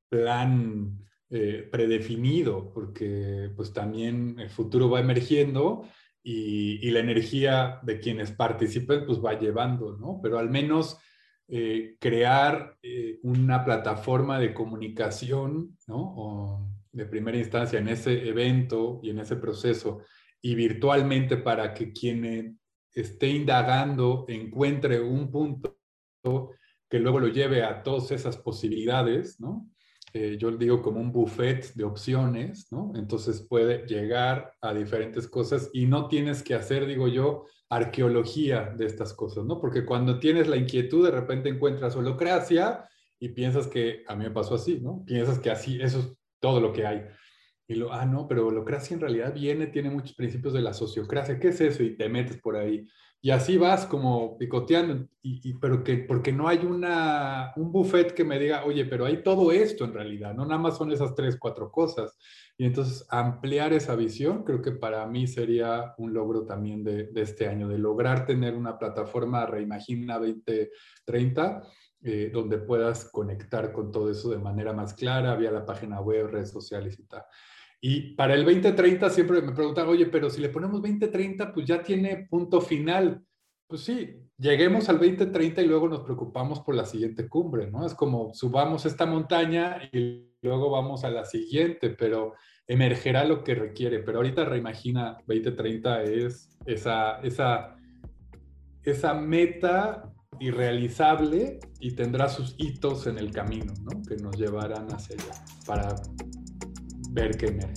plan 0.07 0.99
eh, 1.31 1.67
predefinido, 1.71 2.71
porque 2.71 3.51
pues 3.55 3.73
también 3.73 4.39
el 4.39 4.51
futuro 4.51 4.87
va 4.87 4.99
emergiendo 4.99 5.83
y, 6.21 6.87
y, 6.87 6.91
la 6.91 6.99
energía 6.99 7.79
de 7.81 7.99
quienes 7.99 8.31
participen 8.31 9.07
pues 9.07 9.17
va 9.17 9.39
llevando, 9.39 9.97
¿no? 9.97 10.19
Pero 10.21 10.37
al 10.37 10.51
menos 10.51 10.99
eh, 11.49 11.95
crear 11.99 12.77
una 13.23 13.63
plataforma 13.63 14.39
de 14.39 14.53
comunicación, 14.53 15.77
¿no? 15.87 16.69
De 16.91 17.05
primera 17.05 17.37
instancia 17.37 17.79
en 17.79 17.87
ese 17.87 18.27
evento 18.27 18.99
y 19.03 19.11
en 19.11 19.19
ese 19.19 19.35
proceso 19.35 20.01
y 20.41 20.55
virtualmente 20.55 21.37
para 21.37 21.73
que 21.73 21.91
quien 21.91 22.59
esté 22.93 23.29
indagando 23.29 24.25
encuentre 24.27 24.99
un 24.99 25.31
punto 25.31 25.77
que 26.89 26.99
luego 26.99 27.19
lo 27.19 27.27
lleve 27.27 27.63
a 27.63 27.83
todas 27.83 28.11
esas 28.11 28.37
posibilidades, 28.37 29.39
¿no? 29.39 29.69
Eh, 30.19 30.35
yo 30.39 30.49
digo 30.49 30.81
como 30.81 30.99
un 30.99 31.11
buffet 31.11 31.73
de 31.75 31.83
opciones. 31.83 32.67
Entonces 32.95 33.45
puede 33.47 33.85
llegar 33.85 34.51
a 34.61 34.73
diferentes 34.73 35.27
cosas 35.27 35.69
y 35.73 35.85
no 35.85 36.07
tienes 36.07 36.41
que 36.41 36.55
hacer, 36.55 36.87
digo 36.87 37.07
yo, 37.07 37.45
arqueología 37.69 38.73
de 38.75 38.87
estas 38.87 39.13
cosas, 39.13 39.45
¿no? 39.45 39.59
Porque 39.61 39.85
cuando 39.85 40.17
tienes 40.17 40.47
la 40.47 40.57
inquietud, 40.57 41.05
de 41.05 41.11
repente 41.11 41.49
encuentras 41.49 41.95
holocracia 41.95 42.89
y 43.19 43.29
piensas 43.29 43.67
que, 43.67 44.03
a 44.07 44.15
mí 44.15 44.23
me 44.23 44.31
pasó 44.31 44.55
así, 44.55 44.79
¿no? 44.81 45.03
Piensas 45.05 45.37
que 45.37 45.51
así, 45.51 45.79
eso 45.79 45.99
es 45.99 46.17
todo 46.39 46.61
lo 46.61 46.73
que 46.73 46.87
hay. 46.87 47.05
Y 47.67 47.75
lo, 47.75 47.91
ah, 47.91 48.05
no, 48.05 48.27
pero 48.27 48.47
holocracia 48.47 48.95
en 48.95 49.01
realidad 49.01 49.33
viene, 49.33 49.67
tiene 49.67 49.89
muchos 49.89 50.15
principios 50.15 50.53
de 50.53 50.61
la 50.61 50.73
sociocracia. 50.73 51.39
¿Qué 51.39 51.49
es 51.49 51.61
eso? 51.61 51.83
Y 51.83 51.97
te 51.97 52.07
metes 52.07 52.37
por 52.37 52.55
ahí. 52.55 52.87
Y 53.19 53.31
así 53.31 53.57
vas 53.57 53.85
como 53.85 54.37
picoteando, 54.37 55.07
y, 55.23 55.53
pero 55.55 55.83
que, 55.83 55.97
porque 55.97 56.31
no 56.31 56.47
hay 56.47 56.59
una, 56.59 57.51
un 57.55 57.71
buffet 57.71 58.13
que 58.13 58.23
me 58.23 58.37
diga, 58.39 58.63
oye, 58.63 58.85
pero 58.85 59.05
hay 59.05 59.23
todo 59.23 59.51
esto 59.51 59.85
en 59.85 59.93
realidad, 59.93 60.35
no 60.35 60.45
nada 60.45 60.61
más 60.61 60.77
son 60.77 60.91
esas 60.91 61.15
tres, 61.15 61.35
cuatro 61.37 61.71
cosas. 61.71 62.17
Y 62.57 62.65
entonces 62.65 63.05
ampliar 63.09 63.73
esa 63.73 63.95
visión 63.95 64.43
creo 64.43 64.61
que 64.61 64.71
para 64.71 65.05
mí 65.07 65.27
sería 65.27 65.95
un 65.97 66.13
logro 66.13 66.45
también 66.45 66.83
de, 66.83 67.07
de 67.07 67.21
este 67.21 67.47
año, 67.47 67.67
de 67.67 67.79
lograr 67.79 68.25
tener 68.25 68.55
una 68.55 68.77
plataforma 68.77 69.45
Reimagina 69.47 70.19
2030 70.19 71.63
eh, 72.03 72.29
donde 72.31 72.59
puedas 72.59 73.09
conectar 73.11 73.73
con 73.73 73.91
todo 73.91 74.11
eso 74.11 74.29
de 74.29 74.37
manera 74.37 74.71
más 74.71 74.93
clara, 74.93 75.35
vía 75.35 75.49
la 75.49 75.65
página 75.65 75.99
web, 75.99 76.27
redes 76.27 76.51
sociales 76.51 76.99
y 76.99 77.03
tal. 77.07 77.23
Y 77.79 78.15
para 78.15 78.33
el 78.33 78.43
2030 78.43 79.09
siempre 79.09 79.41
me 79.41 79.51
preguntan, 79.51 79.87
oye, 79.87 80.07
pero 80.07 80.29
si 80.29 80.41
le 80.41 80.49
ponemos 80.49 80.81
2030, 80.81 81.53
pues 81.53 81.65
ya 81.65 81.81
tiene 81.83 82.27
punto 82.29 82.59
final. 82.59 83.23
Pues 83.67 83.81
sí, 83.81 84.15
lleguemos 84.37 84.89
al 84.89 84.97
2030 84.97 85.61
y 85.61 85.67
luego 85.67 85.87
nos 85.87 86.01
preocupamos 86.01 86.61
por 86.61 86.73
la 86.75 86.85
siguiente 86.85 87.27
cumbre, 87.27 87.69
¿no? 87.69 87.85
Es 87.85 87.93
como 87.93 88.33
subamos 88.33 88.85
esta 88.85 89.05
montaña 89.05 89.89
y 89.91 90.31
luego 90.41 90.71
vamos 90.71 91.03
a 91.03 91.09
la 91.09 91.25
siguiente, 91.25 91.89
pero 91.91 92.33
emergerá 92.65 93.25
lo 93.25 93.43
que 93.43 93.55
requiere. 93.55 93.99
Pero 93.99 94.19
ahorita 94.19 94.45
reimagina 94.45 95.17
2030 95.27 96.03
es 96.03 96.49
esa, 96.65 97.19
esa, 97.19 97.75
esa 98.83 99.13
meta 99.13 100.13
irrealizable 100.39 101.59
y 101.79 101.91
tendrá 101.91 102.29
sus 102.29 102.55
hitos 102.57 103.07
en 103.07 103.17
el 103.17 103.31
camino, 103.31 103.73
¿no? 103.83 104.01
Que 104.01 104.15
nos 104.17 104.37
llevarán 104.37 104.87
hacia 104.91 105.15
allá 105.15 105.45
para 105.65 105.95
ver 107.11 107.37
qué 107.37 107.47
emerge. 107.47 107.73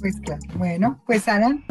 Pues 0.00 0.16
claro. 0.20 0.42
Bueno, 0.56 1.02
pues 1.06 1.28
Ana, 1.28 1.62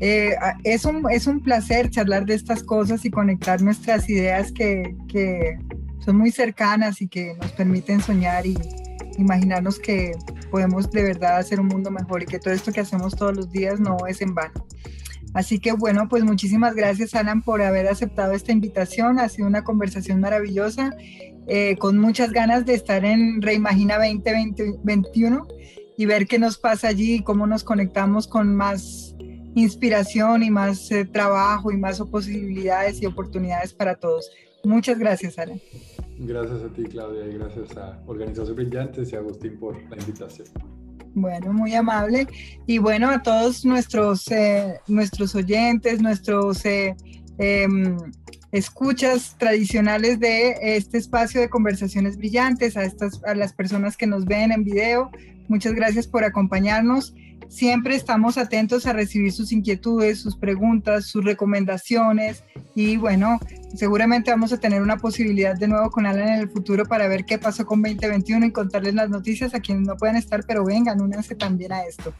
eh, 0.00 0.34
es, 0.64 0.84
un, 0.84 1.04
es 1.10 1.26
un 1.26 1.40
placer 1.40 1.90
charlar 1.90 2.26
de 2.26 2.34
estas 2.34 2.62
cosas 2.62 3.04
y 3.04 3.10
conectar 3.10 3.62
nuestras 3.62 4.08
ideas 4.08 4.52
que, 4.52 4.96
que 5.08 5.58
son 6.04 6.18
muy 6.18 6.30
cercanas 6.30 7.00
y 7.00 7.08
que 7.08 7.34
nos 7.40 7.52
permiten 7.52 8.00
soñar 8.00 8.46
y 8.46 8.56
imaginarnos 9.18 9.78
que 9.78 10.12
podemos 10.50 10.90
de 10.90 11.02
verdad 11.02 11.38
hacer 11.38 11.60
un 11.60 11.68
mundo 11.68 11.90
mejor 11.90 12.22
y 12.22 12.26
que 12.26 12.38
todo 12.38 12.54
esto 12.54 12.72
que 12.72 12.80
hacemos 12.80 13.16
todos 13.16 13.34
los 13.34 13.50
días 13.50 13.80
no 13.80 13.96
es 14.06 14.20
en 14.20 14.34
vano. 14.34 14.66
Así 15.34 15.58
que 15.58 15.72
bueno, 15.72 16.08
pues 16.08 16.24
muchísimas 16.24 16.74
gracias 16.74 17.14
Alan 17.14 17.42
por 17.42 17.60
haber 17.60 17.88
aceptado 17.88 18.32
esta 18.32 18.52
invitación. 18.52 19.18
Ha 19.18 19.28
sido 19.28 19.46
una 19.46 19.64
conversación 19.64 20.20
maravillosa, 20.20 20.94
eh, 21.46 21.76
con 21.78 21.98
muchas 21.98 22.32
ganas 22.32 22.64
de 22.64 22.74
estar 22.74 23.04
en 23.04 23.42
Reimagina 23.42 23.98
2021 23.98 25.46
y 25.96 26.06
ver 26.06 26.26
qué 26.26 26.38
nos 26.38 26.58
pasa 26.58 26.88
allí 26.88 27.22
cómo 27.22 27.46
nos 27.46 27.64
conectamos 27.64 28.28
con 28.28 28.54
más 28.54 29.14
inspiración 29.54 30.42
y 30.42 30.50
más 30.50 30.90
eh, 30.90 31.04
trabajo 31.06 31.72
y 31.72 31.76
más 31.76 32.00
posibilidades 32.00 33.00
y 33.00 33.06
oportunidades 33.06 33.72
para 33.72 33.94
todos. 33.94 34.30
Muchas 34.64 34.98
gracias, 34.98 35.38
Alan. 35.38 35.60
Gracias 36.18 36.62
a 36.62 36.72
ti, 36.72 36.84
Claudia, 36.84 37.26
y 37.26 37.38
gracias 37.38 37.76
a 37.76 38.00
Organización 38.06 38.56
Brillantes 38.56 39.12
y 39.12 39.16
a 39.16 39.18
Agustín 39.18 39.58
por 39.58 39.74
la 39.90 39.96
invitación. 39.96 40.48
Bueno, 41.14 41.52
muy 41.52 41.74
amable. 41.74 42.26
Y 42.66 42.78
bueno, 42.78 43.10
a 43.10 43.22
todos 43.22 43.64
nuestros, 43.64 44.30
eh, 44.30 44.78
nuestros 44.86 45.34
oyentes, 45.34 46.02
nuestros 46.02 46.64
eh, 46.66 46.94
em, 47.38 47.96
escuchas 48.52 49.36
tradicionales 49.38 50.20
de 50.20 50.56
este 50.60 50.98
espacio 50.98 51.40
de 51.40 51.48
conversaciones 51.48 52.18
brillantes, 52.18 52.76
a, 52.76 52.84
estas, 52.84 53.22
a 53.24 53.34
las 53.34 53.54
personas 53.54 53.96
que 53.96 54.06
nos 54.06 54.26
ven 54.26 54.52
en 54.52 54.64
video, 54.64 55.10
muchas 55.48 55.74
gracias 55.74 56.06
por 56.06 56.24
acompañarnos. 56.24 57.14
Siempre 57.48 57.94
estamos 57.94 58.38
atentos 58.38 58.86
a 58.86 58.92
recibir 58.92 59.32
sus 59.32 59.52
inquietudes, 59.52 60.18
sus 60.18 60.36
preguntas, 60.36 61.06
sus 61.06 61.24
recomendaciones 61.24 62.42
y 62.74 62.96
bueno, 62.96 63.38
seguramente 63.74 64.30
vamos 64.30 64.52
a 64.52 64.58
tener 64.58 64.82
una 64.82 64.96
posibilidad 64.96 65.56
de 65.56 65.68
nuevo 65.68 65.90
con 65.90 66.06
Alan 66.06 66.28
en 66.28 66.40
el 66.40 66.50
futuro 66.50 66.86
para 66.86 67.06
ver 67.06 67.24
qué 67.24 67.38
pasó 67.38 67.64
con 67.64 67.82
2021 67.82 68.46
y 68.46 68.52
contarles 68.52 68.94
las 68.94 69.10
noticias 69.10 69.54
a 69.54 69.60
quienes 69.60 69.86
no 69.86 69.96
puedan 69.96 70.16
estar, 70.16 70.44
pero 70.46 70.64
vengan, 70.64 71.00
únanse 71.00 71.36
también 71.36 71.72
a 71.72 71.84
esto. 71.84 72.12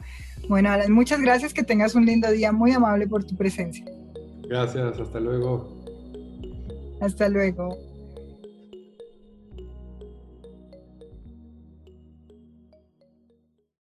Bueno, 0.47 0.71
Alan, 0.71 0.91
muchas 0.93 1.19
gracias, 1.19 1.53
que 1.53 1.63
tengas 1.63 1.93
un 1.95 2.05
lindo 2.05 2.31
día, 2.31 2.51
muy 2.51 2.71
amable 2.71 3.05
por 3.07 3.25
tu 3.25 3.35
presencia. 3.35 3.85
Gracias, 4.47 4.97
hasta 4.99 5.19
luego. 5.19 5.77
Hasta 7.01 7.27
luego. 7.27 7.86